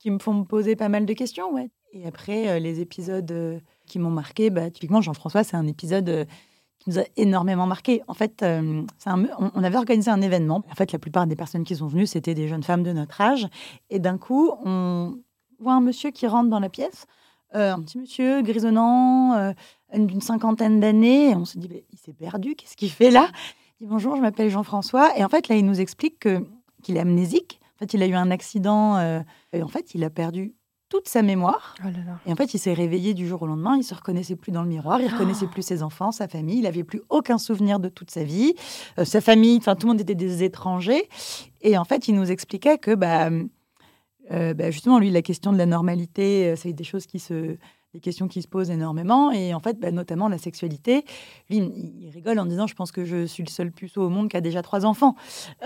qui 0.00 0.10
me 0.10 0.18
font 0.18 0.34
me 0.34 0.44
poser 0.44 0.74
pas 0.74 0.88
mal 0.88 1.06
de 1.06 1.12
questions. 1.12 1.54
Ouais. 1.54 1.70
Et 1.92 2.06
après, 2.08 2.58
les 2.58 2.80
épisodes 2.80 3.62
qui 3.86 4.00
m'ont 4.00 4.10
marqué, 4.10 4.50
bah, 4.50 4.68
typiquement, 4.68 5.00
Jean-François, 5.00 5.44
c'est 5.44 5.56
un 5.56 5.66
épisode 5.66 6.26
qui 6.78 6.90
nous 6.90 6.98
a 6.98 7.04
énormément 7.16 7.66
marqué. 7.66 8.02
En 8.08 8.14
fait, 8.14 8.42
euh, 8.42 8.82
on, 9.06 9.64
avait 9.64 9.76
organisé 9.76 10.10
un 10.10 10.20
événement. 10.20 10.62
En 10.70 10.74
fait, 10.74 10.92
la 10.92 10.98
plupart 10.98 11.26
des 11.26 11.36
personnes 11.36 11.64
qui 11.64 11.76
sont 11.76 11.86
venues, 11.86 12.06
c'était 12.06 12.34
des 12.34 12.48
jeunes 12.48 12.62
femmes 12.62 12.82
de 12.82 12.92
notre 12.92 13.20
âge. 13.20 13.48
Et 13.90 13.98
d'un 13.98 14.18
coup, 14.18 14.50
on 14.64 15.18
voit 15.58 15.74
un 15.74 15.80
monsieur 15.80 16.10
qui 16.10 16.26
rentre 16.26 16.50
dans 16.50 16.60
la 16.60 16.68
pièce, 16.68 17.06
euh, 17.54 17.72
un 17.72 17.80
petit 17.80 17.98
monsieur 17.98 18.42
grisonnant, 18.42 19.34
euh, 19.34 19.52
d'une 19.94 20.20
cinquantaine 20.20 20.80
d'années. 20.80 21.34
On 21.34 21.44
se 21.44 21.58
dit, 21.58 21.68
il 21.90 21.98
s'est 21.98 22.12
perdu, 22.12 22.54
qu'est-ce 22.54 22.76
qu'il 22.76 22.90
fait 22.90 23.10
là? 23.10 23.28
Il 23.80 23.86
dit, 23.86 23.90
bonjour, 23.90 24.16
je 24.16 24.20
m'appelle 24.20 24.50
Jean-François. 24.50 25.16
Et 25.18 25.24
en 25.24 25.28
fait, 25.28 25.48
là, 25.48 25.56
il 25.56 25.64
nous 25.64 25.80
explique 25.80 26.28
qu'il 26.82 26.96
est 26.96 27.00
amnésique. 27.00 27.60
En 27.76 27.78
fait, 27.80 27.94
il 27.94 28.02
a 28.02 28.06
eu 28.06 28.14
un 28.14 28.30
accident 28.30 28.98
et 29.52 29.62
en 29.62 29.68
fait, 29.68 29.94
il 29.94 30.02
a 30.02 30.10
perdu 30.10 30.54
toute 30.88 31.08
sa 31.08 31.22
mémoire. 31.22 31.74
Oh 31.84 31.88
et 32.26 32.32
en 32.32 32.36
fait, 32.36 32.54
il 32.54 32.58
s'est 32.58 32.72
réveillé 32.72 33.14
du 33.14 33.26
jour 33.26 33.42
au 33.42 33.46
lendemain. 33.46 33.76
Il 33.76 33.84
se 33.84 33.94
reconnaissait 33.94 34.36
plus 34.36 34.52
dans 34.52 34.62
le 34.62 34.68
miroir. 34.68 35.00
Il 35.00 35.08
reconnaissait 35.08 35.46
plus 35.52 35.62
ses 35.62 35.82
enfants, 35.82 36.12
sa 36.12 36.28
famille. 36.28 36.58
Il 36.58 36.62
n'avait 36.62 36.84
plus 36.84 37.02
aucun 37.10 37.38
souvenir 37.38 37.78
de 37.78 37.88
toute 37.88 38.10
sa 38.10 38.24
vie. 38.24 38.54
Euh, 38.98 39.04
sa 39.04 39.20
famille, 39.20 39.58
enfin, 39.58 39.74
tout 39.74 39.86
le 39.86 39.92
monde 39.92 40.00
était 40.00 40.14
des 40.14 40.42
étrangers. 40.42 41.08
Et 41.60 41.76
en 41.76 41.84
fait, 41.84 42.08
il 42.08 42.14
nous 42.14 42.30
expliquait 42.30 42.78
que, 42.78 42.94
bah, 42.94 43.28
euh, 44.30 44.54
bah 44.54 44.70
justement, 44.70 44.98
lui, 44.98 45.10
la 45.10 45.22
question 45.22 45.52
de 45.52 45.58
la 45.58 45.66
normalité, 45.66 46.48
euh, 46.48 46.56
c'est 46.56 46.72
des 46.72 46.84
choses 46.84 47.06
qui 47.06 47.18
se 47.18 47.56
des 47.94 48.00
questions 48.00 48.28
qui 48.28 48.42
se 48.42 48.48
posent 48.48 48.70
énormément. 48.70 49.30
Et 49.30 49.54
en 49.54 49.60
fait, 49.60 49.78
bah, 49.78 49.90
notamment 49.90 50.28
la 50.28 50.38
sexualité. 50.38 51.04
Lui, 51.48 51.58
il 51.58 52.10
rigole 52.10 52.38
en 52.38 52.46
disant 52.46 52.66
Je 52.66 52.74
pense 52.74 52.92
que 52.92 53.04
je 53.04 53.26
suis 53.26 53.42
le 53.42 53.48
seul 53.48 53.72
puceau 53.72 54.02
au 54.02 54.08
monde 54.08 54.28
qui 54.28 54.36
a 54.36 54.40
déjà 54.40 54.62
trois 54.62 54.84
enfants. 54.84 55.14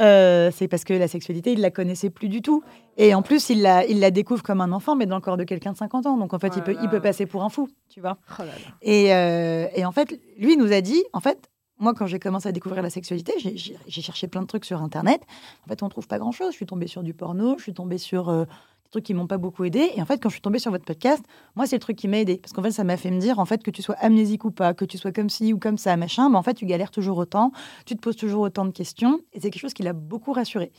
Euh, 0.00 0.50
c'est 0.54 0.68
parce 0.68 0.84
que 0.84 0.94
la 0.94 1.08
sexualité, 1.08 1.52
il 1.52 1.58
ne 1.58 1.62
la 1.62 1.70
connaissait 1.70 2.10
plus 2.10 2.28
du 2.28 2.42
tout. 2.42 2.62
Et 2.96 3.14
en 3.14 3.22
plus, 3.22 3.50
il 3.50 3.62
la, 3.62 3.84
il 3.86 4.00
la 4.00 4.10
découvre 4.10 4.42
comme 4.42 4.60
un 4.60 4.72
enfant, 4.72 4.94
mais 4.94 5.06
dans 5.06 5.16
le 5.16 5.22
corps 5.22 5.36
de 5.36 5.44
quelqu'un 5.44 5.72
de 5.72 5.76
50 5.76 6.06
ans. 6.06 6.16
Donc 6.16 6.34
en 6.34 6.38
fait, 6.38 6.54
il, 6.56 6.60
oh 6.60 6.64
peut, 6.64 6.76
il 6.82 6.88
peut 6.88 7.00
passer 7.00 7.26
pour 7.26 7.42
un 7.42 7.48
fou, 7.48 7.68
tu 7.88 8.00
vois. 8.00 8.18
Oh 8.38 8.42
et, 8.82 9.14
euh, 9.14 9.66
et 9.74 9.84
en 9.84 9.92
fait, 9.92 10.18
lui 10.38 10.56
nous 10.56 10.72
a 10.72 10.80
dit 10.80 11.02
En 11.12 11.20
fait, 11.20 11.50
moi, 11.78 11.94
quand 11.94 12.06
j'ai 12.06 12.20
commencé 12.20 12.48
à 12.48 12.52
découvrir 12.52 12.80
la 12.82 12.90
sexualité, 12.90 13.32
j'ai 13.38 14.02
cherché 14.02 14.28
plein 14.28 14.42
de 14.42 14.46
trucs 14.46 14.64
sur 14.64 14.80
Internet. 14.80 15.22
En 15.66 15.68
fait, 15.68 15.82
on 15.82 15.88
trouve 15.88 16.06
pas 16.06 16.18
grand-chose. 16.18 16.52
Je 16.52 16.56
suis 16.56 16.66
tombée 16.66 16.86
sur 16.86 17.02
du 17.02 17.12
porno, 17.12 17.56
je 17.58 17.64
suis 17.64 17.74
tombée 17.74 17.98
sur 17.98 18.28
euh, 18.28 18.44
trucs 18.92 19.04
qui 19.04 19.14
m'ont 19.14 19.26
pas 19.26 19.38
beaucoup 19.38 19.64
aidé. 19.64 19.90
Et 19.96 20.02
en 20.02 20.06
fait, 20.06 20.22
quand 20.22 20.28
je 20.28 20.34
suis 20.34 20.40
tombée 20.40 20.58
sur 20.60 20.70
votre 20.70 20.84
podcast, 20.84 21.24
moi, 21.56 21.66
c'est 21.66 21.76
le 21.76 21.80
truc 21.80 21.96
qui 21.96 22.06
m'a 22.06 22.18
aidé. 22.18 22.36
Parce 22.36 22.52
qu'en 22.52 22.62
fait, 22.62 22.70
ça 22.70 22.84
m'a 22.84 22.96
fait 22.96 23.10
me 23.10 23.18
dire, 23.18 23.38
en 23.38 23.44
fait, 23.44 23.62
que 23.62 23.70
tu 23.70 23.82
sois 23.82 23.96
amnésique 23.96 24.44
ou 24.44 24.50
pas, 24.50 24.74
que 24.74 24.84
tu 24.84 24.98
sois 24.98 25.12
comme 25.12 25.28
ci 25.28 25.52
ou 25.52 25.58
comme 25.58 25.78
ça, 25.78 25.96
machin, 25.96 26.28
mais 26.30 26.36
en 26.36 26.42
fait, 26.42 26.54
tu 26.54 26.66
galères 26.66 26.90
toujours 26.90 27.18
autant, 27.18 27.52
tu 27.86 27.96
te 27.96 28.00
poses 28.00 28.16
toujours 28.16 28.42
autant 28.42 28.64
de 28.64 28.70
questions. 28.70 29.20
Et 29.32 29.40
c'est 29.40 29.50
quelque 29.50 29.62
chose 29.62 29.74
qui 29.74 29.82
l'a 29.82 29.92
beaucoup 29.94 30.32
rassuré. 30.32 30.70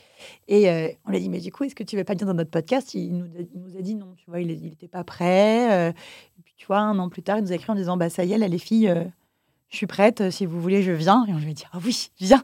Et 0.47 0.69
euh, 0.69 0.87
on 1.05 1.09
lui 1.09 1.17
a 1.17 1.19
dit, 1.19 1.29
mais 1.29 1.39
du 1.39 1.51
coup, 1.51 1.63
est-ce 1.65 1.75
que 1.75 1.83
tu 1.83 1.97
vas 1.97 2.05
pas 2.05 2.15
dire 2.15 2.27
dans 2.27 2.33
notre 2.33 2.51
podcast? 2.51 2.93
Il 2.93 3.17
nous, 3.17 3.25
a, 3.77 3.81
dit 3.81 3.95
non, 3.95 4.13
tu 4.15 4.29
vois, 4.29 4.39
il 4.39 4.47
n'était 4.47 4.87
pas 4.87 5.03
prêt. 5.03 5.89
Euh. 5.89 5.89
et 5.89 6.41
puis, 6.43 6.53
tu 6.55 6.67
vois, 6.67 6.79
un 6.79 6.97
an 6.99 7.09
plus 7.09 7.23
tard, 7.23 7.39
il 7.39 7.43
nous 7.43 7.51
a 7.51 7.55
écrit 7.55 7.71
en 7.71 7.75
disant, 7.75 7.97
bah, 7.97 8.09
ça 8.09 8.23
y 8.23 8.33
est, 8.33 8.37
là, 8.37 8.47
les 8.47 8.59
filles. 8.59 8.89
Euh, 8.89 9.03
je 9.73 9.77
suis 9.77 9.87
prête, 9.87 10.21
euh, 10.21 10.29
si 10.29 10.45
vous 10.45 10.61
voulez, 10.61 10.83
je 10.83 10.91
viens. 10.91 11.25
Et 11.27 11.33
on 11.33 11.39
lui 11.39 11.49
a 11.49 11.53
dit, 11.53 11.63
ah 11.73 11.79
oui, 11.83 12.11
viens. 12.19 12.43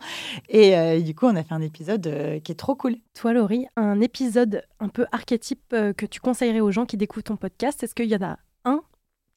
Et, 0.50 0.76
euh, 0.76 1.00
du 1.00 1.14
coup, 1.14 1.28
on 1.28 1.36
a 1.36 1.44
fait 1.44 1.54
un 1.54 1.62
épisode 1.62 2.08
euh, 2.08 2.40
qui 2.40 2.52
est 2.52 2.56
trop 2.56 2.76
cool. 2.76 2.96
Toi, 3.14 3.34
Laurie, 3.34 3.68
un 3.76 4.02
épisode 4.02 4.64
un 4.80 4.90
peu 4.90 5.06
archétype 5.12 5.70
que 5.70 6.06
tu 6.08 6.20
conseillerais 6.20 6.60
aux 6.60 6.72
gens 6.72 6.88
qui 6.88 6.98
découvrent 6.98 7.24
ton 7.24 7.38
podcast, 7.38 7.84
est-ce 7.84 7.94
qu'il 7.94 8.08
y 8.08 8.16
en 8.16 8.24
a 8.24 8.40
un 8.66 8.82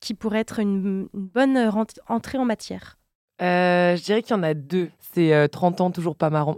qui 0.01 0.15
pourrait 0.15 0.41
être 0.41 0.59
une, 0.59 1.09
bonne 1.13 1.71
entrée 2.09 2.39
en 2.39 2.47
matière? 2.47 2.99
Je 3.39 4.03
dirais 4.03 4.23
qu'il 4.23 4.35
y 4.35 4.39
en 4.39 4.43
a 4.43 4.55
deux. 4.55 4.91
C'est 5.15 5.49
30 5.51 5.83
ans, 5.83 5.91
toujours 5.91 6.17
pas 6.17 6.31
marrant. 6.31 6.57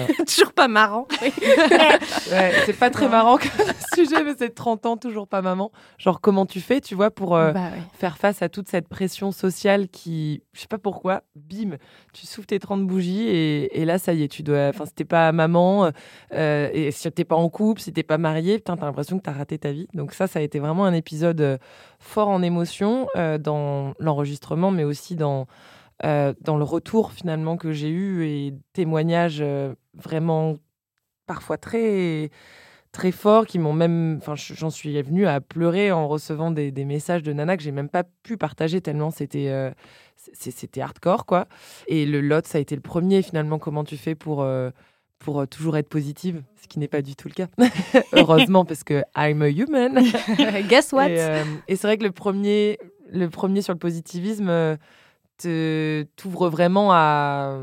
toujours 0.26 0.52
pas 0.52 0.68
marrant. 0.68 1.06
c'est 2.66 2.78
pas 2.78 2.90
très 2.90 3.08
marrant 3.08 3.36
comme 3.38 3.66
sujet, 3.94 4.22
mais 4.24 4.34
c'est 4.38 4.54
30 4.54 4.86
ans, 4.86 4.96
toujours 4.96 5.28
pas 5.28 5.42
maman. 5.42 5.72
Genre, 5.98 6.20
comment 6.20 6.46
tu 6.46 6.60
fais, 6.60 6.80
tu 6.80 6.94
vois, 6.94 7.10
pour 7.10 7.36
euh, 7.36 7.52
bah 7.52 7.70
faire 7.92 8.16
face 8.18 8.42
à 8.42 8.48
toute 8.48 8.68
cette 8.68 8.88
pression 8.88 9.32
sociale 9.32 9.88
qui, 9.88 10.42
je 10.52 10.60
sais 10.60 10.66
pas 10.66 10.78
pourquoi, 10.78 11.22
bim, 11.36 11.76
tu 12.12 12.26
souffles 12.26 12.46
tes 12.46 12.58
30 12.58 12.86
bougies 12.86 13.28
et, 13.28 13.84
là, 13.84 13.98
ça 13.98 14.14
y 14.14 14.22
est, 14.22 14.28
tu 14.28 14.42
dois. 14.42 14.68
Enfin, 14.68 14.86
si 14.86 14.94
t'es 14.94 15.04
pas 15.04 15.30
maman, 15.32 15.90
euh, 16.32 16.70
et 16.72 16.90
si 16.90 17.10
t'es 17.12 17.24
pas 17.24 17.36
en 17.36 17.48
couple, 17.48 17.80
si 17.80 17.92
t'es 17.92 18.02
pas 18.02 18.18
marié, 18.18 18.58
putain, 18.58 18.76
t'as 18.76 18.86
l'impression 18.86 19.18
que 19.18 19.22
t'as 19.22 19.32
raté 19.32 19.58
ta 19.58 19.72
vie. 19.72 19.88
Donc, 19.94 20.12
ça, 20.12 20.26
ça 20.26 20.38
a 20.38 20.42
été 20.42 20.58
vraiment 20.58 20.84
un 20.84 20.94
épisode 20.94 21.40
euh, 21.40 21.58
fort 21.98 22.28
en 22.28 22.42
émotion 22.42 23.06
dans 23.14 23.94
l'enregistrement, 23.98 24.70
mais 24.70 24.84
aussi 24.84 25.16
dans 25.16 25.46
euh, 26.02 26.34
dans 26.40 26.56
le 26.56 26.64
retour 26.64 27.12
finalement 27.12 27.56
que 27.56 27.70
j'ai 27.70 27.88
eu 27.88 28.26
et 28.26 28.52
témoignages 28.72 29.38
euh, 29.40 29.74
vraiment 29.96 30.56
parfois 31.26 31.56
très 31.56 32.30
très 32.92 33.10
forts 33.10 33.46
qui 33.46 33.58
m'ont 33.58 33.72
même 33.72 34.18
enfin 34.20 34.34
j'en 34.36 34.70
suis 34.70 35.00
venue 35.02 35.26
à 35.26 35.40
pleurer 35.40 35.90
en 35.90 36.06
recevant 36.06 36.50
des, 36.52 36.72
messages 36.84 37.22
de 37.22 37.32
nana 37.32 37.56
que 37.56 37.62
j'ai 37.62 37.72
même 37.72 37.88
pas 37.88 38.04
pu 38.22 38.36
partager 38.36 38.80
tellement 38.80 39.10
c'était 39.10 39.48
euh, 39.48 39.72
c'était 40.16 40.80
hardcore 40.80 41.26
quoi 41.26 41.48
et 41.88 42.06
le 42.06 42.20
lot 42.20 42.46
ça 42.46 42.58
a 42.58 42.60
été 42.60 42.76
le 42.76 42.80
premier 42.80 43.22
finalement 43.22 43.58
comment 43.58 43.82
tu 43.82 43.96
fais 43.96 44.14
pour 44.14 44.46
pour 45.24 45.48
toujours 45.48 45.78
être 45.78 45.88
positive, 45.88 46.42
ce 46.60 46.68
qui 46.68 46.78
n'est 46.78 46.88
pas 46.88 47.00
du 47.00 47.16
tout 47.16 47.28
le 47.28 47.34
cas. 47.34 47.46
Heureusement, 48.12 48.66
parce 48.66 48.84
que 48.84 49.02
I'm 49.16 49.40
a 49.40 49.48
human. 49.48 50.04
Guess 50.68 50.92
what? 50.92 51.08
Et, 51.08 51.76
c'est 51.76 51.86
vrai 51.86 51.96
que 51.96 52.04
le 52.04 52.12
premier, 52.12 52.78
le 53.10 53.30
premier 53.30 53.62
sur 53.62 53.72
le 53.72 53.78
positivisme, 53.78 54.76
t'ouvre 55.38 56.50
vraiment 56.50 56.92
à 56.92 57.58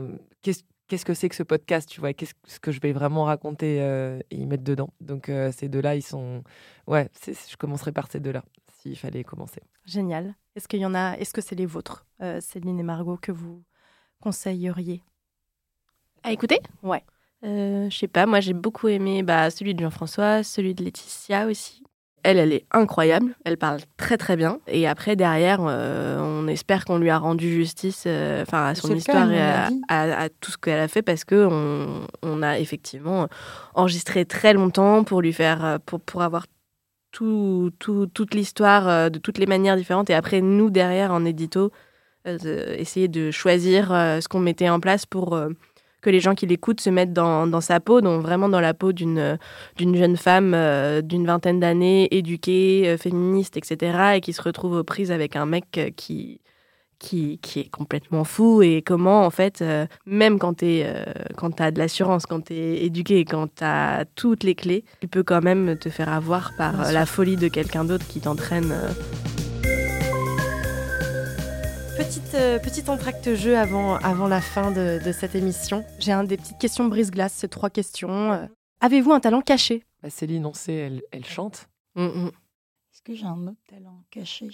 qu'est-ce 0.91 1.05
que 1.05 1.13
c'est 1.13 1.29
que 1.29 1.35
ce 1.35 1.43
podcast, 1.43 1.87
tu 1.87 2.01
vois, 2.01 2.11
qu'est-ce 2.11 2.59
que 2.59 2.73
je 2.73 2.81
vais 2.81 2.91
vraiment 2.91 3.23
raconter 3.23 3.81
euh, 3.81 4.19
et 4.29 4.35
y 4.35 4.45
mettre 4.45 4.65
dedans. 4.65 4.89
Donc 4.99 5.29
euh, 5.29 5.49
ces 5.53 5.69
deux-là, 5.69 5.95
ils 5.95 6.01
sont, 6.01 6.43
ouais, 6.85 7.09
je 7.25 7.55
commencerai 7.55 7.93
par 7.93 8.11
ces 8.11 8.19
deux-là 8.19 8.43
s'il 8.67 8.97
fallait 8.97 9.23
commencer. 9.23 9.61
Génial. 9.85 10.35
Est-ce 10.57 10.67
qu'il 10.67 10.81
y 10.81 10.85
en 10.85 10.93
a, 10.93 11.13
est-ce 11.13 11.31
que 11.33 11.39
c'est 11.39 11.55
les 11.55 11.65
vôtres, 11.65 12.05
euh, 12.21 12.41
Céline 12.41 12.77
et 12.77 12.83
Margot, 12.83 13.15
que 13.15 13.31
vous 13.31 13.63
conseilleriez? 14.19 15.01
À 16.23 16.33
écouter? 16.33 16.59
Ouais. 16.83 17.05
je 17.41 17.95
sais 17.97 18.09
pas, 18.09 18.25
moi 18.25 18.41
j'ai 18.41 18.53
beaucoup 18.53 18.89
aimé 18.89 19.23
bah, 19.23 19.49
celui 19.49 19.73
de 19.73 19.79
Jean-François, 19.79 20.43
celui 20.43 20.75
de 20.75 20.83
Laetitia 20.83 21.47
aussi. 21.47 21.83
Elle, 22.23 22.37
elle 22.37 22.53
est 22.53 22.65
incroyable, 22.71 23.35
elle 23.45 23.57
parle 23.57 23.79
très 23.97 24.17
très 24.17 24.35
bien. 24.35 24.59
Et 24.67 24.87
après, 24.87 25.15
derrière, 25.15 25.59
euh, 25.61 26.19
on 26.19 26.47
espère 26.47 26.85
qu'on 26.85 26.97
lui 26.97 27.09
a 27.09 27.17
rendu 27.17 27.51
justice 27.51 28.03
euh, 28.05 28.43
à 28.51 28.75
son 28.75 28.95
histoire 28.95 29.31
et 29.31 29.41
à, 29.89 30.29
tout 30.39 30.51
ce 30.51 30.57
qu'elle 30.57 30.79
a 30.79 30.87
fait 30.87 31.01
parce 31.01 31.23
qu'on 31.23 32.01
on 32.21 32.43
a 32.43 32.59
effectivement 32.59 33.27
enregistré 33.73 34.25
très 34.25 34.53
longtemps 34.53 35.03
pour 35.03 35.21
lui 35.21 35.33
faire, 35.33 35.65
euh, 35.65 35.77
pour, 35.85 35.99
pour 35.99 36.21
avoir 36.21 36.45
tout, 37.11 37.71
tout, 37.79 38.07
toute 38.13 38.33
l'histoire 38.33 39.11
de 39.11 39.19
toutes 39.19 39.37
les 39.37 39.45
manières 39.45 39.75
différentes. 39.75 40.09
Et 40.09 40.13
après, 40.13 40.41
nous, 40.41 40.69
derrière, 40.69 41.11
en 41.11 41.25
édito, 41.25 41.71
essayer 42.25 43.09
de 43.09 43.31
choisir 43.31 43.87
ce 43.89 44.27
qu'on 44.29 44.39
mettait 44.39 44.69
en 44.69 44.79
place 44.79 45.05
pour 45.05 45.37
que 46.01 46.09
les 46.09 46.19
gens 46.19 46.35
qui 46.35 46.47
l'écoutent 46.47 46.81
se 46.81 46.89
mettent 46.89 47.13
dans, 47.13 47.61
sa 47.61 47.79
peau, 47.79 48.01
donc 48.01 48.21
vraiment 48.21 48.49
dans 48.49 48.59
la 48.59 48.73
peau 48.73 48.91
d'une 48.91 49.37
d'une 49.77 49.95
jeune 49.95 50.17
femme 50.17 50.53
euh, 50.53 51.01
d'une 51.01 51.25
vingtaine 51.25 51.59
d'années, 51.59 52.07
éduquée, 52.11 52.83
euh, 52.87 52.97
féministe, 52.97 53.57
etc., 53.57 54.15
et 54.15 54.21
qui 54.21 54.33
se 54.33 54.41
retrouve 54.41 54.73
aux 54.73 54.83
prises 54.83 55.11
avec 55.11 55.35
un 55.35 55.45
mec 55.45 55.77
euh, 55.77 55.89
qui 55.95 56.41
qui, 57.01 57.39
qui 57.41 57.61
est 57.61 57.69
complètement 57.69 58.23
fou 58.23 58.61
et 58.61 58.81
comment, 58.81 59.25
en 59.25 59.31
fait, 59.31 59.61
euh, 59.61 59.85
même 60.05 60.37
quand 60.37 60.59
tu 60.59 60.65
euh, 60.83 61.03
quand 61.35 61.59
as 61.59 61.71
de 61.71 61.79
l'assurance, 61.79 62.25
quand 62.25 62.45
tu 62.45 62.53
es 62.53 62.85
éduqué, 62.85 63.25
quand 63.25 63.47
tu 63.47 63.63
as 63.63 64.05
toutes 64.15 64.43
les 64.43 64.55
clés, 64.55 64.85
tu 65.01 65.07
peux 65.07 65.23
quand 65.23 65.41
même 65.41 65.75
te 65.77 65.89
faire 65.89 66.09
avoir 66.09 66.53
par 66.55 66.79
euh, 66.79 66.91
la 66.91 67.05
folie 67.05 67.37
de 67.37 67.47
quelqu'un 67.47 67.83
d'autre 67.83 68.07
qui 68.07 68.21
t'entraîne. 68.21 68.73
Petite, 71.97 72.33
euh, 72.35 72.57
petite 72.59 72.89
entracte 72.89 73.35
jeu 73.35 73.57
avant, 73.57 73.95
avant 73.97 74.27
la 74.27 74.41
fin 74.41 74.71
de, 74.71 74.99
de 75.03 75.11
cette 75.11 75.35
émission. 75.35 75.83
J'ai 75.99 76.11
un 76.11 76.23
des 76.23 76.37
petites 76.37 76.57
questions 76.57 76.85
brise-glace, 76.87 77.33
c'est 77.35 77.47
trois 77.47 77.69
questions. 77.69 78.31
Euh, 78.33 78.45
Avez-vous 78.79 79.11
un 79.11 79.19
talent 79.19 79.41
caché? 79.41 79.83
Bah, 80.01 80.09
Céline, 80.09 80.45
on 80.45 80.53
sait, 80.53 80.73
elle, 80.73 81.01
elle 81.11 81.25
chante. 81.25 81.67
Mm, 81.95 82.03
mm. 82.05 82.27
Est-ce 82.27 83.01
que 83.03 83.13
j'ai 83.13 83.25
un 83.25 83.47
autre 83.47 83.59
talent 83.69 84.03
caché? 84.09 84.47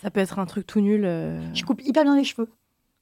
Ça 0.00 0.10
peut 0.10 0.20
être 0.20 0.38
un 0.38 0.46
truc 0.46 0.66
tout 0.66 0.80
nul. 0.80 1.04
euh. 1.04 1.40
Je 1.54 1.64
coupe 1.64 1.82
hyper 1.82 2.04
bien 2.04 2.16
les 2.16 2.24
cheveux. 2.24 2.48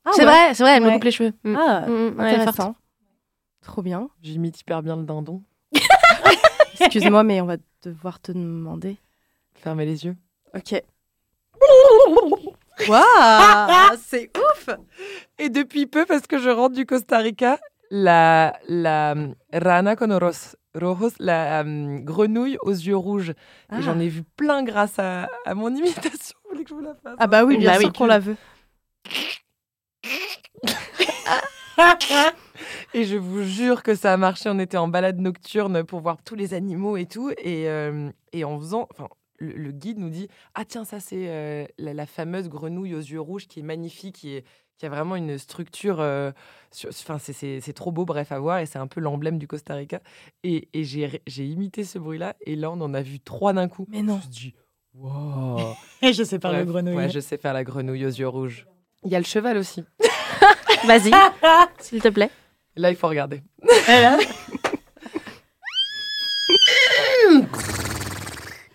Ah 0.04 0.10
c'est 0.14 0.22
ouais. 0.24 0.26
vrai, 0.26 0.54
c'est 0.54 0.62
vrai, 0.64 0.76
elle 0.76 0.82
me 0.84 0.90
coupe 0.90 1.04
les 1.04 1.10
cheveux. 1.12 1.32
Mm. 1.44 1.56
Ah, 1.56 1.80
Mm, 1.88 2.18
ouais, 2.18 2.30
intéressant. 2.34 2.74
Trop 3.60 3.82
bien. 3.82 4.08
J'imite 4.22 4.60
hyper 4.60 4.82
bien 4.82 4.96
le 4.96 5.04
dindon. 5.04 5.42
Excuse-moi, 6.80 7.22
mais 7.22 7.40
on 7.40 7.46
va 7.46 7.56
devoir 7.84 8.18
te 8.20 8.32
demander. 8.32 8.96
Fermez 9.54 9.84
les 9.86 10.04
yeux. 10.04 10.16
Ok. 10.54 10.82
Waouh 12.88 13.96
C'est 14.06 14.30
ouf 14.36 14.68
Et 15.38 15.48
depuis 15.48 15.86
peu, 15.86 16.04
parce 16.06 16.26
que 16.26 16.38
je 16.38 16.48
rentre 16.50 16.74
du 16.74 16.86
Costa 16.86 17.18
Rica, 17.18 17.58
la, 17.90 18.54
la 18.68 19.12
euh, 19.12 19.28
rana 19.52 19.96
con 19.96 20.18
rojos, 20.74 21.12
la 21.18 21.62
euh, 21.62 21.98
grenouille 22.00 22.56
aux 22.62 22.70
yeux 22.70 22.96
rouges. 22.96 23.34
Ah. 23.68 23.78
Et 23.78 23.82
j'en 23.82 23.98
ai 23.98 24.08
vu 24.08 24.22
plein 24.36 24.62
grâce 24.62 24.98
à, 24.98 25.28
à 25.44 25.54
mon 25.54 25.74
imitation. 25.74 26.36
Vous 26.44 26.50
voulez 26.50 26.64
que 26.64 26.70
je 26.70 26.74
vous 26.74 26.80
la 26.80 26.94
fasse 26.94 27.16
Ah 27.18 27.26
bah 27.26 27.44
oui, 27.44 27.58
bien 27.58 27.72
Bah 27.72 27.78
sûr 27.78 27.88
oui. 27.88 27.92
qu'on 27.98 28.06
la 28.06 28.18
veut. 28.18 28.36
Et 32.94 33.04
je 33.04 33.16
vous 33.16 33.42
jure 33.42 33.82
que 33.82 33.94
ça 33.94 34.12
a 34.12 34.16
marché. 34.16 34.48
On 34.50 34.58
était 34.58 34.76
en 34.76 34.88
balade 34.88 35.18
nocturne 35.18 35.82
pour 35.84 36.00
voir 36.00 36.18
tous 36.24 36.34
les 36.34 36.52
animaux 36.54 36.96
et 36.96 37.06
tout. 37.06 37.30
Et, 37.38 37.68
euh, 37.68 38.10
et 38.32 38.44
en 38.44 38.58
faisant. 38.58 38.86
Enfin, 38.90 39.08
le, 39.42 39.52
le 39.52 39.72
guide 39.72 39.98
nous 39.98 40.10
dit 40.10 40.28
Ah, 40.54 40.64
tiens, 40.64 40.84
ça, 40.84 41.00
c'est 41.00 41.28
euh, 41.28 41.64
la, 41.78 41.92
la 41.94 42.06
fameuse 42.06 42.48
grenouille 42.48 42.94
aux 42.94 42.98
yeux 43.00 43.20
rouges 43.20 43.46
qui 43.48 43.60
est 43.60 43.62
magnifique, 43.64 44.14
qui, 44.16 44.34
est, 44.36 44.44
qui 44.78 44.86
a 44.86 44.88
vraiment 44.88 45.16
une 45.16 45.36
structure. 45.38 46.00
euh, 46.00 46.30
Enfin, 46.88 47.18
c'est- 47.18 47.32
c'est 47.34 47.60
c'est 47.60 47.72
trop 47.74 47.92
beau, 47.92 48.04
bref, 48.04 48.32
à 48.32 48.38
voir. 48.38 48.58
Et 48.60 48.66
c'est 48.66 48.78
un 48.78 48.86
peu 48.86 49.00
l'emblème 49.00 49.38
du 49.38 49.46
Costa 49.46 49.74
Rica. 49.74 50.00
Et, 50.42 50.68
et 50.72 50.84
j'ai 50.84 51.20
j'ai 51.26 51.44
imité 51.46 51.84
ce 51.84 51.98
bruit-là. 51.98 52.34
Et 52.42 52.56
là, 52.56 52.70
on 52.70 52.80
en 52.80 52.94
a 52.94 53.02
vu 53.02 53.20
trois 53.20 53.52
d'un 53.52 53.68
coup. 53.68 53.86
Mais 53.90 54.02
non. 54.02 54.14
Je 54.14 54.16
me 54.16 54.20
suis 54.22 54.30
dit 54.30 54.54
Wow 54.94 55.74
Et 56.02 56.12
je 56.12 56.22
sais 56.22 56.38
faire 56.38 56.50
Bref, 56.52 56.66
grenouille. 56.66 56.94
Ouais, 56.96 57.08
je 57.10 57.20
sais 57.20 57.36
faire 57.38 57.52
la 57.52 57.64
grenouille 57.64 58.04
aux 58.06 58.10
yeux 58.10 58.28
rouges. 58.28 58.66
Il 59.04 59.10
y 59.10 59.16
a 59.16 59.18
le 59.18 59.24
cheval 59.24 59.56
aussi. 59.58 59.84
Vas-y, 60.86 61.10
s'il 61.80 62.00
te 62.02 62.08
plaît. 62.08 62.30
Là, 62.76 62.90
il 62.90 62.96
faut 62.96 63.08
regarder. 63.08 63.42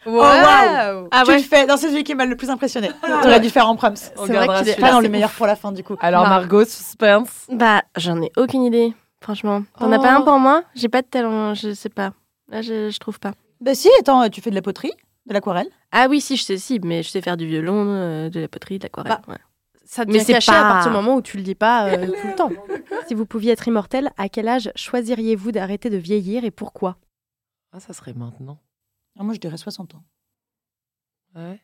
Voilà. 0.07 0.95
Wow. 1.01 1.07
Ah 1.11 1.23
tu 1.25 1.33
le 1.33 1.39
fais. 1.39 1.65
Non, 1.65 1.75
c'est 1.77 1.89
celui 1.89 2.03
qui 2.03 2.15
m'a 2.15 2.25
le 2.25 2.35
plus 2.35 2.49
impressionné. 2.49 2.89
T'aurais 3.21 3.39
dû 3.39 3.49
faire 3.49 3.67
en 3.67 3.75
proms. 3.75 3.93
On 4.17 4.25
C'est 4.25 4.33
vrai 4.33 4.47
qu'il 4.59 4.69
est-. 4.69 4.79
Pas 4.79 4.91
dans 4.91 4.97
c'est 4.97 5.03
le 5.03 5.09
meilleur 5.09 5.31
pour 5.31 5.45
la 5.47 5.55
fin 5.55 5.71
du 5.71 5.83
coup. 5.83 5.95
Alors, 5.99 6.23
Mar- 6.23 6.39
Margot, 6.41 6.65
suspense. 6.65 7.45
Bah, 7.51 7.81
j'en 7.95 8.21
ai 8.21 8.31
aucune 8.37 8.63
idée, 8.63 8.93
franchement. 9.21 9.63
T'en 9.79 9.91
as 9.91 9.97
Oh. 9.97 10.01
pas 10.01 10.15
un 10.15 10.21
pour 10.21 10.39
moi? 10.39 10.63
J'ai 10.75 10.89
pas 10.89 11.01
de 11.01 11.07
talent, 11.07 11.53
je 11.53 11.73
sais 11.73 11.89
pas. 11.89 12.11
Là, 12.49 12.61
je, 12.61 12.89
je 12.89 12.97
trouve 12.99 13.19
pas. 13.19 13.31
Bah 13.59 13.75
si, 13.75 13.89
attends, 13.99 14.27
tu 14.29 14.39
fais 14.41 14.49
de 14.51 14.55
la 14.55 14.61
poterie, 14.61 14.93
de 15.25 15.33
l'aquarelle. 15.33 15.67
Ah 15.91 16.07
oui, 16.09 16.21
si, 16.21 16.37
je 16.37 16.43
sais, 16.43 16.57
si, 16.57 16.79
mais 16.83 17.03
je 17.03 17.09
sais 17.09 17.21
faire 17.21 17.35
du 17.37 17.47
violon, 17.47 17.85
euh, 17.87 18.29
de 18.29 18.39
la 18.41 18.47
poterie, 18.47 18.77
de 18.79 18.83
l'aquarelle. 18.83 19.17
ouais. 19.27 19.35
Ça 19.89 20.03
Mais 20.05 20.13
devient 20.13 20.25
c'est 20.25 20.33
caché 20.33 20.51
pas- 20.51 20.59
à 20.59 20.73
partir 20.73 20.91
du 20.91 20.97
moment 20.97 21.15
où 21.15 21.21
tu 21.21 21.37
le 21.37 21.43
dis 21.43 21.55
pas 21.55 21.85
euh, 21.87 22.07
tout 22.21 22.27
le 22.27 22.35
temps. 22.35 22.49
Si 23.07 23.13
vous 23.13 23.25
pouviez 23.25 23.53
être 23.53 23.67
immortel, 23.67 24.11
à 24.17 24.27
quel 24.29 24.47
âge 24.49 24.69
choisiriez-vous 24.75 25.53
d'arrêter 25.53 25.89
de 25.89 25.95
vieillir 25.97 26.43
et 26.43 26.51
pourquoi? 26.51 26.97
Ah, 27.73 27.79
ça 27.79 27.93
serait 27.93 28.13
maintenant. 28.13 28.57
Ah, 29.19 29.23
moi, 29.23 29.33
je 29.33 29.39
dirais 29.39 29.57
60 29.57 29.95
ans. 29.95 30.03
Ouais. 31.35 31.59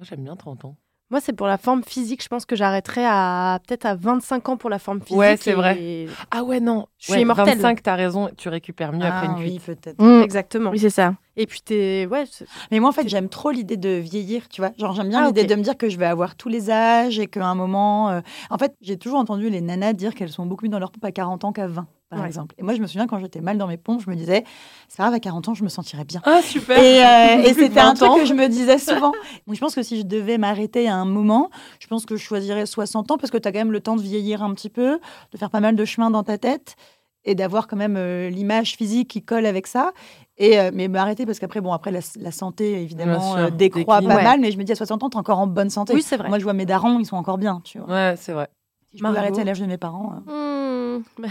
J'aime 0.00 0.24
bien 0.24 0.36
30 0.36 0.64
ans. 0.64 0.76
Moi, 1.08 1.20
c'est 1.20 1.32
pour 1.32 1.46
la 1.46 1.56
forme 1.56 1.84
physique. 1.84 2.20
Je 2.20 2.26
pense 2.28 2.44
que 2.46 2.56
j'arrêterais 2.56 3.04
à 3.06 3.60
peut-être 3.66 3.86
à 3.86 3.94
25 3.94 4.48
ans 4.48 4.56
pour 4.56 4.68
la 4.68 4.80
forme 4.80 5.00
physique. 5.00 5.16
Ouais, 5.16 5.36
c'est 5.36 5.52
et- 5.52 5.54
vrai. 5.54 6.06
Ah 6.32 6.42
ouais, 6.42 6.58
non. 6.58 6.88
Je 6.98 7.04
suis 7.04 7.12
Ouais, 7.14 7.20
immortelle. 7.22 7.46
25, 7.58 7.80
t'as 7.80 7.94
raison, 7.94 8.28
tu 8.36 8.48
récupères 8.48 8.92
mieux 8.92 9.04
après 9.06 9.28
ah, 9.28 9.38
une 9.38 9.38
oui, 9.44 9.58
cuite. 9.60 9.78
peut-être. 9.78 10.02
Mm. 10.02 10.22
Exactement. 10.22 10.70
Oui, 10.70 10.80
c'est 10.80 10.90
ça. 10.90 11.14
Et 11.36 11.46
puis 11.46 11.60
t'es, 11.60 12.08
ouais, 12.10 12.24
Mais 12.72 12.80
moi, 12.80 12.88
en 12.88 12.92
fait, 12.92 13.08
j'aime 13.08 13.28
trop 13.28 13.52
l'idée 13.52 13.76
de 13.76 13.90
vieillir, 13.90 14.48
tu 14.48 14.60
vois. 14.60 14.72
Genre, 14.78 14.94
j'aime 14.94 15.08
bien 15.10 15.22
Ah, 15.22 15.26
l'idée 15.28 15.44
de 15.44 15.54
me 15.54 15.62
dire 15.62 15.76
que 15.76 15.88
je 15.88 15.96
vais 15.96 16.06
avoir 16.06 16.34
tous 16.34 16.48
les 16.48 16.70
âges 16.70 17.20
et 17.20 17.28
qu'à 17.28 17.46
un 17.46 17.54
moment. 17.54 18.10
euh, 18.10 18.20
En 18.50 18.58
fait, 18.58 18.74
j'ai 18.80 18.98
toujours 18.98 19.20
entendu 19.20 19.48
les 19.48 19.60
nanas 19.60 19.92
dire 19.92 20.12
qu'elles 20.12 20.32
sont 20.32 20.44
beaucoup 20.44 20.64
mieux 20.64 20.70
dans 20.72 20.80
leur 20.80 20.90
pompe 20.90 21.04
à 21.04 21.12
40 21.12 21.44
ans 21.44 21.52
qu'à 21.52 21.68
20, 21.68 21.86
par 22.08 22.20
Ouais. 22.20 22.26
exemple. 22.26 22.54
Et 22.58 22.62
moi, 22.62 22.74
je 22.74 22.80
me 22.80 22.86
souviens 22.86 23.06
quand 23.06 23.18
j'étais 23.18 23.40
mal 23.40 23.58
dans 23.58 23.66
mes 23.66 23.76
pompes, 23.76 24.00
je 24.04 24.08
me 24.10 24.14
disais, 24.16 24.44
c'est 24.88 24.98
pas 24.98 25.04
grave, 25.04 25.14
à 25.14 25.20
40 25.20 25.48
ans, 25.48 25.54
je 25.54 25.64
me 25.64 25.68
sentirais 25.68 26.04
bien. 26.04 26.20
Ah, 26.24 26.40
super. 26.42 26.78
Et, 26.78 27.04
euh, 27.04 27.42
et 27.48 27.54
c'était 27.54 27.80
un 27.80 27.94
20 27.94 28.02
ans. 28.02 28.10
truc 28.10 28.22
que 28.22 28.28
je 28.28 28.34
me 28.34 28.48
disais 28.48 28.78
souvent. 28.78 29.12
Donc, 29.46 29.56
je 29.56 29.60
pense 29.60 29.74
que 29.74 29.82
si 29.82 29.98
je 29.98 30.02
devais 30.04 30.38
m'arrêter 30.38 30.88
à 30.88 30.94
un 30.94 31.04
moment, 31.04 31.50
je 31.80 31.86
pense 31.88 32.06
que 32.06 32.16
je 32.16 32.22
choisirais 32.22 32.66
60 32.66 33.10
ans 33.10 33.18
parce 33.18 33.30
que 33.30 33.38
tu 33.38 33.48
as 33.48 33.52
quand 33.52 33.58
même 33.58 33.72
le 33.72 33.80
temps 33.80 33.96
de 33.96 34.02
vieillir 34.02 34.42
un 34.42 34.54
petit 34.54 34.70
peu, 34.70 35.00
de 35.32 35.38
faire 35.38 35.50
pas 35.50 35.60
mal 35.60 35.74
de 35.74 35.84
chemin 35.84 36.10
dans 36.10 36.22
ta 36.22 36.38
tête 36.38 36.76
et 37.24 37.34
d'avoir 37.34 37.66
quand 37.66 37.76
même 37.76 37.96
euh, 37.96 38.30
l'image 38.30 38.76
physique 38.76 39.08
qui 39.08 39.20
colle 39.22 39.46
avec 39.46 39.66
ça. 39.66 39.92
Et, 40.38 40.60
euh, 40.60 40.70
mais 40.72 40.86
m'arrêter 40.86 41.26
parce 41.26 41.40
qu'après, 41.40 41.60
bon, 41.60 41.72
après, 41.72 41.90
la, 41.90 41.98
la 42.20 42.30
santé, 42.30 42.80
évidemment, 42.82 43.32
sûr, 43.32 43.38
euh, 43.46 43.50
décroît 43.50 43.96
décline. 44.00 44.08
pas 44.10 44.16
Ouais. 44.18 44.22
mal. 44.22 44.38
Mais 44.40 44.52
je 44.52 44.58
me 44.58 44.62
dis, 44.62 44.70
à 44.70 44.76
60 44.76 45.02
ans, 45.02 45.10
tu 45.10 45.16
es 45.16 45.18
encore 45.18 45.40
en 45.40 45.48
bonne 45.48 45.70
santé. 45.70 45.92
oui, 45.92 46.02
c'est 46.02 46.16
vrai. 46.18 46.28
Moi, 46.28 46.38
je 46.38 46.44
vois 46.44 46.52
mes 46.52 46.66
darons, 46.66 47.00
ils 47.00 47.06
sont 47.06 47.16
encore 47.16 47.38
bien, 47.38 47.60
tu 47.64 47.78
vois. 47.80 47.88
Ouais, 47.88 48.14
c'est 48.16 48.32
vrai. 48.32 48.48
Si 48.92 48.98
je 48.98 49.04
arrêter 49.04 49.40
à 49.40 49.44
l'âge 49.44 49.58
de 49.60 49.66
mes 49.66 49.76
parents. 49.76 50.12
euh. 50.28 50.98
Hmm, 50.98 51.02
bah, 51.18 51.28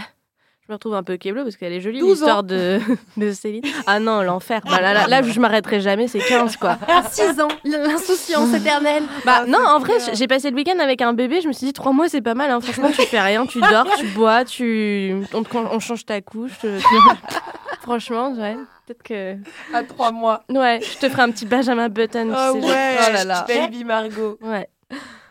je 0.68 0.72
me 0.72 0.74
retrouve 0.74 0.94
un 0.94 1.02
peu 1.04 1.16
keblo 1.16 1.44
parce 1.44 1.56
qu'elle 1.56 1.72
est 1.72 1.80
jolie 1.80 2.00
12 2.00 2.08
l'histoire 2.10 2.42
de, 2.42 2.80
de 3.16 3.30
Céline. 3.32 3.62
Ah 3.86 4.00
non, 4.00 4.22
l'enfer. 4.22 4.60
Bah, 4.64 4.80
là, 4.80 4.92
là, 4.92 5.06
là, 5.06 5.22
je 5.22 5.38
m'arrêterai 5.38 5.80
jamais, 5.80 6.08
c'est 6.08 6.18
15 6.18 6.56
quoi. 6.56 6.76
6 7.10 7.40
ans, 7.40 7.48
l'insouciance 7.64 8.52
éternelle. 8.52 9.04
Bah 9.24 9.44
non, 9.46 9.58
en 9.64 9.78
vrai, 9.78 9.94
j'ai 10.12 10.26
passé 10.26 10.50
le 10.50 10.56
week-end 10.56 10.78
avec 10.80 11.02
un 11.02 11.12
bébé, 11.12 11.40
je 11.40 11.46
me 11.48 11.52
suis 11.52 11.66
dit 11.66 11.72
3 11.72 11.92
mois 11.92 12.08
c'est 12.08 12.20
pas 12.22 12.34
mal. 12.34 12.50
hein. 12.50 12.60
Franchement, 12.60 12.90
tu 12.90 13.02
fais 13.02 13.20
rien, 13.20 13.46
tu 13.46 13.60
dors, 13.60 13.86
tu 13.96 14.06
bois, 14.08 14.44
tu 14.44 15.14
on, 15.32 15.42
te- 15.44 15.56
on 15.56 15.78
change 15.78 16.04
ta 16.04 16.20
couche. 16.20 16.50
euh, 16.64 16.80
Franchement, 17.82 18.32
ouais, 18.32 18.56
peut-être 18.86 19.02
que 19.02 19.36
À 19.72 19.82
3 19.84 20.10
mois. 20.10 20.42
ouais, 20.50 20.80
je 20.82 20.98
te 20.98 21.08
ferai 21.08 21.22
un 21.22 21.30
petit 21.30 21.46
Benjamin 21.46 21.88
Button. 21.88 22.28
tu 22.28 22.34
Oh 22.36 22.54
sais, 22.54 22.60
genre. 22.60 22.70
ouais. 22.70 22.96
Oh 23.08 23.12
là 23.12 23.24
là. 23.24 23.44
Baby 23.46 23.84
Margot. 23.84 24.38
Ouais. 24.40 24.68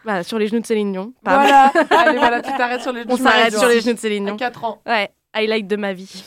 Bah, 0.05 0.23
sur 0.23 0.37
les 0.37 0.47
genoux 0.47 0.61
de 0.61 0.65
Céline 0.65 0.91
Dion. 0.91 1.13
Pardon. 1.23 1.41
Voilà. 1.47 1.71
Allez, 1.89 2.17
voilà, 2.19 2.41
tu 2.41 2.51
t'arrêtes 2.55 2.81
sur 2.81 2.93
les 2.93 3.03
On 3.09 3.17
s'arrête 3.17 3.57
sur 3.57 3.67
les 3.67 3.81
genoux 3.81 3.95
de 3.95 3.99
Céline 3.99 4.23
À 4.27 4.31
Dion. 4.31 4.37
4 4.37 4.63
ans. 4.63 4.81
Ouais, 4.85 5.09
highlight 5.35 5.67
de 5.67 5.75
ma 5.75 5.93
vie. 5.93 6.23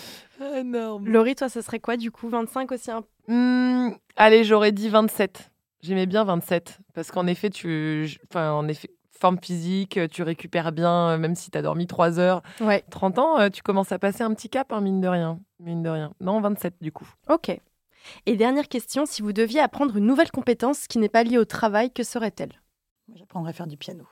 Énorme. 0.54 1.08
Laurie, 1.08 1.34
toi, 1.34 1.48
ça 1.48 1.62
serait 1.62 1.80
quoi 1.80 1.96
du 1.96 2.10
coup 2.12 2.28
25 2.28 2.70
aussi 2.70 2.90
un... 2.92 3.02
Hmm, 3.26 3.90
allez, 4.16 4.44
j'aurais 4.44 4.70
dit 4.72 4.88
27. 4.88 5.50
J'aimais 5.82 6.06
bien 6.06 6.24
27 6.24 6.78
parce 6.94 7.10
qu'en 7.10 7.26
effet, 7.26 7.50
tu, 7.50 8.08
enfin, 8.30 8.52
en 8.52 8.68
effet, 8.68 8.88
forme 9.18 9.38
physique, 9.42 9.98
tu 10.10 10.22
récupères 10.22 10.70
bien, 10.70 11.10
euh, 11.10 11.18
même 11.18 11.34
si 11.34 11.50
tu 11.50 11.58
as 11.58 11.62
dormi 11.62 11.86
3 11.88 12.20
heures. 12.20 12.42
Ouais. 12.60 12.84
30 12.90 13.18
ans, 13.18 13.40
euh, 13.40 13.48
tu 13.48 13.62
commences 13.62 13.90
à 13.90 13.98
passer 13.98 14.22
un 14.22 14.32
petit 14.32 14.48
cap, 14.48 14.72
hein, 14.72 14.80
mine 14.80 15.00
de 15.00 15.08
rien. 15.08 15.40
Mine 15.58 15.82
de 15.82 15.88
rien. 15.88 16.12
Non, 16.20 16.40
27 16.40 16.74
du 16.80 16.92
coup. 16.92 17.08
Ok. 17.28 17.50
Et 18.26 18.36
dernière 18.36 18.68
question, 18.68 19.06
si 19.06 19.22
vous 19.22 19.32
deviez 19.32 19.60
apprendre 19.60 19.96
une 19.96 20.06
nouvelle 20.06 20.30
compétence 20.30 20.86
qui 20.86 20.98
n'est 20.98 21.08
pas 21.08 21.24
liée 21.24 21.38
au 21.38 21.44
travail, 21.44 21.90
que 21.92 22.04
serait-elle? 22.04 22.52
Moi, 23.08 23.16
J'apprendrais 23.18 23.50
à 23.50 23.54
faire 23.54 23.66
du 23.66 23.76
piano. 23.76 24.04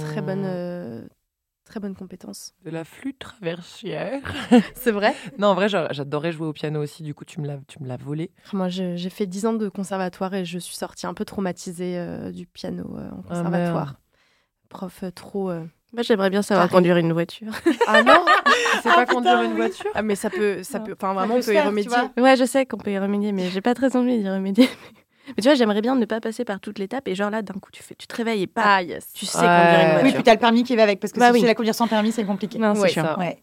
Très 0.00 0.20
bonne, 0.20 0.40
Hmm, 0.42 0.46
euh, 0.46 1.08
très 1.66 1.80
bonne 1.80 1.94
compétence. 1.94 2.54
De 2.64 2.70
la 2.70 2.84
flûte 2.84 3.18
traversière. 3.18 4.22
C'est 4.74 4.92
vrai? 4.92 5.14
Non, 5.38 5.48
en 5.48 5.54
vrai, 5.54 5.68
j'a- 5.68 5.92
j'adorais 5.92 6.32
jouer 6.32 6.46
au 6.46 6.52
piano 6.52 6.80
aussi. 6.82 7.02
Du 7.02 7.14
coup, 7.14 7.24
tu 7.26 7.40
me 7.40 7.46
l'as, 7.46 7.58
tu 7.68 7.82
me 7.82 7.88
l'as 7.88 7.96
volé. 7.98 8.30
Moi, 8.52 8.68
je- 8.68 8.96
j'ai 8.96 9.10
fait 9.10 9.26
10 9.26 9.44
ans 9.46 9.52
de 9.52 9.68
conservatoire 9.68 10.32
et 10.34 10.44
je 10.44 10.58
suis 10.58 10.76
sortie 10.76 11.06
un 11.06 11.14
peu 11.14 11.24
traumatisée 11.24 11.98
euh, 11.98 12.30
du 12.32 12.46
piano 12.46 12.96
euh, 12.96 13.10
en 13.10 13.22
Ah, 13.24 13.28
conservatoire. 13.28 13.94
Prof 14.68 15.02
euh, 15.02 15.10
trop... 15.10 15.50
euh, 15.50 15.64
Moi, 15.92 16.02
j'aimerais 16.02 16.30
bien 16.30 16.42
savoir 16.42 16.66
Pareil. 16.68 16.78
conduire 16.78 16.96
une 16.96 17.12
voiture. 17.12 17.52
Ah 17.86 18.02
non? 18.02 18.24
Tu 18.72 18.78
sais 18.82 18.92
pas 18.92 19.06
conduire 19.06 19.42
une 19.42 19.54
voiture? 19.54 19.90
Ah, 19.94 20.02
mais 20.02 20.14
ça 20.16 20.30
peut... 20.30 20.62
Ça 20.62 20.80
peut 20.80 20.92
enfin, 20.98 21.08
Ça 21.08 21.14
vraiment, 21.14 21.36
on 21.36 21.40
peut 21.40 21.54
y 21.54 21.60
remédier. 21.60 21.90
Ouais, 22.18 22.36
je 22.36 22.44
sais 22.44 22.66
qu'on 22.66 22.78
peut 22.78 22.90
y 22.92 22.98
remédier, 22.98 23.32
mais 23.32 23.48
j'ai 23.50 23.60
pas 23.60 23.74
très 23.74 23.94
envie 23.96 24.18
d'y 24.20 24.28
remédier. 24.28 24.68
Mais 25.28 25.34
tu 25.36 25.42
vois, 25.42 25.54
j'aimerais 25.54 25.80
bien 25.80 25.94
ne 25.96 26.04
pas 26.04 26.20
passer 26.20 26.44
par 26.44 26.60
toute 26.60 26.78
l'étape 26.78 27.08
et 27.08 27.14
genre 27.14 27.30
là, 27.30 27.42
d'un 27.42 27.54
coup, 27.54 27.70
tu 27.72 27.82
fais, 27.82 27.94
tu 27.96 28.06
te 28.06 28.14
réveilles 28.16 28.42
et 28.42 28.46
pas. 28.46 28.62
Ah, 28.64 28.82
yes. 28.82 29.12
Tu 29.12 29.26
sais 29.26 29.38
Ouais. 29.38 29.44
conduire 29.44 29.80
une 29.80 29.86
Oui, 29.86 29.92
voiture. 30.02 30.14
puis 30.14 30.22
tu 30.22 30.30
as 30.30 30.34
le 30.34 30.38
permis 30.40 30.62
qui 30.64 30.76
va 30.76 30.82
avec 30.84 31.00
parce 31.00 31.12
que 31.12 31.18
Bah 31.18 31.26
si 31.28 31.32
oui. 31.34 31.40
tu 31.40 31.46
la 31.46 31.54
conduire 31.54 31.74
sans 31.74 31.88
permis, 31.88 32.12
c'est 32.12 32.24
compliqué. 32.24 32.58
Non, 32.58 32.74
c'est 32.74 32.80
Ouais, 32.82 32.88
sûr. 32.90 33.02
ça. 33.04 33.18
Ouais. 33.18 33.42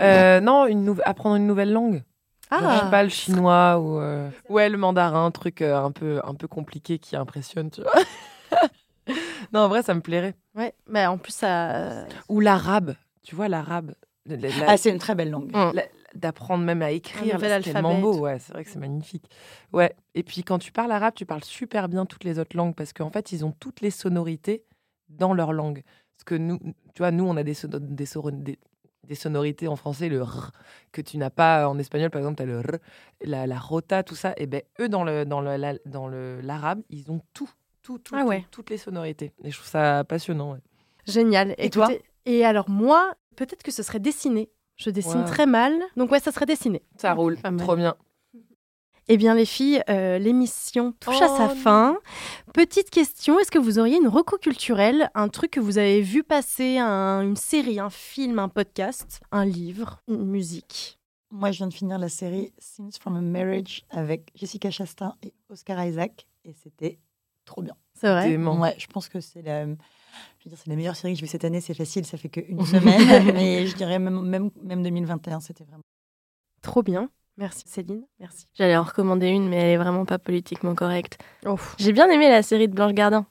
Euh, 0.00 0.40
Non, 0.40 0.66
une 0.66 0.84
nouve- 0.84 1.02
apprendre 1.04 1.36
une 1.36 1.46
nouvelle 1.46 1.72
langue. 1.72 2.02
Genre, 2.50 2.60
je 2.60 2.76
sais 2.76 2.80
Ah, 2.84 2.88
pas, 2.90 3.02
le 3.02 3.08
chinois 3.08 3.78
ou 3.80 3.98
euh, 4.00 4.28
ouais, 4.48 4.68
le 4.68 4.78
mandarin, 4.78 5.24
un 5.26 5.30
truc 5.32 5.62
euh, 5.62 5.76
un 5.82 5.90
peu 5.90 6.20
un 6.24 6.34
peu 6.34 6.46
compliqué 6.46 6.98
qui 6.98 7.16
impressionne, 7.16 7.70
tu 7.70 7.80
vois. 7.82 7.92
non, 9.52 9.60
en 9.60 9.68
vrai, 9.68 9.82
ça 9.82 9.94
me 9.94 10.00
plairait. 10.00 10.34
ouais. 10.54 10.72
Mais 10.88 11.06
en 11.06 11.18
plus, 11.18 11.32
ça... 11.32 12.04
Ou 12.28 12.40
l'arabe, 12.40 12.94
tu 13.24 13.34
vois 13.34 13.48
l'arabe. 13.48 13.94
La- 14.26 14.36
la- 14.36 14.48
Ah, 14.68 14.76
c'est 14.76 14.90
une 14.90 14.98
très 14.98 15.14
belle 15.14 15.30
langue. 15.30 15.50
Mm. 15.54 15.72
la- 15.74 15.82
d'apprendre 16.16 16.64
même 16.64 16.82
à 16.82 16.90
écrire. 16.90 17.38
C'est 17.62 17.72
tellement 17.72 17.94
beau, 18.00 18.18
ouais, 18.20 18.38
c'est 18.38 18.52
vrai 18.52 18.64
que 18.64 18.70
c'est 18.70 18.78
magnifique. 18.78 19.28
Ouais, 19.72 19.94
et 20.14 20.22
puis 20.22 20.42
quand 20.42 20.58
tu 20.58 20.72
parles 20.72 20.92
arabe, 20.92 21.14
tu 21.14 21.26
parles 21.26 21.44
super 21.44 21.88
bien 21.88 22.06
toutes 22.06 22.24
les 22.24 22.38
autres 22.38 22.56
langues 22.56 22.74
parce 22.74 22.92
qu'en 22.92 23.10
fait, 23.10 23.32
ils 23.32 23.44
ont 23.44 23.52
toutes 23.52 23.80
les 23.80 23.90
sonorités 23.90 24.64
dans 25.08 25.34
leur 25.34 25.52
langue. 25.52 25.82
Parce 26.16 26.24
que 26.24 26.34
nous, 26.34 26.58
tu 26.94 26.98
vois, 27.02 27.10
nous, 27.10 27.24
on 27.24 27.36
a 27.36 27.42
des, 27.42 27.52
des, 27.54 28.06
des- 28.32 28.58
des 29.06 29.14
sonorités 29.14 29.68
en 29.68 29.76
français, 29.76 30.08
le 30.08 30.20
r, 30.22 30.50
que 30.90 31.00
tu 31.00 31.16
n'as 31.18 31.30
pas 31.30 31.68
en 31.68 31.78
espagnol, 31.78 32.10
par 32.10 32.18
exemple, 32.20 32.38
tu 32.38 32.42
as 32.42 32.46
le 32.46 32.58
r, 32.60 32.78
la, 33.22 33.46
la 33.46 33.58
rota, 33.58 34.02
tout 34.02 34.16
ça. 34.16 34.34
Et 34.36 34.46
ben 34.46 34.62
eux, 34.80 34.88
dans 34.88 35.04
le 35.04 35.24
dans 35.24 35.40
le 35.40 35.56
la- 35.56 35.78
dans 35.86 36.08
le 36.08 36.40
l'arabe, 36.40 36.82
ils 36.90 37.08
ont 37.12 37.20
tout, 37.32 37.48
tout, 37.82 37.98
tout, 37.98 38.16
Ah 38.16 38.24
tout, 38.40 38.46
toutes 38.50 38.70
les 38.70 38.78
sonorités. 38.78 39.30
Et 39.44 39.50
je 39.52 39.56
trouve 39.56 39.68
ça 39.68 40.02
passionnant. 40.02 40.52
ouais. 40.54 40.58
Génial. 41.06 41.54
Et 41.58 41.70
toi 41.70 41.88
Et 42.24 42.44
alors 42.44 42.68
moi, 42.68 43.14
peut-être 43.36 43.62
que 43.62 43.70
ce 43.70 43.84
serait 43.84 44.00
dessiné. 44.00 44.50
Je 44.76 44.90
dessine 44.90 45.24
très 45.24 45.46
mal. 45.46 45.72
Donc 45.96 46.10
ouais, 46.10 46.20
ça 46.20 46.32
serait 46.32 46.46
dessiné. 46.46 46.82
Ça 46.98 47.12
roule, 47.14 47.36
Pas 47.38 47.50
mal. 47.50 47.64
trop 47.64 47.76
bien. 47.76 47.94
Eh 49.08 49.16
bien 49.16 49.34
les 49.34 49.44
filles, 49.46 49.80
euh, 49.88 50.18
l'émission 50.18 50.90
touche 50.98 51.22
à 51.22 51.28
Oh 51.30 51.36
sa 51.36 51.48
non. 51.48 51.54
fin. 51.54 51.98
Petite 52.52 52.90
question, 52.90 53.38
est-ce 53.38 53.52
que 53.52 53.58
vous 53.58 53.78
auriez 53.78 53.96
une 53.98 54.08
reco 54.08 54.36
culturelle, 54.36 55.10
un 55.14 55.28
truc 55.28 55.52
que 55.52 55.60
vous 55.60 55.78
avez 55.78 56.00
vu 56.02 56.24
passer, 56.24 56.78
un- 56.78 57.20
une 57.22 57.36
série, 57.36 57.78
un 57.78 57.88
film, 57.90 58.40
un 58.40 58.48
podcast, 58.48 59.20
un 59.30 59.44
livre, 59.44 60.02
une 60.08 60.24
musique? 60.26 60.98
Moi, 61.30 61.52
je 61.52 61.58
viens 61.58 61.68
de 61.68 61.74
finir 61.74 61.98
la 61.98 62.08
série 62.08 62.52
Scenes 62.58 62.90
from 63.00 63.16
a 63.16 63.20
Marriage 63.20 63.84
avec 63.90 64.30
Jessica 64.34 64.70
Chastain 64.72 65.14
et 65.22 65.32
Oscar 65.50 65.84
Isaac. 65.84 66.26
Et 66.44 66.52
c'était 66.52 66.98
trop 67.44 67.62
bien. 67.62 67.76
C'est 67.94 68.08
vrai? 68.10 68.36
Ouais, 68.36 68.74
je 68.78 68.86
pense 68.88 69.08
que 69.08 69.20
c'est 69.20 69.42
la, 69.42 69.66
je 70.38 70.44
veux 70.44 70.50
dire, 70.50 70.58
c'est 70.62 70.70
la 70.70 70.76
meilleure 70.76 70.96
série 70.96 71.14
que 71.14 71.18
j'ai 71.20 71.26
vue 71.26 71.30
cette 71.30 71.44
année. 71.44 71.60
C'est 71.60 71.74
facile, 71.74 72.04
ça 72.06 72.16
fait 72.16 72.28
qu'une 72.28 72.64
semaine. 72.66 73.32
mais 73.34 73.66
je 73.66 73.76
dirais 73.76 73.98
même, 73.98 74.20
même, 74.22 74.50
même 74.62 74.82
2021, 74.82 75.40
c'était 75.40 75.64
vraiment. 75.64 75.82
Trop 76.62 76.82
bien. 76.82 77.08
Merci 77.38 77.64
Céline, 77.66 78.02
merci. 78.18 78.46
J'allais 78.54 78.76
en 78.78 78.82
recommander 78.82 79.28
une, 79.28 79.48
mais 79.48 79.56
elle 79.56 79.68
est 79.74 79.76
vraiment 79.76 80.06
pas 80.06 80.18
politiquement 80.18 80.74
correcte. 80.74 81.18
Oh. 81.44 81.56
J'ai 81.78 81.92
bien 81.92 82.08
aimé 82.08 82.30
la 82.30 82.42
série 82.42 82.66
de 82.66 82.72
Blanche 82.74 82.92
Gardin 82.94 83.26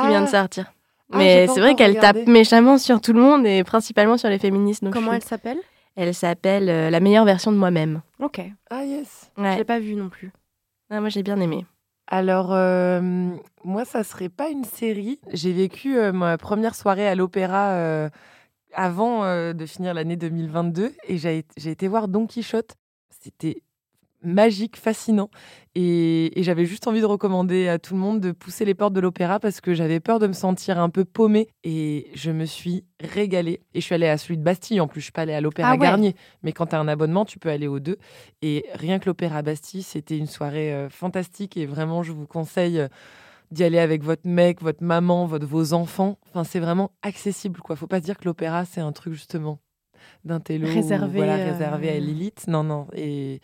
qui 0.00 0.06
vient 0.06 0.22
de 0.22 0.28
sortir. 0.28 0.72
Ah, 1.12 1.18
Mais 1.18 1.48
c'est 1.48 1.58
vrai 1.60 1.74
qu'elle 1.74 1.98
tape 1.98 2.26
méchamment 2.28 2.78
sur 2.78 3.00
tout 3.00 3.12
le 3.12 3.20
monde 3.20 3.44
et 3.46 3.64
principalement 3.64 4.16
sur 4.16 4.28
les 4.28 4.38
féministes. 4.38 4.84
Donc 4.84 4.92
Comment 4.92 5.10
je 5.10 5.16
elle 5.16 5.22
suis- 5.22 5.28
s'appelle? 5.30 5.58
Elle 5.96 6.14
s'appelle 6.14 6.68
euh, 6.68 6.90
La 6.90 7.00
meilleure 7.00 7.24
version 7.24 7.50
de 7.50 7.56
moi-même. 7.56 8.02
Ok. 8.20 8.40
Ah 8.70 8.84
yes. 8.84 9.32
Je 9.36 9.42
Ouais. 9.42 9.56
l'ai 9.56 9.64
pas 9.64 9.80
vue 9.80 9.96
non 9.96 10.08
plus. 10.08 10.30
Ah, 10.90 11.00
moi 11.00 11.08
j'ai 11.08 11.24
bien 11.24 11.40
aimé. 11.40 11.66
Alors, 12.10 12.54
euh, 12.54 13.00
moi, 13.64 13.84
ça 13.84 14.02
serait 14.02 14.30
pas 14.30 14.48
une 14.48 14.64
série. 14.64 15.20
J'ai 15.30 15.52
vécu 15.52 15.98
euh, 15.98 16.10
ma 16.10 16.38
première 16.38 16.74
soirée 16.74 17.06
à 17.06 17.14
l'opéra 17.14 17.72
euh, 17.72 18.08
avant 18.72 19.22
de 19.52 19.66
finir 19.66 19.92
l'année 19.94 20.16
2022 20.16 20.92
et 21.06 21.18
j'ai 21.18 21.44
été 21.56 21.88
voir 21.88 22.08
Don 22.08 22.26
Quichotte. 22.26 22.76
C'était 23.10 23.62
magique, 24.22 24.76
fascinant. 24.76 25.30
Et, 25.74 26.38
et 26.38 26.42
j'avais 26.42 26.64
juste 26.64 26.86
envie 26.88 27.00
de 27.00 27.06
recommander 27.06 27.68
à 27.68 27.78
tout 27.78 27.94
le 27.94 28.00
monde 28.00 28.20
de 28.20 28.32
pousser 28.32 28.64
les 28.64 28.74
portes 28.74 28.92
de 28.92 29.00
l'opéra 29.00 29.38
parce 29.38 29.60
que 29.60 29.74
j'avais 29.74 30.00
peur 30.00 30.18
de 30.18 30.26
me 30.26 30.32
sentir 30.32 30.78
un 30.80 30.90
peu 30.90 31.04
paumée. 31.04 31.48
Et 31.64 32.10
je 32.14 32.30
me 32.30 32.44
suis 32.44 32.84
régalée. 33.00 33.60
Et 33.74 33.80
je 33.80 33.84
suis 33.84 33.94
allée 33.94 34.08
à 34.08 34.18
celui 34.18 34.36
de 34.38 34.42
Bastille 34.42 34.80
en 34.80 34.88
plus. 34.88 35.00
Je 35.00 35.04
suis 35.04 35.12
pas 35.12 35.22
allée 35.22 35.34
à 35.34 35.40
l'opéra 35.40 35.70
Ah 35.70 35.72
ouais. 35.72 35.78
Garnier. 35.78 36.14
Mais 36.42 36.52
quand 36.52 36.66
tu 36.66 36.74
as 36.74 36.80
un 36.80 36.88
abonnement, 36.88 37.24
tu 37.24 37.38
peux 37.38 37.48
aller 37.48 37.68
aux 37.68 37.80
deux. 37.80 37.96
Et 38.42 38.64
rien 38.74 38.98
que 38.98 39.06
l'opéra 39.06 39.42
Bastille, 39.42 39.82
c'était 39.82 40.18
une 40.18 40.26
soirée 40.26 40.72
euh, 40.74 40.88
fantastique. 40.88 41.56
Et 41.56 41.66
vraiment, 41.66 42.02
je 42.02 42.12
vous 42.12 42.26
conseille 42.26 42.80
euh, 42.80 42.88
d'y 43.52 43.62
aller 43.62 43.78
avec 43.78 44.02
votre 44.02 44.26
mec, 44.26 44.60
votre 44.62 44.82
maman, 44.82 45.26
votre, 45.26 45.46
vos 45.46 45.72
enfants. 45.74 46.18
Enfin, 46.28 46.44
c'est 46.44 46.60
vraiment 46.60 46.90
accessible. 47.02 47.60
quoi. 47.60 47.76
Faut 47.76 47.86
pas 47.86 47.98
se 48.00 48.04
dire 48.04 48.18
que 48.18 48.24
l'opéra, 48.24 48.64
c'est 48.64 48.80
un 48.80 48.92
truc 48.92 49.14
justement 49.14 49.60
d'un 50.24 50.40
télo 50.40 50.68
ou, 50.68 50.72
Réservé, 50.72 51.18
voilà, 51.18 51.36
euh, 51.36 51.52
réservé 51.52 51.88
à 51.90 51.98
l'élite. 52.00 52.46
Non, 52.48 52.64
non. 52.64 52.86
Et 52.94 53.40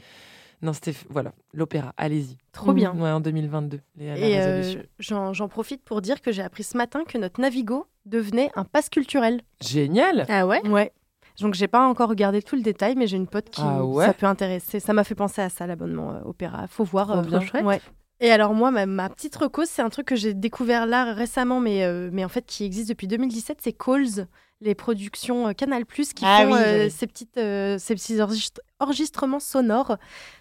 non, 0.64 0.72
c'était 0.72 0.94
voilà 1.10 1.32
l'opéra. 1.52 1.92
Allez-y. 1.96 2.36
Trop 2.52 2.72
bien. 2.72 2.92
Ouais, 2.96 3.10
en 3.10 3.20
2022. 3.20 3.80
les- 3.96 4.06
la 4.08 4.16
Et 4.18 4.40
euh, 4.40 4.82
j'en 4.98 5.48
profite 5.48 5.82
pour 5.84 6.00
dire 6.00 6.20
que 6.20 6.32
j'ai 6.32 6.42
appris 6.42 6.64
ce 6.64 6.76
matin 6.76 7.04
que 7.04 7.18
notre 7.18 7.40
Navigo 7.40 7.86
devenait 8.06 8.50
un 8.56 8.64
pass 8.64 8.88
culturel. 8.88 9.40
Génial. 9.60 10.26
Ah 10.28 10.46
ouais? 10.46 10.66
Ouais. 10.68 10.92
Donc 11.40 11.54
j'ai 11.54 11.68
pas 11.68 11.86
encore 11.86 12.08
regardé 12.08 12.42
tout 12.42 12.54
le 12.56 12.62
détail, 12.62 12.94
mais 12.96 13.06
j'ai 13.06 13.16
une 13.16 13.26
pote 13.26 13.50
qui 13.50 13.60
Ah 13.64 13.84
ouais? 13.84 14.06
ça 14.06 14.14
peut 14.14 14.26
intéresser. 14.26 14.80
Ça 14.80 14.92
m'a 14.92 15.04
fait 15.04 15.14
penser 15.14 15.42
à 15.42 15.48
ça 15.48 15.66
l'abonnement 15.66 16.12
euh, 16.12 16.20
opéra. 16.24 16.66
Faut 16.68 16.84
voir. 16.84 17.10
Euh, 17.10 17.22
bien. 17.22 17.40
chouette. 17.40 17.64
Ouais. 17.64 17.80
Et 18.20 18.30
alors 18.30 18.54
moi, 18.54 18.70
ma, 18.70 18.86
ma 18.86 19.08
petite 19.10 19.34
reco, 19.34 19.64
c'est 19.64 19.82
un 19.82 19.88
truc 19.90 20.06
que 20.06 20.16
j'ai 20.16 20.32
découvert 20.34 20.86
là 20.86 21.12
récemment, 21.12 21.58
mais, 21.60 21.84
euh, 21.84 22.08
mais 22.12 22.24
en 22.24 22.28
fait 22.28 22.46
qui 22.46 22.64
existe 22.64 22.88
depuis 22.88 23.08
2017, 23.08 23.58
c'est 23.60 23.72
Calls, 23.72 24.28
les 24.64 24.74
productions 24.74 25.48
euh, 25.48 25.52
Canal+, 25.52 25.84
qui 25.86 26.04
Ah 26.24 26.44
font 26.44 26.52
oui, 26.54 26.58
euh, 26.64 26.84
oui. 26.86 26.90
ces, 26.90 27.06
petites, 27.06 27.36
euh, 27.36 27.76
ces 27.78 27.94
petits 27.94 28.20
enregistre- 28.20 28.60
enregistrements 28.80 29.40
sonores. 29.40 29.96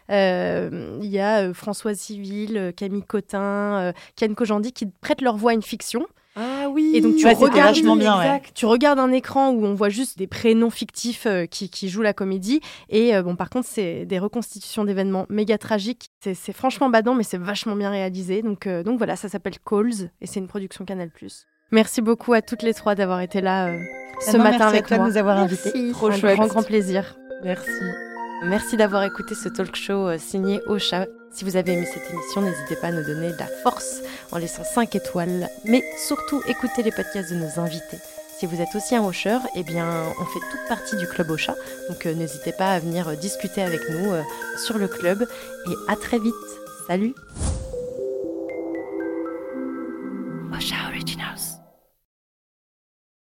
Il 0.10 1.06
y 1.06 1.20
a 1.20 1.54
Françoise 1.54 1.98
Civil, 2.00 2.74
Camille 2.76 3.04
Cotin, 3.04 3.94
Ken 4.16 4.36
Kojandi 4.36 4.72
qui 4.72 4.86
prêtent 4.88 5.22
leur 5.22 5.38
voix 5.38 5.52
à 5.52 5.54
une 5.54 5.62
fiction. 5.62 6.06
Ah 6.36 6.68
oui. 6.72 6.94
Et 6.96 7.02
donc, 7.02 7.16
tu 7.16 7.26
Ouais, 7.28 7.34
regardes 7.36 7.76
bien, 7.80 8.18
ouais. 8.18 8.42
Tu 8.56 8.66
regardes 8.66 8.98
un 8.98 9.12
écran 9.12 9.52
où 9.52 9.64
on 9.66 9.76
voit 9.76 9.90
juste 9.90 10.18
des 10.18 10.26
prénoms 10.26 10.72
fictifs 10.72 11.28
euh, 11.28 11.46
qui, 11.46 11.70
qui 11.70 11.90
jouent 11.90 12.02
la 12.02 12.14
comédie. 12.14 12.60
Et 12.90 13.16
euh, 13.16 13.22
bon, 13.22 13.36
par 13.36 13.52
contre, 13.52 13.68
c'est 13.68 14.06
des 14.08 14.18
reconstitutions 14.18 14.84
d'événements 14.84 15.28
méga 15.30 15.60
tragiques. 15.60 16.08
C'est 16.24 16.34
c'est 16.34 16.54
franchement 16.54 16.90
badant, 16.90 17.14
mais 17.14 17.22
c'est 17.24 17.38
vachement 17.38 17.76
bien 17.76 17.92
réalisé. 17.92 18.42
Donc, 18.42 18.66
euh, 18.66 18.82
donc 18.82 18.98
voilà, 18.98 19.16
ça 19.16 19.30
s'appelle 19.30 19.60
Calls 19.64 20.10
et 20.22 20.26
c'est 20.26 20.40
une 20.40 20.48
production 20.48 20.86
Canal+. 20.86 21.12
Merci 21.74 22.02
beaucoup 22.02 22.34
à 22.34 22.44
toutes 22.44 22.62
les 22.62 22.76
trois 22.76 22.94
d'avoir 22.94 23.20
été 23.22 23.42
là 23.42 23.70
euh, 23.70 23.80
ce 24.22 24.38
matin 24.38 24.52
merci 24.60 24.64
avec 24.64 24.86
à 24.86 24.88
toi 24.90 24.98
moi. 24.98 25.06
de 25.08 25.12
nous 25.12 25.18
avoir 25.18 25.38
invités. 25.40 25.92
Trop 25.92 26.08
un 26.10 26.16
chouette. 26.16 26.36
grand, 26.36 26.46
grand 26.46 26.62
plaisir. 26.62 27.16
Merci. 27.44 27.68
Merci 28.46 28.78
d'avoir 28.78 29.02
écouté 29.04 29.34
ce 29.34 29.50
talk 29.50 29.76
show 29.76 30.08
euh, 30.08 30.20
signé 30.20 30.62
Ocha. 30.68 31.08
Si 31.32 31.44
vous 31.44 31.58
avez 31.58 31.74
aimé 31.74 31.88
cette 31.92 32.08
émission, 32.14 32.42
n'hésitez 32.42 32.76
pas 32.76 32.88
à 32.88 32.92
nous 32.92 33.04
donner 33.04 33.32
de 33.32 33.40
la 33.40 33.48
force 33.48 34.02
en 34.32 34.38
laissant 34.38 34.64
5 34.64 34.96
étoiles. 34.96 35.50
Mais 35.66 35.84
surtout, 35.98 36.44
écoutez 36.48 36.84
les 36.84 36.92
podcasts 36.92 37.32
de 37.34 37.38
nos 37.38 37.60
invités. 37.60 37.98
Si 38.38 38.46
vous 38.46 38.62
êtes 38.62 38.76
aussi 38.76 38.96
un 38.96 39.04
Ocher, 39.04 39.40
eh 39.56 39.64
bien, 39.64 39.88
on 40.22 40.26
fait 40.26 40.46
toute 40.52 40.68
partie 40.70 40.96
du 40.98 41.08
club 41.08 41.32
Ocha. 41.32 41.56
Donc 41.90 42.06
euh, 42.06 42.14
n'hésitez 42.14 42.52
pas 42.52 42.74
à 42.74 42.80
venir 42.80 43.18
discuter 43.18 43.64
avec 43.64 43.82
nous 43.90 44.12
sur 44.64 44.78
le 44.78 44.88
club. 44.88 45.26
Et 45.68 45.92
à 45.92 45.96
très 45.96 46.20
vite. 46.20 46.34
Salut 46.86 47.16